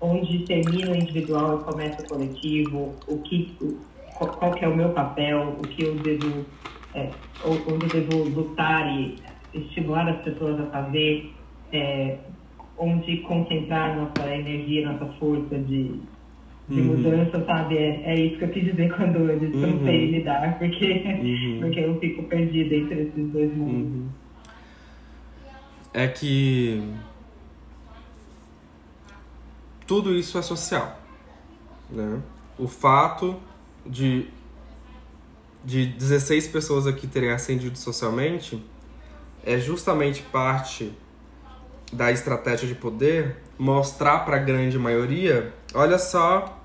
onde 0.00 0.40
termina 0.40 0.92
o 0.92 0.96
individual 0.96 1.60
e 1.60 1.64
começa 1.64 2.02
o 2.02 2.08
coletivo, 2.08 2.94
o 3.06 3.18
que, 3.18 3.54
o, 3.60 3.78
qual 4.18 4.52
que 4.52 4.64
é 4.64 4.68
o 4.68 4.76
meu 4.76 4.90
papel, 4.90 5.56
o 5.58 5.62
que 5.62 5.84
eu 5.84 5.94
devo, 5.94 6.44
é, 6.94 7.08
onde 7.44 7.96
eu 7.96 8.02
devo 8.02 8.24
lutar 8.24 8.98
e 8.98 9.16
estimular 9.54 10.08
as 10.08 10.20
pessoas 10.22 10.58
a 10.60 10.66
fazer, 10.66 11.32
é, 11.72 12.18
onde 12.82 13.18
concentrar 13.18 13.96
nossa 13.96 14.34
energia, 14.34 14.90
nossa 14.90 15.06
força 15.14 15.56
de, 15.58 15.94
de 16.68 16.80
uhum. 16.80 16.96
mudança, 16.96 17.44
sabe? 17.46 17.78
É, 17.78 18.02
é 18.04 18.20
isso 18.20 18.38
que 18.38 18.44
eu 18.44 18.48
quis 18.48 18.64
dizer 18.64 18.92
quando 18.96 19.16
eu 19.18 19.38
disse 19.38 19.56
uhum. 19.56 19.76
não 19.76 19.84
sei 19.84 20.10
lidar, 20.10 20.58
porque, 20.58 21.04
uhum. 21.06 21.58
porque 21.60 21.80
eu 21.80 22.00
fico 22.00 22.22
perdida 22.24 22.74
entre 22.74 23.02
esses 23.02 23.32
dois 23.32 23.56
mundos. 23.56 23.92
Uhum. 23.92 24.08
É 25.94 26.08
que 26.08 26.82
tudo 29.86 30.14
isso 30.14 30.38
é 30.38 30.42
social, 30.42 30.98
né? 31.90 32.20
O 32.58 32.66
fato 32.66 33.36
de 33.86 34.26
de 35.64 35.86
16 35.86 36.48
pessoas 36.48 36.88
aqui 36.88 37.06
terem 37.06 37.30
ascendido 37.30 37.78
socialmente 37.78 38.60
é 39.44 39.58
justamente 39.58 40.22
parte 40.22 40.92
da 41.92 42.10
estratégia 42.10 42.66
de 42.66 42.74
poder 42.74 43.36
mostrar 43.58 44.20
para 44.20 44.36
a 44.36 44.40
grande 44.40 44.78
maioria, 44.78 45.52
olha 45.74 45.98
só, 45.98 46.58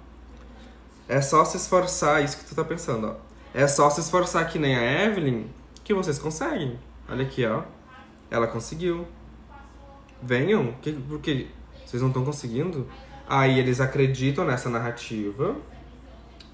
é 1.08 1.22
só 1.22 1.44
se 1.44 1.58
esforçar, 1.58 2.24
isso 2.24 2.38
que 2.38 2.46
tu 2.46 2.56
tá 2.56 2.64
pensando, 2.64 3.08
ó. 3.08 3.16
É 3.54 3.68
só 3.68 3.90
se 3.90 4.00
esforçar 4.02 4.48
que 4.48 4.60
nem 4.60 4.76
a 4.76 5.06
Evelyn 5.06 5.46
que 5.84 5.94
vocês 5.94 6.20
conseguem. 6.20 6.78
Olha 7.10 7.26
aqui, 7.26 7.46
ó. 7.46 7.64
Ela 8.30 8.48
conseguiu. 8.48 9.08
Venham, 10.22 10.74
que, 10.82 10.92
porque 10.92 11.48
vocês 11.86 12.02
não 12.02 12.10
estão 12.10 12.26
conseguindo. 12.26 12.88
Aí 13.28 13.60
eles 13.60 13.80
acreditam 13.80 14.46
nessa 14.46 14.70
narrativa, 14.70 15.56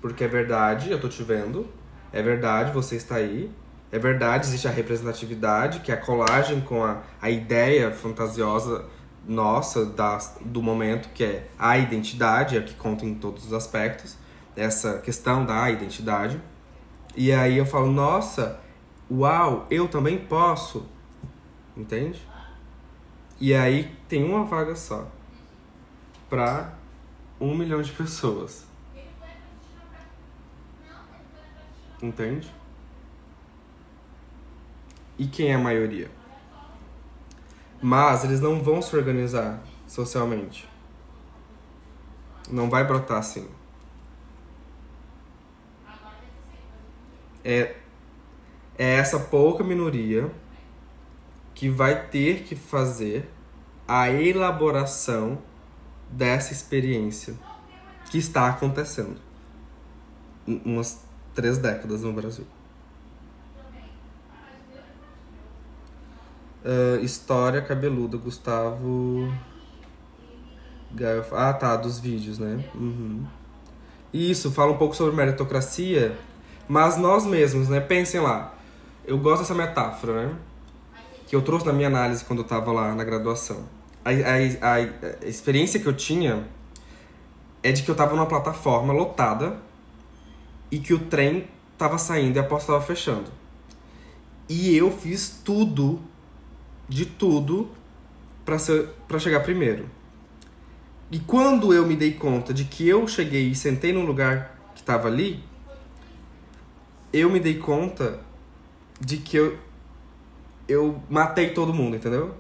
porque 0.01 0.23
é 0.23 0.27
verdade, 0.27 0.91
eu 0.91 0.99
tô 0.99 1.07
te 1.07 1.23
vendo. 1.23 1.67
É 2.11 2.21
verdade, 2.21 2.71
você 2.71 2.95
está 2.95 3.15
aí. 3.15 3.51
É 3.93 3.99
verdade, 3.99 4.47
existe 4.47 4.67
a 4.67 4.71
representatividade, 4.71 5.81
que 5.81 5.91
é 5.91 5.93
a 5.93 5.97
colagem 5.97 6.61
com 6.61 6.83
a, 6.83 7.03
a 7.21 7.29
ideia 7.29 7.91
fantasiosa 7.91 8.85
nossa 9.23 9.85
da, 9.85 10.17
do 10.41 10.63
momento, 10.63 11.09
que 11.09 11.23
é 11.23 11.47
a 11.59 11.77
identidade, 11.77 12.57
é 12.57 12.61
que 12.63 12.73
conta 12.73 13.05
em 13.05 13.13
todos 13.13 13.45
os 13.45 13.53
aspectos, 13.53 14.17
essa 14.55 14.97
questão 14.97 15.45
da 15.45 15.69
identidade. 15.69 16.41
E 17.15 17.31
aí 17.31 17.55
eu 17.55 17.67
falo, 17.67 17.91
nossa, 17.91 18.59
uau, 19.11 19.67
eu 19.69 19.87
também 19.87 20.17
posso. 20.17 20.87
Entende? 21.77 22.19
E 23.39 23.53
aí 23.53 23.95
tem 24.09 24.23
uma 24.23 24.43
vaga 24.43 24.75
só 24.75 25.07
para 26.27 26.73
um 27.39 27.55
milhão 27.55 27.83
de 27.83 27.91
pessoas. 27.91 28.65
Entende? 32.01 32.62
E 35.23 35.27
quem 35.27 35.51
é 35.51 35.53
a 35.53 35.57
maioria? 35.57 36.11
Mas 37.81 38.25
eles 38.25 38.41
não 38.41 38.61
vão 38.61 38.81
se 38.81 38.93
organizar 38.93 39.63
socialmente. 39.87 40.67
Não 42.51 42.69
vai 42.69 42.83
brotar 42.83 43.19
assim. 43.19 43.47
É, 47.41 47.73
é 48.77 48.95
essa 48.95 49.17
pouca 49.17 49.63
minoria 49.63 50.29
que 51.55 51.69
vai 51.69 52.09
ter 52.09 52.43
que 52.43 52.53
fazer 52.53 53.29
a 53.87 54.09
elaboração 54.09 55.41
dessa 56.09 56.51
experiência 56.51 57.33
que 58.11 58.17
está 58.17 58.49
acontecendo 58.49 59.21
umas 60.45 61.01
três 61.33 61.57
décadas 61.57 62.01
no 62.01 62.11
Brasil. 62.11 62.45
Uh, 66.63 67.03
história 67.03 67.61
cabeluda, 67.61 68.17
Gustavo. 68.17 69.31
Ah, 71.31 71.53
tá, 71.53 71.75
dos 71.75 71.99
vídeos, 71.99 72.39
né? 72.39 72.63
Uhum. 72.73 73.25
Isso, 74.13 74.51
fala 74.51 74.71
um 74.71 74.77
pouco 74.77 74.95
sobre 74.95 75.15
meritocracia, 75.15 76.15
mas 76.67 76.97
nós 76.97 77.25
mesmos, 77.25 77.67
né? 77.67 77.79
Pensem 77.79 78.21
lá. 78.21 78.53
Eu 79.05 79.17
gosto 79.17 79.41
dessa 79.41 79.55
metáfora, 79.55 80.27
né? 80.27 80.35
Que 81.27 81.35
eu 81.35 81.41
trouxe 81.41 81.65
na 81.65 81.73
minha 81.73 81.87
análise 81.87 82.23
quando 82.23 82.39
eu 82.39 82.45
tava 82.45 82.71
lá 82.71 82.93
na 82.95 83.03
graduação. 83.03 83.67
A, 84.05 84.11
a, 84.11 84.75
a 84.75 85.27
experiência 85.27 85.79
que 85.79 85.87
eu 85.87 85.93
tinha 85.93 86.47
é 87.61 87.71
de 87.71 87.83
que 87.83 87.89
eu 87.89 87.95
tava 87.95 88.15
numa 88.15 88.27
plataforma 88.27 88.93
lotada 88.93 89.57
e 90.69 90.79
que 90.79 90.93
o 90.93 90.99
trem 90.99 91.47
tava 91.77 91.97
saindo 91.97 92.37
e 92.37 92.39
a 92.39 92.43
porta 92.43 92.67
tava 92.67 92.81
fechando. 92.81 93.31
E 94.47 94.75
eu 94.77 94.91
fiz 94.91 95.41
tudo 95.43 95.99
de 96.87 97.05
tudo 97.05 97.69
para 98.45 99.19
chegar 99.19 99.39
primeiro. 99.41 99.89
E 101.11 101.19
quando 101.19 101.73
eu 101.73 101.85
me 101.85 101.95
dei 101.95 102.13
conta 102.13 102.53
de 102.53 102.65
que 102.65 102.87
eu 102.87 103.07
cheguei 103.07 103.49
e 103.49 103.55
sentei 103.55 103.93
no 103.93 104.01
lugar 104.01 104.57
que 104.73 104.81
estava 104.81 105.07
ali, 105.07 105.43
eu 107.11 107.29
me 107.29 107.39
dei 107.39 107.59
conta 107.59 108.19
de 108.99 109.17
que 109.17 109.37
eu, 109.37 109.57
eu 110.67 111.01
matei 111.09 111.51
todo 111.51 111.73
mundo, 111.73 111.95
entendeu? 111.95 112.33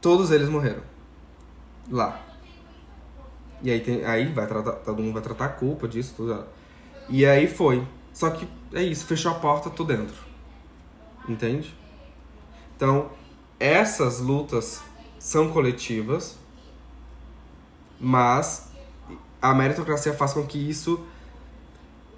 Todos 0.00 0.30
eles 0.30 0.48
morreram. 0.48 0.82
Lá. 1.90 2.20
E 3.62 3.70
aí, 3.70 3.80
tem, 3.80 4.04
aí 4.04 4.30
vai 4.32 4.46
tratar, 4.46 4.72
todo 4.72 5.02
mundo 5.02 5.14
vai 5.14 5.22
tratar 5.22 5.46
a 5.46 5.48
culpa 5.48 5.88
disso, 5.88 6.12
tudo. 6.16 6.44
E 7.08 7.24
aí 7.24 7.48
foi. 7.48 7.82
Só 8.12 8.30
que 8.30 8.46
é 8.72 8.82
isso, 8.82 9.06
fechou 9.06 9.32
a 9.32 9.36
porta, 9.36 9.70
tô 9.70 9.84
dentro. 9.84 10.16
Entende? 11.28 11.74
Então, 12.76 13.10
essas 13.58 14.20
lutas 14.20 14.82
são 15.18 15.50
coletivas, 15.50 16.36
mas 17.98 18.68
a 19.40 19.54
meritocracia 19.54 20.12
faz 20.12 20.34
com 20.34 20.46
que 20.46 20.58
isso 20.58 21.04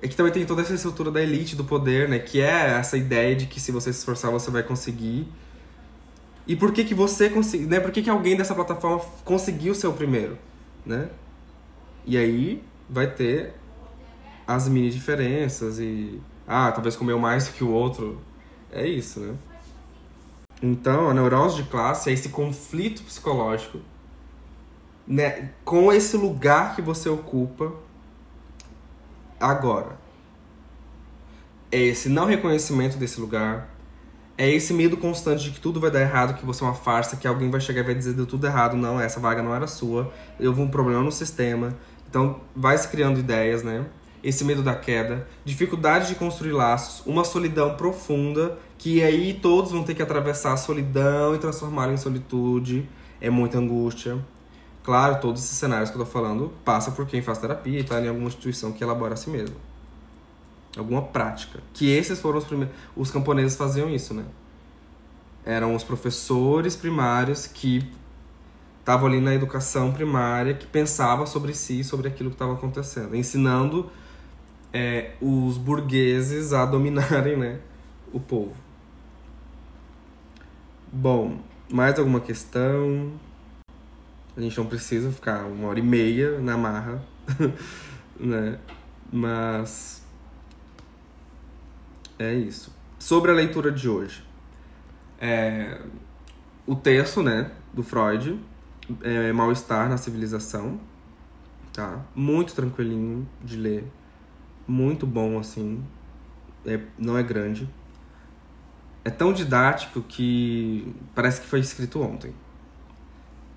é 0.01 0.07
que 0.07 0.15
também 0.15 0.33
tem 0.33 0.47
toda 0.47 0.63
essa 0.63 0.75
estrutura 0.75 1.11
da 1.11 1.21
elite 1.21 1.57
do 1.57 1.65
poder, 1.65 2.09
né? 2.09 2.19
Que 2.19 2.41
é 2.41 2.79
essa 2.79 2.97
ideia 2.97 3.35
de 3.35 3.47
que 3.47 3.61
se 3.61 3.73
você 3.73 3.93
se 3.93 3.99
esforçar, 3.99 4.31
você 4.31 4.51
vai 4.51 4.63
conseguir. 4.63 5.27
E 6.47 6.55
por 6.55 6.73
que 6.73 6.85
que 6.85 6.95
você 6.95 7.29
conseguiu, 7.29 7.69
né? 7.69 7.81
Por 7.81 7.91
que 7.91 8.03
que 8.03 8.11
alguém 8.11 8.37
dessa 8.37 8.55
plataforma 8.55 9.01
conseguiu 9.25 9.75
ser 9.75 9.89
o 9.89 9.93
primeiro, 9.93 10.39
né? 10.87 11.09
E 12.07 12.17
aí 12.17 12.63
vai 12.89 13.09
ter 13.11 13.55
as 14.47 14.69
mini 14.69 14.89
diferenças 14.89 15.79
e 15.79 16.21
ah, 16.47 16.73
talvez 16.73 16.97
comeu 16.97 17.19
mais 17.19 17.49
do 17.49 17.53
que 17.55 17.65
o 17.65 17.71
outro. 17.71 18.21
É 18.71 18.87
isso, 18.87 19.21
né? 19.21 19.35
Então, 20.63 21.09
a 21.09 21.15
neurose 21.15 21.63
de 21.63 21.69
classe 21.69 22.11
é 22.11 22.13
esse 22.13 22.31
conflito 22.31 23.03
psicológico 23.03 23.79
né, 25.09 25.51
com 25.65 25.91
esse 25.91 26.17
lugar 26.17 26.77
que 26.77 26.83
você 26.83 27.09
ocupa 27.09 27.73
agora. 29.41 29.97
É 31.73 31.79
esse 31.79 32.09
não 32.09 32.27
reconhecimento 32.27 32.99
desse 32.99 33.21
lugar, 33.21 33.71
é 34.37 34.49
esse 34.49 34.73
medo 34.73 34.97
constante 34.97 35.45
de 35.45 35.51
que 35.53 35.61
tudo 35.61 35.81
vai 35.81 35.91
dar 35.91 36.01
errado, 36.01 36.39
que 36.39 36.45
você 36.45 36.63
é 36.63 36.67
uma 36.67 36.75
farsa, 36.75 37.17
que 37.17 37.27
alguém 37.27 37.51
vai 37.51 37.61
chegar 37.61 37.81
e 37.81 37.85
vai 37.85 37.95
dizer 37.95 38.13
deu 38.13 38.27
tudo 38.27 38.47
errado, 38.47 38.77
não, 38.77 39.01
essa 39.01 39.19
vaga 39.19 39.43
não 39.43 39.55
era 39.55 39.67
sua, 39.67 40.13
houve 40.39 40.61
um 40.61 40.69
problema 40.69 41.03
no 41.03 41.11
sistema. 41.11 41.75
Então, 42.09 42.41
vai 42.55 42.77
se 42.77 42.89
criando 42.89 43.19
ideias, 43.19 43.63
né? 43.63 43.85
Esse 44.29 44.45
medo 44.45 44.63
da 44.63 44.75
queda, 44.75 45.27
dificuldade 45.43 46.09
de 46.09 46.15
construir 46.15 46.53
laços, 46.53 47.05
uma 47.07 47.25
solidão 47.25 47.75
profunda, 47.77 48.59
que 48.77 49.03
aí 49.03 49.33
todos 49.33 49.73
vão 49.73 49.83
ter 49.83 49.95
que 49.95 50.03
atravessar 50.03 50.53
a 50.53 50.57
solidão 50.59 51.35
e 51.35 51.39
transformar 51.39 51.91
em 51.91 51.97
solitude, 51.97 52.87
é 53.23 53.31
muita 53.31 53.57
angústia. 53.57 54.23
Claro, 54.85 55.19
todos 55.21 55.43
esses 55.43 55.57
cenários 55.57 55.89
que 55.91 55.97
eu 55.97 56.05
tô 56.05 56.11
falando 56.11 56.53
passa 56.63 56.91
por 56.91 57.07
quem 57.07 57.23
faz 57.23 57.39
terapia 57.39 57.81
e 57.81 57.85
tá 57.85 58.01
em 58.01 58.09
alguma 58.09 58.29
instituição 58.29 58.71
que 58.71 58.85
elabora 58.85 59.15
a 59.15 59.17
si 59.17 59.31
mesmo. 59.31 59.57
Alguma 60.77 61.03
prática. 61.03 61.61
Que 61.73 61.91
esses 61.91 62.21
foram 62.21 62.39
os 62.39 62.45
primeiros. 62.45 62.75
Os 62.95 63.11
camponeses 63.11 63.57
faziam 63.57 63.89
isso, 63.89 64.13
né? 64.13 64.25
Eram 65.45 65.75
os 65.75 65.83
professores 65.83 66.77
primários 66.77 67.47
que 67.47 67.91
estavam 68.81 69.09
ali 69.09 69.21
na 69.21 69.35
educação 69.35 69.91
primária, 69.91 70.53
que 70.53 70.67
pensavam 70.67 71.27
sobre 71.27 71.55
si, 71.55 71.83
sobre 71.83 72.09
aquilo 72.09 72.29
que 72.29 72.37
estava 72.37 72.53
acontecendo, 72.53 73.17
ensinando 73.17 73.91
é, 74.73 75.13
os 75.21 75.57
burgueses 75.57 76.53
a 76.53 76.65
dominarem 76.67 77.37
né, 77.37 77.61
o 78.13 78.21
povo. 78.21 78.55
Bom, 80.93 81.39
mais 81.71 81.99
alguma 81.99 82.21
questão? 82.21 83.13
A 84.37 84.41
gente 84.41 84.57
não 84.57 84.67
precisa 84.67 85.11
ficar 85.11 85.45
uma 85.45 85.69
hora 85.69 85.79
e 85.79 85.83
meia 85.83 86.39
na 86.39 86.57
marra, 86.57 87.03
né? 88.19 88.59
Mas 89.13 90.03
é 92.19 92.35
isso. 92.35 92.75
Sobre 92.99 93.31
a 93.31 93.35
leitura 93.35 93.71
de 93.71 93.89
hoje, 93.89 94.25
é, 95.21 95.81
o 96.67 96.75
texto, 96.77 97.23
né, 97.23 97.51
do 97.73 97.83
Freud, 97.83 98.39
é 99.03 99.33
Mal-estar 99.33 99.89
na 99.89 99.97
civilização, 99.97 100.81
tá? 101.73 102.05
Muito 102.15 102.55
tranquilinho 102.55 103.29
de 103.43 103.57
ler, 103.57 103.85
muito 104.69 105.07
bom, 105.07 105.39
assim. 105.39 105.83
É, 106.67 106.79
não 106.99 107.17
é 107.17 107.23
grande. 107.23 107.69
É 109.05 109.11
tão 109.11 109.33
didático 109.33 110.03
que 110.03 110.95
parece 111.15 111.41
que 111.41 111.47
foi 111.47 111.61
escrito 111.61 112.03
ontem. 112.03 112.35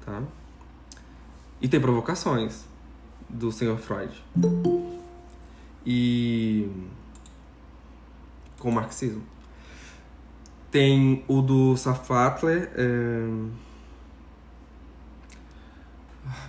Tá? 0.05 0.23
E 1.61 1.67
tem 1.67 1.79
provocações 1.79 2.65
do 3.29 3.51
Sr. 3.51 3.77
Freud. 3.77 4.23
E. 5.85 6.69
com 8.57 8.69
o 8.69 8.71
marxismo. 8.71 9.23
Tem 10.71 11.25
o 11.27 11.41
do 11.41 11.75
Safatler. 11.75 12.71
É... 12.75 13.27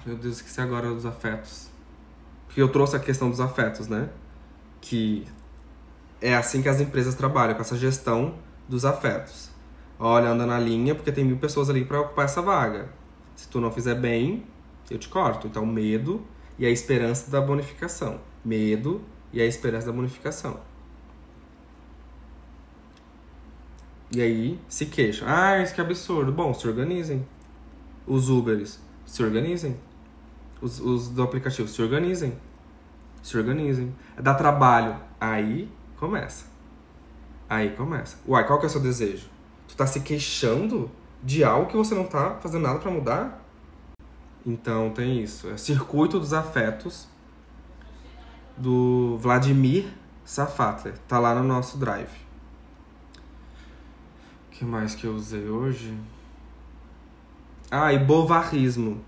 Meu 0.07 0.17
Deus, 0.17 0.37
esqueci 0.37 0.61
agora 0.61 0.89
dos 0.89 1.05
afetos. 1.05 1.69
Porque 2.47 2.63
eu 2.63 2.69
trouxe 2.69 2.95
a 2.95 3.01
questão 3.01 3.29
dos 3.29 3.41
afetos, 3.41 3.89
né? 3.89 4.09
Que 4.83 5.27
é 6.21 6.35
assim 6.35 6.61
que 6.61 6.69
as 6.69 6.81
empresas 6.81 7.15
trabalham, 7.15 7.55
com 7.55 7.63
essa 7.63 7.79
gestão 7.79 8.35
dos 8.69 8.85
afetos. 8.85 9.51
Olha, 9.99 10.29
anda 10.29 10.45
na 10.45 10.59
linha, 10.59 10.95
porque 10.95 11.11
tem 11.11 11.25
mil 11.25 11.39
pessoas 11.39 11.71
ali 11.71 11.85
para 11.85 12.01
ocupar 12.01 12.27
essa 12.27 12.43
vaga. 12.43 12.91
Se 13.35 13.49
tu 13.49 13.61
não 13.61 13.71
fizer 13.71 13.95
bem, 13.95 14.45
eu 14.91 14.99
te 14.99 15.09
corto. 15.09 15.47
Então, 15.47 15.65
medo 15.65 16.21
e 16.59 16.67
a 16.67 16.71
esperança 16.71 17.31
da 17.31 17.41
bonificação. 17.41 18.21
Medo 18.45 19.01
e 19.33 19.41
a 19.41 19.47
esperança 19.47 19.87
da 19.87 19.93
bonificação. 19.93 20.61
E 24.15 24.21
aí 24.21 24.61
se 24.69 24.87
queixam. 24.87 25.27
Ah, 25.27 25.63
isso 25.63 25.75
que 25.75 25.81
absurdo. 25.81 26.33
Bom, 26.33 26.53
se 26.53 26.69
organizem. 26.69 27.27
Os 28.07 28.29
Uberes, 28.29 28.81
se 29.07 29.23
organizem. 29.23 29.77
Os, 30.61 30.81
os 30.81 31.09
do 31.09 31.23
aplicativo, 31.23 31.69
se 31.69 31.81
organizem. 31.81 32.35
Se 33.23 33.37
organizem. 33.39 33.95
Dá 34.21 34.35
trabalho. 34.35 34.97
Aí 35.21 35.71
começa. 35.97 36.47
Aí 37.49 37.71
começa. 37.71 38.19
Uai, 38.27 38.47
qual 38.47 38.59
que 38.59 38.67
é 38.67 38.69
o 38.69 38.71
seu 38.71 38.81
desejo? 38.81 39.29
Tu 39.69 39.77
tá 39.77 39.87
se 39.87 40.01
queixando 40.01 40.91
de 41.23 41.45
algo 41.45 41.71
que 41.71 41.77
você 41.77 41.95
não 41.95 42.05
tá 42.05 42.37
fazendo 42.41 42.63
nada 42.63 42.79
para 42.79 42.91
mudar? 42.91 43.43
Então 44.45 44.91
tem 44.91 45.23
isso. 45.23 45.49
É 45.49 45.57
Circuito 45.57 46.19
dos 46.19 46.33
Afetos 46.33 47.07
do 48.57 49.17
Vladimir 49.19 49.87
Safatler. 50.25 50.99
Tá 51.07 51.19
lá 51.19 51.35
no 51.35 51.45
nosso 51.45 51.79
drive. 51.79 52.23
O 54.49 54.51
que 54.51 54.65
mais 54.65 54.95
que 54.95 55.07
eu 55.07 55.15
usei 55.15 55.49
hoje? 55.49 55.97
Ah, 57.71 57.93
e 57.93 57.99
bovarrismo. 57.99 59.01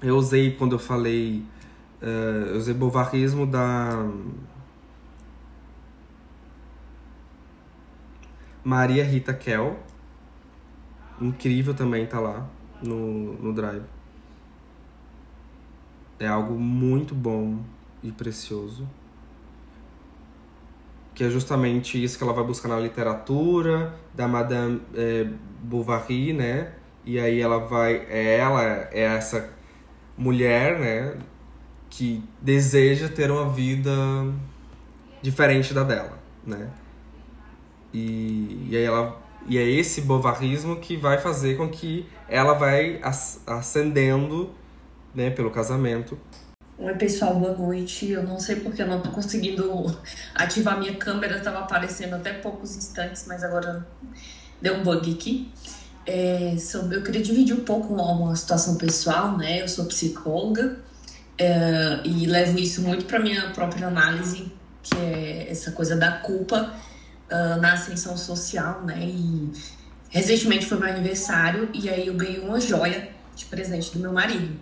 Eu 0.00 0.16
usei 0.16 0.56
quando 0.56 0.72
eu 0.72 0.78
falei. 0.78 1.44
Uh, 2.02 2.48
eu 2.48 2.56
usei 2.56 2.74
bovarrismo 2.74 3.46
da. 3.46 4.10
Maria 8.64 9.04
Rita 9.04 9.32
Kel. 9.32 9.78
Incrível 11.20 11.74
também 11.74 12.04
tá 12.06 12.18
lá 12.18 12.48
no, 12.82 13.34
no 13.34 13.52
Drive. 13.52 13.84
É 16.18 16.26
algo 16.26 16.54
muito 16.54 17.14
bom 17.14 17.58
e 18.02 18.10
precioso. 18.10 18.88
Que 21.14 21.24
é 21.24 21.30
justamente 21.30 22.02
isso 22.02 22.18
que 22.18 22.24
ela 22.24 22.32
vai 22.32 22.44
buscar 22.44 22.68
na 22.68 22.78
literatura 22.78 23.94
da 24.12 24.26
Madame 24.26 24.80
é, 24.94 25.28
Bovary, 25.62 26.32
né? 26.32 26.72
E 27.04 27.20
aí 27.20 27.40
ela 27.40 27.58
vai. 27.58 28.06
É 28.08 28.38
ela 28.38 28.62
é 28.62 29.02
essa 29.02 29.52
mulher, 30.16 30.78
né? 30.80 31.16
Que 31.92 32.24
deseja 32.40 33.06
ter 33.06 33.30
uma 33.30 33.52
vida 33.52 33.92
diferente 35.20 35.74
da 35.74 35.84
dela, 35.84 36.18
né? 36.42 36.70
E, 37.92 38.66
e 38.70 38.76
aí 38.78 38.82
ela 38.82 39.20
e 39.46 39.58
é 39.58 39.62
esse 39.62 40.00
bovarismo 40.00 40.76
que 40.76 40.96
vai 40.96 41.18
fazer 41.18 41.58
com 41.58 41.68
que 41.68 42.08
ela 42.30 42.54
vai 42.54 42.98
ascendendo, 43.46 44.54
né, 45.14 45.28
pelo 45.28 45.50
casamento. 45.50 46.18
Oi, 46.78 46.94
pessoal, 46.94 47.34
boa 47.38 47.54
noite. 47.54 48.08
Eu 48.08 48.22
não 48.22 48.40
sei 48.40 48.56
porque 48.56 48.80
eu 48.80 48.86
não 48.86 49.02
tô 49.02 49.10
conseguindo 49.10 49.94
ativar 50.34 50.78
minha 50.78 50.96
câmera, 50.96 51.40
tava 51.40 51.58
aparecendo 51.58 52.14
até 52.14 52.32
poucos 52.32 52.74
instantes, 52.74 53.26
mas 53.28 53.44
agora 53.44 53.86
deu 54.62 54.76
um 54.76 54.82
bug 54.82 55.12
aqui. 55.12 55.52
É, 56.06 56.56
sobre, 56.58 56.96
eu 56.96 57.02
queria 57.02 57.22
dividir 57.22 57.54
um 57.54 57.64
pouco 57.64 57.92
uma 57.92 58.34
situação 58.34 58.76
pessoal, 58.76 59.36
né? 59.36 59.60
Eu 59.60 59.68
sou 59.68 59.84
psicóloga 59.84 60.80
é, 61.42 62.00
e 62.04 62.24
levo 62.26 62.56
isso 62.56 62.82
muito 62.82 63.04
para 63.04 63.18
minha 63.18 63.50
própria 63.50 63.88
análise, 63.88 64.52
que 64.80 64.96
é 64.96 65.50
essa 65.50 65.72
coisa 65.72 65.96
da 65.96 66.12
culpa 66.18 66.72
uh, 67.30 67.60
na 67.60 67.72
ascensão 67.72 68.16
social, 68.16 68.82
né? 68.84 69.04
E 69.04 69.50
recentemente 70.08 70.66
foi 70.66 70.78
meu 70.78 70.88
aniversário 70.88 71.68
e 71.74 71.88
aí 71.88 72.06
eu 72.06 72.14
ganhei 72.14 72.38
uma 72.38 72.60
joia 72.60 73.08
de 73.34 73.44
presente 73.46 73.92
do 73.92 73.98
meu 73.98 74.12
marido, 74.12 74.56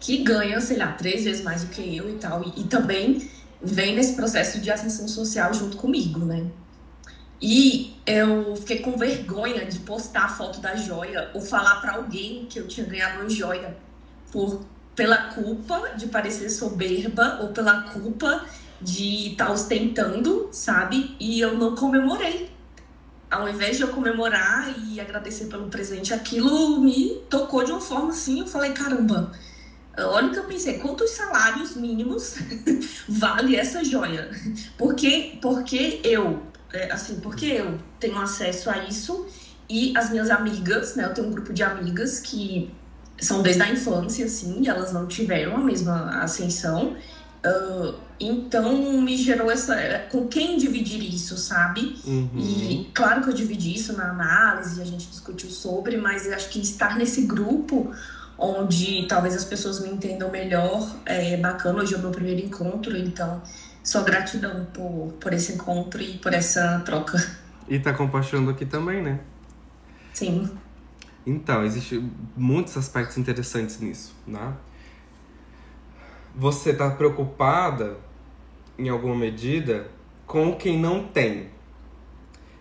que 0.00 0.24
ganha, 0.24 0.58
sei 0.60 0.78
lá, 0.78 0.92
três 0.92 1.24
vezes 1.24 1.42
mais 1.42 1.64
do 1.64 1.70
que 1.70 1.96
eu 1.96 2.08
e 2.08 2.14
tal, 2.14 2.42
e, 2.44 2.62
e 2.62 2.64
também 2.64 3.28
vem 3.60 3.94
nesse 3.94 4.14
processo 4.14 4.58
de 4.58 4.70
ascensão 4.70 5.06
social 5.06 5.52
junto 5.52 5.76
comigo, 5.76 6.20
né? 6.20 6.46
E 7.40 7.94
eu 8.06 8.56
fiquei 8.56 8.78
com 8.78 8.96
vergonha 8.96 9.66
de 9.66 9.80
postar 9.80 10.24
a 10.24 10.28
foto 10.28 10.60
da 10.60 10.76
joia 10.76 11.30
ou 11.34 11.42
falar 11.42 11.80
para 11.80 11.96
alguém 11.96 12.46
que 12.46 12.58
eu 12.58 12.66
tinha 12.66 12.86
ganhado 12.86 13.20
uma 13.20 13.28
joia 13.28 13.76
por 14.30 14.64
pela 14.94 15.16
culpa 15.16 15.94
de 15.96 16.06
parecer 16.06 16.50
soberba 16.50 17.38
ou 17.42 17.48
pela 17.48 17.82
culpa 17.82 18.44
de 18.80 19.32
estar 19.32 19.46
tá 19.46 19.52
ostentando, 19.52 20.48
sabe? 20.52 21.16
E 21.18 21.40
eu 21.40 21.56
não 21.56 21.74
comemorei. 21.74 22.50
Ao 23.30 23.48
invés 23.48 23.78
de 23.78 23.82
eu 23.84 23.88
comemorar 23.88 24.74
e 24.86 25.00
agradecer 25.00 25.46
pelo 25.46 25.68
presente, 25.68 26.12
aquilo 26.12 26.80
me 26.80 27.22
tocou 27.30 27.64
de 27.64 27.72
uma 27.72 27.80
forma 27.80 28.10
assim. 28.10 28.40
Eu 28.40 28.46
falei, 28.46 28.72
caramba, 28.72 29.32
olha 29.96 30.26
o 30.26 30.30
que 30.30 30.38
eu 30.38 30.44
pensei, 30.44 30.78
quantos 30.78 31.10
salários 31.10 31.74
mínimos 31.74 32.36
vale 33.08 33.56
essa 33.56 33.82
joia? 33.82 34.30
Porque, 34.76 35.38
porque 35.40 36.00
eu 36.04 36.42
é, 36.72 36.90
assim, 36.90 37.20
porque 37.20 37.46
eu 37.46 37.78
tenho 38.00 38.18
acesso 38.18 38.70
a 38.70 38.84
isso 38.84 39.26
e 39.68 39.96
as 39.96 40.10
minhas 40.10 40.30
amigas, 40.30 40.96
né? 40.96 41.04
Eu 41.04 41.14
tenho 41.14 41.28
um 41.28 41.30
grupo 41.30 41.52
de 41.52 41.62
amigas 41.62 42.18
que 42.20 42.70
são 43.22 43.42
desde 43.42 43.62
a 43.62 43.70
infância, 43.70 44.26
assim, 44.26 44.62
e 44.62 44.68
elas 44.68 44.92
não 44.92 45.06
tiveram 45.06 45.56
a 45.56 45.60
mesma 45.60 46.22
ascensão. 46.22 46.96
Uh, 47.44 47.94
então 48.20 49.00
me 49.00 49.16
gerou 49.16 49.50
essa. 49.50 49.74
Com 50.10 50.28
quem 50.28 50.56
dividir 50.56 51.02
isso, 51.02 51.36
sabe? 51.36 51.96
Uhum. 52.04 52.30
E 52.34 52.90
claro 52.94 53.22
que 53.22 53.30
eu 53.30 53.34
dividi 53.34 53.74
isso 53.74 53.96
na 53.96 54.10
análise, 54.10 54.80
a 54.80 54.84
gente 54.84 55.08
discutiu 55.08 55.50
sobre, 55.50 55.96
mas 55.96 56.30
acho 56.30 56.48
que 56.50 56.60
estar 56.60 56.96
nesse 56.96 57.22
grupo 57.22 57.92
onde 58.38 59.06
talvez 59.08 59.36
as 59.36 59.44
pessoas 59.44 59.80
me 59.80 59.88
entendam 59.88 60.30
melhor 60.30 60.88
é 61.04 61.36
bacana. 61.36 61.80
Hoje 61.80 61.94
é 61.94 61.96
o 61.96 62.00
meu 62.00 62.10
primeiro 62.10 62.40
encontro, 62.44 62.96
então 62.96 63.42
só 63.82 64.02
gratidão 64.02 64.66
por, 64.72 65.14
por 65.20 65.32
esse 65.32 65.52
encontro 65.52 66.00
e 66.00 66.18
por 66.18 66.32
essa 66.32 66.80
troca. 66.84 67.18
E 67.68 67.78
tá 67.78 67.92
compartilhando 67.92 68.50
aqui 68.50 68.66
também, 68.66 69.02
né? 69.02 69.20
Sim. 70.12 70.48
Então, 71.24 71.64
existem 71.64 72.10
muitos 72.36 72.76
aspectos 72.76 73.16
interessantes 73.16 73.80
nisso, 73.80 74.14
né? 74.26 74.54
Você 76.34 76.72
tá 76.72 76.90
preocupada, 76.90 77.98
em 78.78 78.88
alguma 78.88 79.14
medida, 79.14 79.88
com 80.26 80.56
quem 80.56 80.78
não 80.78 81.06
tem, 81.06 81.50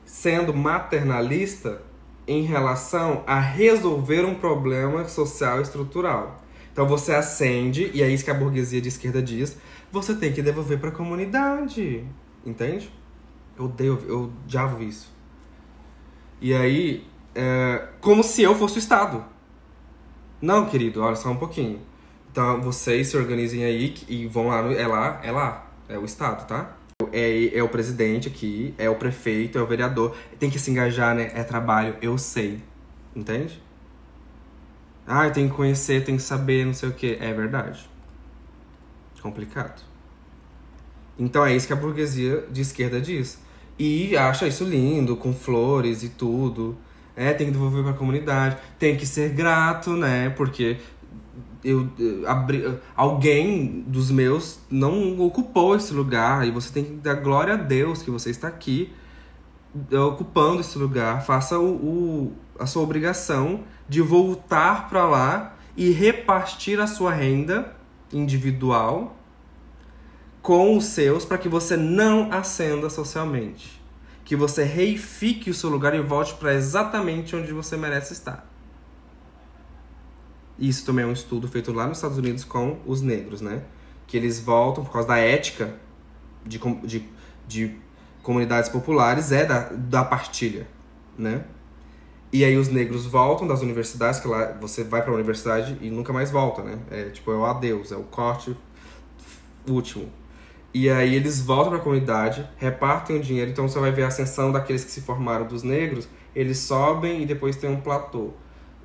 sendo 0.03 0.53
maternalista 0.53 1.81
em 2.27 2.43
relação 2.43 3.23
a 3.25 3.39
resolver 3.39 4.25
um 4.25 4.35
problema 4.35 5.07
social 5.07 5.61
estrutural. 5.61 6.41
Então 6.71 6.87
você 6.87 7.13
acende, 7.13 7.91
e 7.93 8.01
é 8.01 8.09
isso 8.09 8.23
que 8.23 8.31
a 8.31 8.33
burguesia 8.33 8.81
de 8.81 8.87
esquerda 8.87 9.21
diz, 9.21 9.57
você 9.91 10.15
tem 10.15 10.31
que 10.31 10.41
devolver 10.41 10.79
para 10.79 10.89
a 10.89 10.93
comunidade. 10.93 12.05
Entende? 12.45 12.91
Eu 13.57 13.65
odeio, 13.65 14.03
eu 14.07 14.31
odiava 14.45 14.81
isso. 14.83 15.11
E 16.39 16.53
aí, 16.53 17.07
é, 17.35 17.87
como 17.99 18.23
se 18.23 18.41
eu 18.41 18.55
fosse 18.55 18.77
o 18.77 18.79
Estado. 18.79 19.23
Não, 20.41 20.65
querido, 20.65 21.01
olha 21.01 21.15
só 21.15 21.29
um 21.29 21.37
pouquinho. 21.37 21.79
Então 22.31 22.61
vocês 22.61 23.07
se 23.07 23.17
organizem 23.17 23.63
aí 23.63 23.93
e 24.07 24.25
vão 24.27 24.47
lá, 24.47 24.61
no, 24.61 24.73
é 24.73 24.87
lá, 24.87 25.19
é 25.23 25.31
lá, 25.31 25.67
é 25.89 25.97
o 25.97 26.05
Estado, 26.05 26.47
tá? 26.47 26.77
É, 27.11 27.57
é 27.57 27.63
o 27.63 27.69
presidente 27.69 28.27
aqui, 28.27 28.73
é 28.77 28.89
o 28.89 28.95
prefeito, 28.95 29.57
é 29.57 29.61
o 29.61 29.67
vereador. 29.67 30.15
Tem 30.39 30.49
que 30.49 30.59
se 30.59 30.71
engajar, 30.71 31.15
né? 31.15 31.31
É 31.33 31.43
trabalho, 31.43 31.95
eu 32.01 32.17
sei. 32.17 32.61
Entende? 33.15 33.61
Ah, 35.05 35.27
eu 35.27 35.33
tenho 35.33 35.49
que 35.49 35.55
conhecer, 35.55 36.03
tenho 36.03 36.17
que 36.17 36.23
saber, 36.23 36.65
não 36.65 36.73
sei 36.73 36.89
o 36.89 36.93
que. 36.93 37.17
É 37.19 37.33
verdade 37.33 37.91
complicado. 39.21 39.81
Então 41.17 41.45
é 41.45 41.55
isso 41.55 41.67
que 41.67 41.73
a 41.73 41.75
burguesia 41.75 42.45
de 42.51 42.61
esquerda 42.61 42.99
diz. 42.99 43.39
E 43.77 44.17
acha 44.17 44.47
isso 44.47 44.63
lindo, 44.63 45.15
com 45.15 45.33
flores 45.33 46.03
e 46.03 46.09
tudo. 46.09 46.75
É, 47.21 47.33
tem 47.33 47.47
que 47.47 47.53
devolver 47.53 47.83
para 47.83 47.91
a 47.91 47.95
comunidade. 47.95 48.57
Tem 48.79 48.97
que 48.97 49.05
ser 49.05 49.29
grato, 49.29 49.91
né? 49.91 50.29
Porque 50.31 50.77
eu, 51.63 51.89
eu 51.99 52.27
abri, 52.27 52.79
alguém 52.95 53.83
dos 53.85 54.09
meus 54.09 54.59
não 54.69 55.19
ocupou 55.19 55.75
esse 55.75 55.93
lugar. 55.93 56.47
E 56.47 56.51
você 56.51 56.73
tem 56.73 56.83
que 56.83 56.91
dar 56.93 57.15
glória 57.15 57.53
a 57.53 57.57
Deus 57.57 58.01
que 58.01 58.09
você 58.09 58.29
está 58.29 58.47
aqui 58.47 58.91
eh, 59.91 59.99
ocupando 59.99 60.61
esse 60.61 60.77
lugar. 60.77 61.23
Faça 61.23 61.59
o, 61.59 61.73
o 61.73 62.33
a 62.59 62.65
sua 62.65 62.83
obrigação 62.83 63.63
de 63.89 64.01
voltar 64.01 64.87
para 64.87 65.05
lá 65.05 65.55
e 65.75 65.91
repartir 65.91 66.79
a 66.79 66.87
sua 66.87 67.11
renda 67.11 67.75
individual 68.13 69.17
com 70.41 70.77
os 70.77 70.85
seus 70.85 71.25
para 71.25 71.37
que 71.37 71.49
você 71.49 71.75
não 71.75 72.31
ascenda 72.31 72.89
socialmente. 72.89 73.80
Que 74.31 74.35
você 74.37 74.63
reifique 74.63 75.49
o 75.49 75.53
seu 75.53 75.69
lugar 75.69 75.93
e 75.93 75.99
volte 75.99 76.35
para 76.35 76.53
exatamente 76.53 77.35
onde 77.35 77.51
você 77.51 77.75
merece 77.75 78.13
estar. 78.13 78.49
Isso 80.57 80.85
também 80.85 81.03
é 81.03 81.05
um 81.05 81.11
estudo 81.11 81.49
feito 81.49 81.73
lá 81.73 81.85
nos 81.85 81.97
Estados 81.97 82.17
Unidos 82.17 82.45
com 82.45 82.79
os 82.85 83.01
negros, 83.01 83.41
né? 83.41 83.61
Que 84.07 84.15
eles 84.15 84.39
voltam 84.39 84.85
por 84.85 84.93
causa 84.93 85.09
da 85.09 85.17
ética 85.17 85.75
de, 86.45 86.57
de, 86.57 87.09
de 87.45 87.75
comunidades 88.23 88.69
populares, 88.69 89.33
é 89.33 89.45
da, 89.45 89.63
da 89.63 90.05
partilha, 90.05 90.65
né? 91.17 91.43
E 92.31 92.45
aí 92.45 92.55
os 92.55 92.69
negros 92.69 93.05
voltam 93.05 93.45
das 93.45 93.61
universidades, 93.61 94.21
que 94.21 94.29
lá 94.29 94.53
você 94.61 94.81
vai 94.81 95.01
para 95.01 95.11
a 95.11 95.15
universidade 95.15 95.77
e 95.81 95.89
nunca 95.89 96.13
mais 96.13 96.31
volta, 96.31 96.63
né? 96.63 96.79
É 96.89 97.09
tipo, 97.09 97.33
é 97.33 97.35
o 97.35 97.43
adeus, 97.43 97.91
é 97.91 97.97
o 97.97 98.03
corte 98.03 98.55
último. 99.67 100.09
E 100.73 100.89
aí 100.89 101.15
eles 101.15 101.41
voltam 101.41 101.69
para 101.69 101.79
a 101.79 101.83
comunidade, 101.83 102.47
repartem 102.57 103.17
o 103.17 103.19
dinheiro, 103.19 103.51
então 103.51 103.67
você 103.67 103.77
vai 103.77 103.91
ver 103.91 104.03
a 104.03 104.07
ascensão 104.07 104.51
daqueles 104.51 104.85
que 104.85 104.91
se 104.91 105.01
formaram 105.01 105.45
dos 105.45 105.63
negros, 105.63 106.07
eles 106.33 106.59
sobem 106.59 107.21
e 107.21 107.25
depois 107.25 107.55
tem 107.57 107.69
um 107.69 107.81
platô. 107.81 108.31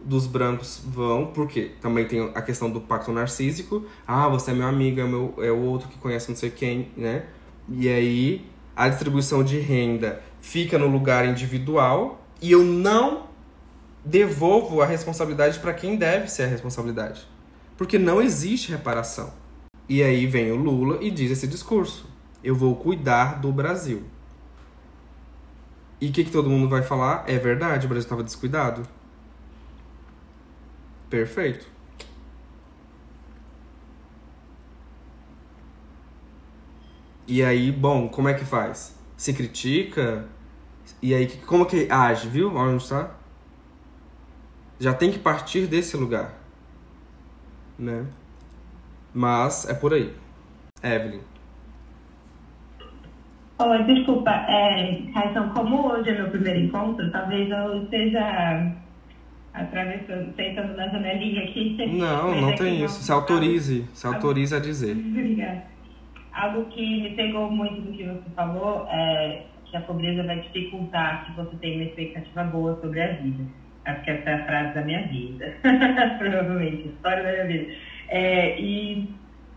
Dos 0.05 0.27
brancos 0.27 0.81
vão, 0.85 1.27
porque 1.27 1.73
também 1.81 2.07
tem 2.07 2.31
a 2.35 2.43
questão 2.43 2.71
do 2.71 2.81
pacto 2.81 3.13
narcísico. 3.13 3.87
Ah, 4.07 4.29
você 4.29 4.53
é 4.53 4.55
meu 4.55 4.67
amigo, 4.67 5.01
é, 5.01 5.05
meu, 5.05 5.35
é 5.39 5.51
o 5.51 5.61
outro 5.63 5.89
que 5.89 5.99
conhece 5.99 6.29
não 6.29 6.37
sei 6.37 6.51
quem, 6.51 6.93
né? 6.97 7.25
E 7.69 7.89
aí 7.89 8.47
a 8.77 8.89
distribuição 8.89 9.43
de 9.43 9.59
renda 9.59 10.23
fica 10.41 10.79
no 10.79 10.87
lugar 10.87 11.27
individual 11.27 12.25
e 12.41 12.53
eu 12.53 12.63
não 12.63 13.27
devolvo 14.05 14.81
a 14.81 14.87
responsabilidade 14.87 15.59
para 15.59 15.73
quem 15.73 15.97
deve 15.97 16.29
ser 16.29 16.45
a 16.45 16.47
responsabilidade. 16.47 17.27
Porque 17.77 17.99
não 17.99 18.23
existe 18.23 18.71
reparação. 18.71 19.33
E 19.89 20.03
aí 20.03 20.27
vem 20.27 20.51
o 20.51 20.57
Lula 20.57 21.03
e 21.03 21.11
diz 21.11 21.31
esse 21.31 21.47
discurso: 21.47 22.09
eu 22.43 22.55
vou 22.55 22.77
cuidar 22.77 23.41
do 23.41 23.53
Brasil. 23.53 24.05
E 26.01 26.09
o 26.09 26.13
que, 26.13 26.25
que 26.25 26.31
todo 26.31 26.51
mundo 26.51 26.69
vai 26.69 26.83
falar? 26.83 27.25
É 27.27 27.39
verdade, 27.39 27.87
o 27.87 27.89
Brasil 27.89 28.05
estava 28.05 28.23
descuidado. 28.23 28.83
Perfeito. 31.09 31.67
E 37.27 37.43
aí, 37.43 37.73
bom, 37.73 38.09
como 38.09 38.29
é 38.29 38.35
que 38.35 38.45
faz? 38.45 38.97
Se 39.17 39.33
critica? 39.33 40.29
E 41.03 41.15
aí, 41.15 41.27
como 41.47 41.67
que 41.67 41.91
age, 41.91 42.29
viu? 42.29 42.55
Onde 42.55 42.83
está? 42.83 43.17
Já 44.79 44.95
tem 44.95 45.11
que 45.11 45.19
partir 45.19 45.67
desse 45.67 45.97
lugar. 45.97 46.39
Né? 47.79 48.07
Mas 49.17 49.67
é 49.67 49.73
por 49.73 49.95
aí. 49.95 50.13
Evelyn. 50.83 51.21
Oi, 53.59 53.83
desculpa, 53.85 54.31
é, 54.31 55.01
Raison, 55.15 55.49
como 55.55 55.91
hoje 55.91 56.11
é 56.11 56.19
meu 56.21 56.29
primeiro 56.29 56.61
encontro, 56.61 57.11
talvez 57.11 57.51
eu 57.51 57.85
esteja 57.85 58.75
atravessando, 59.55 60.35
sentando 60.37 60.77
na 60.77 60.89
janelinha 60.89 61.45
aqui. 61.45 61.79
Não, 61.99 62.39
não 62.43 62.55
tem 62.57 62.85
isso. 62.85 63.03
Se 63.03 63.11
autorize, 63.11 63.87
se 63.95 64.07
autorize 64.07 64.55
a 64.55 64.61
dizer. 64.61 64.95
Obrigada. 64.95 65.63
Algo 66.35 66.67
que 66.67 67.01
me 67.01 67.17
pegou 67.17 67.51
muito 67.51 67.81
do 67.81 67.93
que 67.93 68.05
você 68.05 68.31
falou 68.37 68.87
é 68.91 69.45
que 69.65 69.79
a 69.79 69.81
pobreza 69.81 70.25
vai 70.25 70.41
dificultar 70.41 71.25
que 71.25 71.33
você 71.41 71.57
tenha 71.57 71.77
uma 71.77 71.85
expectativa 71.85 72.45
boa 72.45 72.79
sobre 72.83 73.01
a 73.01 73.15
vida. 73.15 73.45
Acho 73.87 74.03
que 74.03 74.11
essa 74.11 74.29
é 74.29 74.35
a 74.35 74.45
frase 74.45 74.75
da 74.75 74.83
minha 74.83 75.09
vida. 75.09 75.55
Provavelmente, 76.19 76.89
história 76.89 77.23
da 77.23 77.33
minha 77.33 77.47
vida. 77.47 77.73
É, 78.09 78.61
e 78.61 79.09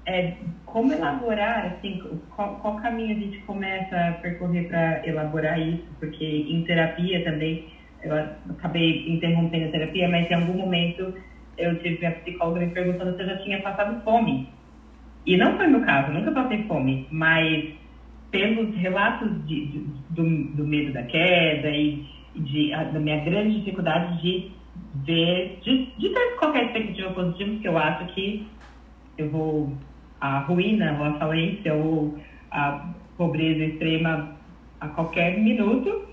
é, 0.06 0.34
como 0.66 0.92
elaborar, 0.92 1.66
assim, 1.68 2.02
qual, 2.36 2.56
qual, 2.56 2.78
caminho 2.78 3.16
a 3.16 3.20
gente 3.20 3.40
começa 3.40 3.96
a 3.96 4.14
percorrer 4.14 4.68
para 4.68 5.08
elaborar 5.08 5.60
isso? 5.60 5.86
Porque 6.00 6.26
em 6.26 6.64
terapia 6.64 7.24
também, 7.24 7.68
eu 8.04 8.14
acabei 8.50 9.10
interrompendo 9.10 9.66
a 9.66 9.72
terapia, 9.72 10.08
mas 10.10 10.30
em 10.30 10.34
algum 10.34 10.54
momento 10.54 11.14
eu 11.58 11.78
tive 11.80 12.06
a 12.06 12.12
psicóloga 12.12 12.62
me 12.62 12.72
perguntando 12.72 13.16
se 13.16 13.22
eu 13.22 13.28
já 13.28 13.38
tinha 13.40 13.62
passado 13.62 14.02
fome. 14.04 14.48
E 15.26 15.38
não 15.38 15.58
foi 15.58 15.68
meu 15.68 15.82
caso, 15.82 16.12
nunca 16.12 16.32
passei 16.32 16.64
fome, 16.64 17.08
mas 17.12 17.74
pelos 18.32 18.76
relatos 18.76 19.30
de, 19.46 19.66
de, 19.68 19.80
do, 20.12 20.24
do, 20.56 20.68
medo 20.68 20.94
da 20.94 21.04
queda 21.04 21.70
e 21.70 22.06
de, 22.36 22.74
a, 22.74 22.84
da 22.86 23.00
minha 23.00 23.24
grande 23.24 23.60
dificuldade 23.60 24.22
de 24.22 24.52
ver, 25.06 25.60
de, 25.64 25.86
de 25.98 26.10
ter 26.10 26.36
qualquer 26.38 26.66
expectativa 26.66 27.12
positiva, 27.12 27.52
porque 27.52 27.68
eu 27.68 27.78
acho 27.78 28.14
que 28.14 28.48
eu 29.18 29.30
vou 29.30 29.74
a 30.22 30.40
ruína 30.40 30.98
ou 31.00 31.06
a 31.06 31.14
falência 31.14 31.74
ou 31.74 32.18
a 32.52 32.94
pobreza 33.18 33.64
extrema 33.64 34.36
a 34.80 34.88
qualquer 34.90 35.40
minuto, 35.40 36.08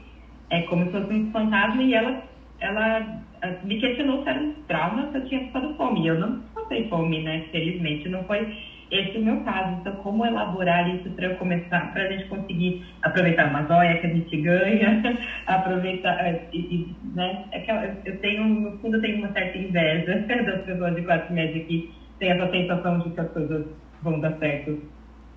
é 0.51 0.63
como 0.63 0.85
se 0.87 0.93
fosse 0.93 1.13
um 1.13 1.31
fantasma 1.31 1.83
e 1.83 1.95
ela, 1.95 2.23
ela 2.61 3.25
me 3.65 3.81
questionou 3.81 4.23
se 4.23 4.29
era 4.29 4.41
um 4.41 4.53
trauma 4.67 5.11
se 5.11 5.19
eu 5.19 5.29
tinha 5.29 5.41
passado 5.49 5.75
fome. 5.77 6.07
Eu 6.07 6.19
não 6.19 6.41
passei 6.55 6.89
fome, 6.89 7.23
né? 7.23 7.47
Felizmente, 7.51 8.09
não 8.09 8.25
foi 8.25 8.47
esse 8.91 9.17
é 9.17 9.21
o 9.21 9.25
meu 9.25 9.41
caso. 9.41 9.77
Então, 9.81 9.95
como 9.97 10.25
elaborar 10.25 10.89
isso 10.95 11.11
para 11.11 11.27
eu 11.27 11.37
começar, 11.37 11.93
para 11.93 12.05
a 12.05 12.13
gente 12.13 12.25
conseguir 12.27 12.85
aproveitar 13.03 13.51
uma 13.51 13.67
joia 13.67 13.99
que 13.99 14.07
a 14.07 14.11
gente 14.11 14.37
ganha, 14.43 15.03
aproveitar, 15.47 16.25
é, 16.25 16.49
e, 16.53 16.95
né? 17.15 17.45
É 17.53 17.61
que 17.61 18.09
eu 18.09 18.19
tenho, 18.19 18.45
no 18.45 18.79
fundo, 18.79 18.97
eu 18.97 19.01
tenho 19.01 19.19
uma 19.19 19.33
certa 19.33 19.59
inveja 19.59 20.19
das 20.45 20.63
pessoas 20.63 20.95
de 20.95 21.03
classe 21.03 21.33
média 21.33 21.65
que 21.65 21.93
têm 22.19 22.31
essa 22.31 22.51
sensação 22.51 22.99
de 23.01 23.11
que 23.11 23.21
as 23.21 23.31
coisas 23.31 23.67
vão 24.03 24.21
dar 24.21 24.33
certo 24.39 24.81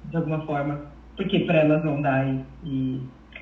de 0.05 0.17
alguma 0.17 0.45
forma, 0.45 0.81
porque 1.15 1.39
para 1.41 1.59
elas 1.59 1.83
vão 1.83 2.01
dar. 2.01 2.27
E, 2.27 2.43
e, 2.63 3.01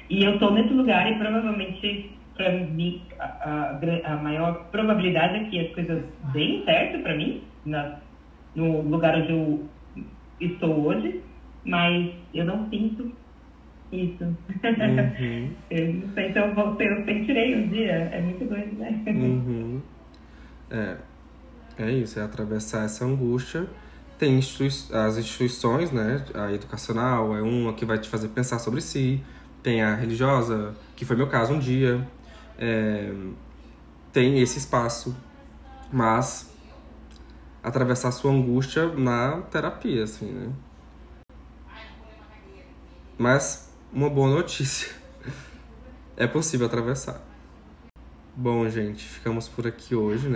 e 0.10 0.24
eu 0.24 0.34
estou 0.34 0.53
nesse 0.53 0.74
lugar 0.74 1.12
e 1.12 1.16
provavelmente 1.16 2.12
para 2.36 2.51
mim 2.51 3.01
a, 3.20 3.26
a, 3.26 4.14
a, 4.14 4.16
maior 4.18 4.68
probabilidade 4.72 5.38
é 5.38 5.43
que 5.45 5.60
as 5.60 5.74
coisas 5.74 6.03
deem 6.34 6.64
certo 6.66 7.01
para 7.01 7.16
mim 7.16 7.41
na, 7.66 7.95
no 8.55 8.82
lugar 8.82 9.16
onde 9.16 9.32
eu 9.32 9.68
estou 10.39 10.85
hoje, 10.85 11.21
mas 11.65 12.13
eu 12.33 12.45
não 12.45 12.69
sinto 12.69 13.11
isso. 13.91 14.23
Uhum. 14.23 15.51
eu 15.69 15.93
não 15.93 16.13
sei 16.13 16.31
se 16.31 16.39
eu 16.39 16.53
vou 16.53 16.75
ser, 16.75 16.91
eu 16.91 17.05
sentirei 17.05 17.55
um 17.55 17.67
dia. 17.69 17.91
É 17.91 18.21
muito 18.21 18.45
doido, 18.45 18.77
né? 18.77 19.03
Uhum. 19.07 19.81
É, 20.69 20.97
é 21.79 21.91
isso, 21.91 22.19
é 22.19 22.23
atravessar 22.23 22.85
essa 22.85 23.05
angústia. 23.05 23.67
Tem 24.17 24.38
institui 24.38 24.67
as 24.67 25.17
instituições, 25.17 25.91
né? 25.91 26.25
A 26.33 26.51
educacional 26.51 27.35
é 27.35 27.41
uma 27.41 27.73
que 27.73 27.85
vai 27.85 27.99
te 27.99 28.09
fazer 28.09 28.29
pensar 28.29 28.59
sobre 28.59 28.81
si. 28.81 29.21
Tem 29.61 29.81
a 29.81 29.93
religiosa, 29.95 30.75
que 30.95 31.05
foi 31.05 31.15
meu 31.15 31.27
caso 31.27 31.53
um 31.53 31.59
dia. 31.59 32.05
É, 32.57 33.13
tem 34.11 34.39
esse 34.39 34.57
espaço. 34.57 35.15
Mas 35.91 36.46
atravessar 37.68 38.11
sua 38.11 38.32
angústia 38.32 38.88
na 38.88 39.41
terapia, 39.41 40.03
assim, 40.03 40.32
né? 40.32 40.53
Mas 43.18 43.70
uma 43.91 44.09
boa 44.09 44.30
notícia. 44.30 44.95
É 46.20 46.26
possível 46.26 46.65
atravessar. 46.65 47.22
Bom, 48.36 48.68
gente, 48.68 49.05
ficamos 49.05 49.47
por 49.47 49.68
aqui 49.68 49.93
hoje, 49.93 50.28
né? 50.28 50.36